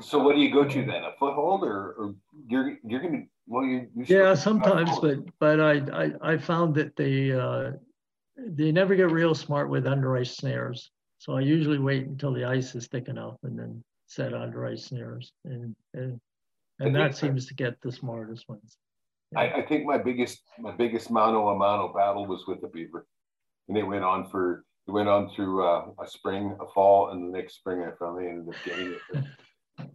So 0.00 0.18
what 0.18 0.34
do 0.34 0.40
you 0.40 0.52
go 0.52 0.64
to 0.64 0.84
then? 0.84 1.04
A 1.04 1.12
foothold, 1.18 1.62
or, 1.62 1.92
or 1.92 2.14
you're 2.48 2.78
you're 2.84 3.00
gonna 3.00 3.24
well 3.46 3.64
you. 3.64 3.88
you 3.94 4.04
yeah, 4.08 4.34
sometimes, 4.34 4.98
but 5.00 5.18
but 5.38 5.60
I, 5.60 5.72
I 5.92 6.32
I 6.32 6.38
found 6.38 6.74
that 6.76 6.96
they 6.96 7.32
uh, 7.32 7.72
they 8.36 8.72
never 8.72 8.94
get 8.94 9.10
real 9.10 9.34
smart 9.34 9.68
with 9.68 9.86
under 9.86 10.16
ice 10.16 10.36
snares. 10.36 10.90
So 11.18 11.36
I 11.36 11.40
usually 11.40 11.78
wait 11.78 12.06
until 12.06 12.32
the 12.32 12.44
ice 12.44 12.74
is 12.74 12.86
thick 12.86 13.08
enough 13.08 13.36
and 13.42 13.58
then 13.58 13.82
set 14.06 14.32
under 14.32 14.66
ice 14.66 14.86
snares, 14.86 15.32
and 15.44 15.74
and, 15.92 16.20
and 16.80 16.94
that 16.94 17.16
seems 17.16 17.46
to 17.46 17.54
get 17.54 17.80
the 17.82 17.92
smartest 17.92 18.48
ones. 18.48 18.78
I, 19.36 19.52
I 19.52 19.66
think 19.66 19.84
my 19.84 19.98
biggest 19.98 20.42
my 20.58 20.72
biggest 20.72 21.10
mano 21.10 21.48
a 21.48 21.56
mano 21.56 21.92
battle 21.92 22.26
was 22.26 22.46
with 22.46 22.60
the 22.60 22.68
beaver, 22.68 23.06
and 23.68 23.76
it 23.76 23.84
went 23.84 24.04
on 24.04 24.28
for 24.30 24.64
it 24.86 24.90
went 24.90 25.08
on 25.08 25.30
through 25.34 25.64
uh, 25.66 25.86
a 26.02 26.06
spring, 26.06 26.56
a 26.60 26.66
fall, 26.72 27.10
and 27.10 27.22
the 27.22 27.36
next 27.36 27.56
spring 27.56 27.82
I 27.82 27.90
finally 27.98 28.28
ended 28.28 28.48
up 28.48 28.54
getting 28.64 28.94
it. 28.94 29.88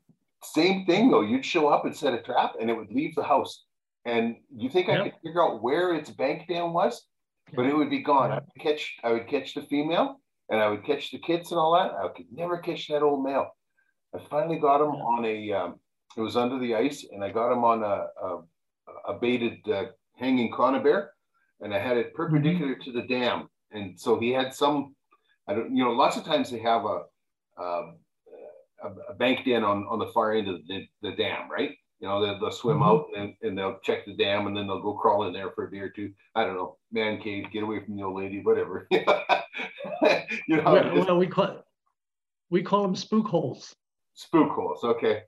Same 0.44 0.86
thing 0.86 1.11
though, 1.11 1.22
you'd 1.22 1.45
show 1.45 1.68
up 1.68 1.86
and 1.86 1.95
set 1.95 2.14
a 2.14 2.22
trap, 2.22 2.53
and 2.60 2.70
it 2.70 2.78
would 2.78 2.91
leave 2.91 3.14
the 3.16 3.24
house, 3.24 3.66
and 4.06 4.38
you 4.56 4.70
think 4.70 4.88
yep. 4.88 4.99
I 4.99 5.03
could 5.03 5.20
figure 5.24 5.44
out 5.44 5.61
where 5.61 5.94
its 5.94 6.10
bank 6.10 6.48
dam 6.48 6.74
was? 6.74 7.06
but 7.56 7.66
it 7.66 7.76
would 7.76 7.90
be 7.90 7.99
gone. 7.99 8.32
I 8.32 8.36
would 8.36 8.61
catch, 8.61 8.95
I 9.03 9.11
would 9.11 9.28
catch 9.28 9.53
the 9.53 9.64
female, 9.64 10.20
and 10.49 10.60
I 10.60 10.70
would 10.70 10.86
catch 10.86 11.11
the 11.11 11.20
kids 11.20 11.52
and 11.52 11.60
all 11.60 11.74
that. 11.74 11.94
I 11.94 12.07
could 12.16 12.28
never 12.32 12.57
catch 12.57 12.88
that 12.88 13.02
old 13.02 13.24
male. 13.24 13.48
I 14.16 14.20
finally 14.30 14.60
got 14.60 14.82
him 14.82 14.91
on 14.91 15.26
a. 15.26 15.52
Um, 15.52 15.80
it 16.18 16.22
was 16.22 16.36
under 16.36 16.60
the 16.60 16.76
ice, 16.76 17.06
and 17.11 17.24
I 17.24 17.30
got 17.30 17.52
him 17.52 17.64
on 17.64 17.84
a 17.84 18.07
a, 18.26 18.41
a 19.10 19.14
baited 19.14 19.57
uh, 19.68 19.86
hanging 20.15 20.52
conibear, 20.52 21.10
and 21.61 21.73
I 21.73 21.80
had 21.80 21.98
it 21.98 22.14
perpendicular 22.14 22.76
mm-hmm. 22.76 22.91
to 22.91 23.02
the 23.02 23.07
dam, 23.07 23.49
and 23.72 23.99
so 23.99 24.19
he 24.19 24.30
had 24.31 24.53
some. 24.53 24.95
I 25.48 25.56
don't, 25.56 25.76
you 25.76 25.84
know, 25.84 25.91
lots 25.91 26.15
of 26.15 26.23
times 26.23 26.52
they 26.52 26.60
have 26.60 26.86
a 26.86 27.02
a, 28.84 28.90
a 29.10 29.14
banked 29.18 29.48
in 29.48 29.64
on 29.64 29.86
on 29.90 29.99
the 29.99 30.11
far 30.14 30.34
end 30.34 30.48
of 30.48 30.65
the, 30.68 30.88
the 31.02 31.11
dam, 31.11 31.49
right? 31.52 31.72
You 31.99 32.07
know, 32.07 32.22
they'll, 32.22 32.40
they'll 32.40 32.52
swim 32.52 32.77
mm-hmm. 32.77 32.84
out 32.84 33.07
and, 33.18 33.34
and 33.41 33.57
they'll 33.57 33.80
check 33.84 34.06
the 34.06 34.15
dam 34.15 34.48
and 34.48 34.56
then 34.56 34.68
they'll 34.68 34.81
go 34.81 34.94
crawl 34.94 35.27
in 35.27 35.34
there 35.34 35.52
for 35.52 35.68
a 35.68 35.72
day 35.72 35.80
or 35.80 35.90
two. 35.90 36.14
I 36.34 36.45
don't 36.45 36.56
know, 36.56 36.77
man 36.91 37.19
cave, 37.19 37.52
get 37.52 37.64
away 37.64 37.84
from 37.84 37.98
the 37.98 38.03
old 38.03 38.18
lady, 38.18 38.41
whatever. 38.41 38.88
you 38.91 39.02
know, 40.56 40.64
well, 40.64 40.84
just, 40.84 41.07
well, 41.07 41.18
we 41.18 41.27
call 41.27 41.65
we 42.49 42.64
call 42.64 42.84
them 42.84 42.95
spook 42.95 43.27
holes. 43.27 43.76
Spook 44.14 44.52
holes, 44.52 44.84
okay. 44.84 45.23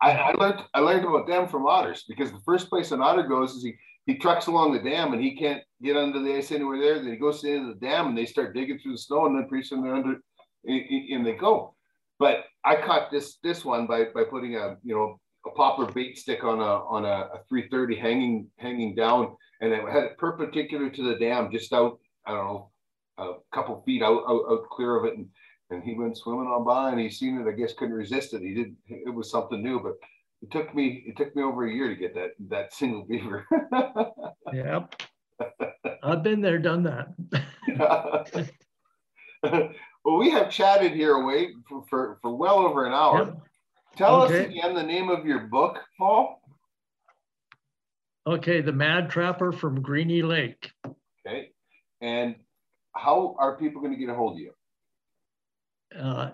I, 0.00 0.12
I 0.12 0.32
learned 0.32 0.62
I 0.74 0.80
learned 0.80 1.04
about 1.04 1.26
them 1.26 1.48
from 1.48 1.66
otters 1.66 2.04
because 2.08 2.30
the 2.30 2.40
first 2.44 2.68
place 2.68 2.92
an 2.92 3.02
otter 3.02 3.22
goes 3.22 3.54
is 3.54 3.62
he 3.62 3.74
he 4.06 4.16
trucks 4.16 4.46
along 4.46 4.72
the 4.72 4.90
dam 4.90 5.12
and 5.12 5.22
he 5.22 5.36
can't 5.36 5.62
get 5.82 5.96
under 5.96 6.20
the 6.20 6.34
ice 6.34 6.50
anywhere 6.50 6.80
there. 6.80 6.98
Then 6.98 7.10
he 7.10 7.16
goes 7.16 7.44
into 7.44 7.48
the 7.48 7.58
end 7.58 7.70
of 7.70 7.80
the 7.80 7.86
dam 7.86 8.06
and 8.06 8.16
they 8.16 8.24
start 8.24 8.54
digging 8.54 8.78
through 8.78 8.92
the 8.92 8.98
snow 8.98 9.26
and 9.26 9.36
then 9.36 9.48
pretty 9.48 9.66
soon 9.66 9.82
they're 9.82 9.94
under 9.94 10.16
and 10.64 11.26
they 11.26 11.34
go. 11.34 11.74
But 12.18 12.44
I 12.64 12.76
caught 12.76 13.10
this 13.10 13.38
this 13.42 13.64
one 13.64 13.86
by 13.86 14.06
by 14.14 14.24
putting 14.24 14.56
a 14.56 14.76
you 14.82 14.94
know 14.94 15.20
a 15.46 15.50
popper 15.50 15.90
bait 15.92 16.18
stick 16.18 16.44
on 16.44 16.58
a 16.58 16.84
on 16.86 17.04
a, 17.04 17.28
a 17.34 17.40
330 17.48 17.96
hanging 17.96 18.46
hanging 18.58 18.94
down, 18.94 19.36
and 19.60 19.72
it 19.72 19.88
had 19.88 20.04
it 20.04 20.18
perpendicular 20.18 20.90
to 20.90 21.02
the 21.02 21.18
dam, 21.18 21.50
just 21.52 21.72
out 21.72 21.98
I 22.26 22.32
don't 22.32 22.46
know 22.46 22.70
a 23.18 23.34
couple 23.52 23.82
feet 23.82 24.02
out 24.02 24.24
out, 24.28 24.44
out 24.50 24.68
clear 24.70 24.96
of 24.96 25.04
it, 25.04 25.16
and 25.16 25.28
and 25.70 25.82
he 25.82 25.94
went 25.94 26.16
swimming 26.16 26.46
on 26.46 26.64
by, 26.64 26.90
and 26.90 27.00
he 27.00 27.10
seen 27.10 27.40
it. 27.40 27.48
I 27.48 27.52
guess 27.52 27.74
couldn't 27.74 27.94
resist 27.94 28.34
it. 28.34 28.42
He 28.42 28.54
did. 28.54 28.76
It 28.86 29.14
was 29.14 29.30
something 29.30 29.62
new, 29.62 29.80
but 29.80 29.94
it 30.42 30.50
took 30.50 30.74
me 30.74 31.04
it 31.06 31.16
took 31.16 31.34
me 31.36 31.42
over 31.42 31.66
a 31.66 31.72
year 31.72 31.88
to 31.88 31.96
get 31.96 32.14
that 32.14 32.30
that 32.48 32.72
single 32.72 33.04
beaver. 33.04 33.46
yep, 34.52 34.94
I've 36.02 36.22
been 36.22 36.40
there, 36.40 36.58
done 36.58 36.82
that. 36.84 37.08
well, 40.04 40.18
we 40.18 40.30
have 40.30 40.50
chatted 40.50 40.92
here 40.92 41.14
away 41.14 41.50
for, 41.68 41.84
for, 41.88 42.18
for 42.22 42.34
well 42.34 42.58
over 42.58 42.86
an 42.86 42.92
hour. 42.92 43.24
Yep. 43.24 43.36
Tell 43.96 44.22
okay. 44.22 44.40
us 44.40 44.46
again 44.46 44.74
the 44.74 44.82
name 44.82 45.08
of 45.10 45.26
your 45.26 45.40
book, 45.40 45.78
Paul. 45.98 46.40
Okay, 48.26 48.60
The 48.60 48.72
Mad 48.72 49.10
Trapper 49.10 49.52
from 49.52 49.80
Greeny 49.80 50.22
Lake. 50.22 50.70
Okay. 51.26 51.50
And 52.00 52.36
how 52.94 53.34
are 53.38 53.56
people 53.56 53.80
going 53.80 53.92
to 53.92 53.98
get 53.98 54.10
a 54.10 54.14
hold 54.14 54.34
of 54.34 54.38
you? 54.38 54.52
Uh, 55.96 56.30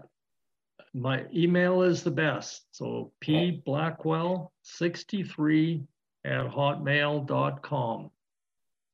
my 0.95 1.25
email 1.35 1.83
is 1.83 2.03
the 2.03 2.11
best. 2.11 2.67
So 2.71 3.13
P 3.21 3.63
Blackwell 3.65 4.53
63 4.63 5.83
at 6.25 6.47
hotmail.com. 6.47 8.11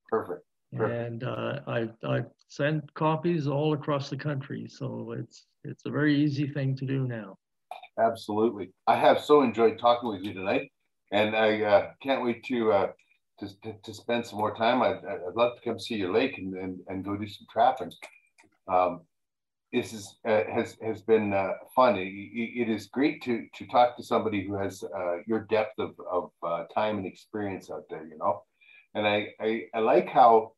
Perfect. 0.08 0.44
Perfect. 0.72 1.12
And 1.12 1.24
uh, 1.24 1.60
I, 1.66 1.88
I 2.04 2.20
send 2.48 2.92
copies 2.94 3.46
all 3.46 3.74
across 3.74 4.08
the 4.08 4.16
country. 4.16 4.66
So 4.68 5.14
it's, 5.18 5.46
it's 5.64 5.84
a 5.86 5.90
very 5.90 6.16
easy 6.16 6.48
thing 6.48 6.76
to 6.76 6.86
do 6.86 7.06
now. 7.06 7.36
Absolutely. 7.98 8.72
I 8.86 8.96
have 8.96 9.20
so 9.20 9.42
enjoyed 9.42 9.78
talking 9.78 10.08
with 10.08 10.22
you 10.22 10.32
tonight, 10.32 10.72
and 11.12 11.36
I 11.36 11.62
uh, 11.62 11.90
can't 12.02 12.24
wait 12.24 12.44
to, 12.44 12.72
uh, 12.72 12.88
to, 13.40 13.74
to 13.82 13.94
spend 13.94 14.26
some 14.26 14.38
more 14.38 14.54
time. 14.54 14.80
I'd, 14.80 15.04
I'd 15.04 15.34
love 15.34 15.56
to 15.56 15.62
come 15.62 15.78
see 15.78 15.96
your 15.96 16.12
lake 16.12 16.38
and, 16.38 16.54
and, 16.54 16.80
and 16.88 17.04
go 17.04 17.16
do 17.16 17.28
some 17.28 17.46
trapping. 17.52 17.92
Um, 18.68 19.02
this 19.72 19.92
is, 19.92 20.16
uh, 20.26 20.42
has 20.52 20.76
has 20.82 21.00
been 21.02 21.32
uh, 21.32 21.52
fun. 21.74 21.96
It, 21.96 22.06
it 22.06 22.68
is 22.68 22.86
great 22.86 23.22
to 23.22 23.46
to 23.54 23.66
talk 23.66 23.96
to 23.96 24.02
somebody 24.02 24.44
who 24.44 24.54
has 24.54 24.82
uh, 24.82 25.18
your 25.26 25.40
depth 25.40 25.78
of 25.78 25.94
of 26.10 26.30
uh, 26.42 26.64
time 26.74 26.98
and 26.98 27.06
experience 27.06 27.70
out 27.70 27.84
there. 27.88 28.04
You 28.04 28.18
know, 28.18 28.42
and 28.94 29.06
I 29.06 29.28
I, 29.40 29.62
I 29.74 29.78
like 29.78 30.08
how 30.08 30.52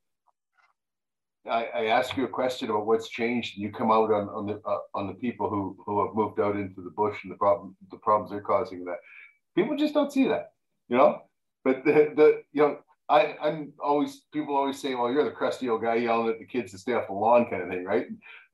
I, 1.51 1.65
I, 1.75 1.85
ask 1.87 2.17
you 2.17 2.25
a 2.25 2.29
question 2.29 2.71
about 2.71 2.87
what's 2.87 3.09
changed, 3.09 3.57
and 3.57 3.63
you 3.63 3.73
come 3.73 3.91
out 3.91 4.11
on, 4.13 4.29
on 4.29 4.47
the 4.47 4.63
uh, 4.65 4.79
on 4.95 5.09
the 5.09 5.15
people 5.15 5.51
who 5.51 5.77
who 5.85 6.07
have 6.07 6.15
moved 6.15 6.41
out 6.41 6.57
into 6.57 6.81
the 6.81 6.91
bush 6.91 7.19
and 7.23 7.33
the 7.33 7.37
problem 7.37 7.77
the 7.91 7.99
problems 7.99 8.31
they're 8.31 8.41
causing. 8.41 8.85
That 8.85 8.99
people 9.55 9.77
just 9.77 9.95
don't 9.95 10.13
see 10.13 10.27
that, 10.29 10.53
you 10.89 10.97
know. 10.97 11.23
But 11.65 11.85
the 11.85 12.13
the 12.17 12.43
you 12.53 12.63
know 12.63 12.79
I 13.09 13.37
I'm 13.43 13.73
always 13.83 14.23
people 14.33 14.57
always 14.57 14.81
say, 14.81 14.95
well, 14.95 15.11
you're 15.11 15.25
the 15.25 15.33
crusty 15.33 15.69
old 15.69 15.83
guy 15.83 15.97
yelling 15.97 16.29
at 16.29 16.39
the 16.39 16.47
kids 16.47 16.73
to 16.73 16.79
stay 16.79 16.95
off 16.95 17.09
the 17.09 17.13
lawn, 17.13 17.47
kind 17.51 17.63
of 17.63 17.69
thing, 17.69 17.85
right? 17.85 18.07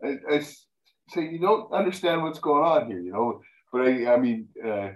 I, 0.05 0.17
I 0.31 0.41
say 0.41 1.29
you 1.31 1.39
don't 1.39 1.73
understand 1.73 2.23
what's 2.23 2.39
going 2.39 2.65
on 2.65 2.87
here, 2.87 3.01
you 3.01 3.13
know. 3.13 3.41
But 3.73 3.83
I 3.83 4.15
I 4.15 4.17
mean. 4.19 4.49
Uh, 4.65 4.91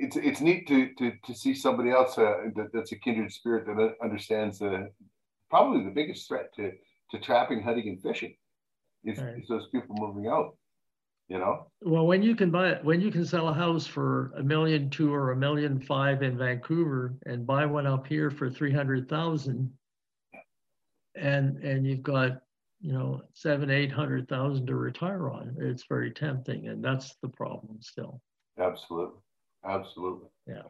it's 0.00 0.16
it's 0.16 0.40
neat 0.40 0.66
to 0.68 0.94
to, 0.94 1.12
to 1.26 1.34
see 1.34 1.54
somebody 1.54 1.90
else 1.90 2.16
uh, 2.18 2.34
that, 2.54 2.68
that's 2.72 2.92
a 2.92 2.96
kindred 2.96 3.32
spirit 3.32 3.66
that 3.66 3.94
understands 4.02 4.60
the 4.60 4.90
probably 5.50 5.84
the 5.84 5.90
biggest 5.90 6.28
threat 6.28 6.54
to 6.54 6.72
to 7.10 7.18
trapping, 7.18 7.62
hunting, 7.62 7.88
and 7.88 8.02
fishing. 8.02 8.34
is, 9.04 9.18
right. 9.18 9.34
it's 9.38 9.48
those 9.48 9.68
people 9.68 9.96
moving 9.98 10.28
out. 10.28 10.56
You 11.28 11.38
know. 11.38 11.66
Well, 11.82 12.06
when 12.06 12.22
you 12.22 12.34
can 12.34 12.50
buy 12.50 12.70
it, 12.70 12.84
when 12.84 13.02
you 13.02 13.10
can 13.10 13.26
sell 13.26 13.48
a 13.48 13.52
house 13.52 13.86
for 13.86 14.32
a 14.38 14.42
million 14.42 14.88
two 14.88 15.12
or 15.12 15.32
a 15.32 15.36
million 15.36 15.78
five 15.78 16.22
in 16.22 16.38
Vancouver 16.38 17.16
and 17.26 17.46
buy 17.46 17.66
one 17.66 17.86
up 17.86 18.06
here 18.06 18.30
for 18.30 18.48
three 18.48 18.72
hundred 18.72 19.08
thousand, 19.10 19.70
and 21.16 21.58
and 21.58 21.86
you've 21.86 22.02
got 22.02 22.40
you 22.80 22.92
know 22.92 23.22
seven 23.34 23.70
eight 23.70 23.92
hundred 23.92 24.28
thousand 24.28 24.66
to 24.66 24.76
retire 24.76 25.30
on, 25.30 25.56
it's 25.58 25.84
very 25.88 26.10
tempting, 26.10 26.68
and 26.68 26.84
that's 26.84 27.16
the 27.22 27.28
problem 27.28 27.78
still. 27.80 28.20
Absolutely, 28.58 29.20
absolutely. 29.64 30.28
Yeah. 30.46 30.62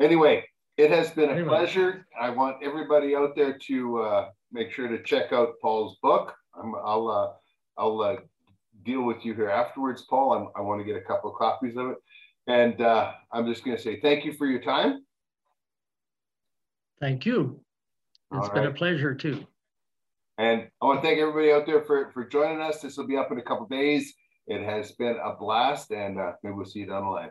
Anyway, 0.00 0.44
it 0.76 0.90
has 0.90 1.10
been 1.10 1.30
a 1.30 1.32
anyway. 1.32 1.48
pleasure. 1.48 2.06
I 2.20 2.30
want 2.30 2.62
everybody 2.62 3.14
out 3.16 3.34
there 3.34 3.56
to 3.66 3.98
uh, 4.00 4.28
make 4.52 4.70
sure 4.70 4.88
to 4.88 5.02
check 5.02 5.32
out 5.32 5.54
Paul's 5.62 5.96
book. 6.02 6.34
i 6.54 6.64
will 6.64 7.10
uh, 7.10 7.32
I'll 7.78 8.00
uh, 8.00 8.16
deal 8.84 9.02
with 9.02 9.24
you 9.24 9.34
here 9.34 9.50
afterwards, 9.50 10.02
Paul. 10.08 10.32
I'm, 10.32 10.48
i 10.56 10.60
want 10.60 10.80
to 10.80 10.84
get 10.84 10.96
a 10.96 11.04
couple 11.04 11.30
of 11.30 11.36
copies 11.36 11.76
of 11.76 11.90
it. 11.90 11.96
And 12.46 12.80
uh, 12.80 13.12
I'm 13.32 13.46
just 13.46 13.64
going 13.64 13.76
to 13.76 13.82
say 13.82 14.00
thank 14.00 14.24
you 14.24 14.32
for 14.32 14.46
your 14.46 14.60
time. 14.60 15.04
Thank 17.00 17.26
you. 17.26 17.60
It's 18.32 18.48
All 18.48 18.54
been 18.54 18.64
right. 18.64 18.70
a 18.70 18.74
pleasure 18.74 19.14
too. 19.14 19.46
And 20.38 20.68
I 20.82 20.84
want 20.84 21.02
to 21.02 21.06
thank 21.06 21.18
everybody 21.18 21.52
out 21.52 21.66
there 21.66 21.82
for, 21.82 22.10
for 22.12 22.26
joining 22.26 22.60
us. 22.60 22.80
This 22.80 22.96
will 22.96 23.06
be 23.06 23.16
up 23.16 23.32
in 23.32 23.38
a 23.38 23.42
couple 23.42 23.66
days. 23.66 24.14
It 24.46 24.62
has 24.62 24.92
been 24.92 25.16
a 25.22 25.34
blast, 25.34 25.90
and 25.90 26.20
uh, 26.20 26.32
maybe 26.42 26.54
we'll 26.54 26.66
see 26.66 26.80
you 26.80 26.86
down 26.86 27.04
the 27.04 27.10
line. 27.10 27.30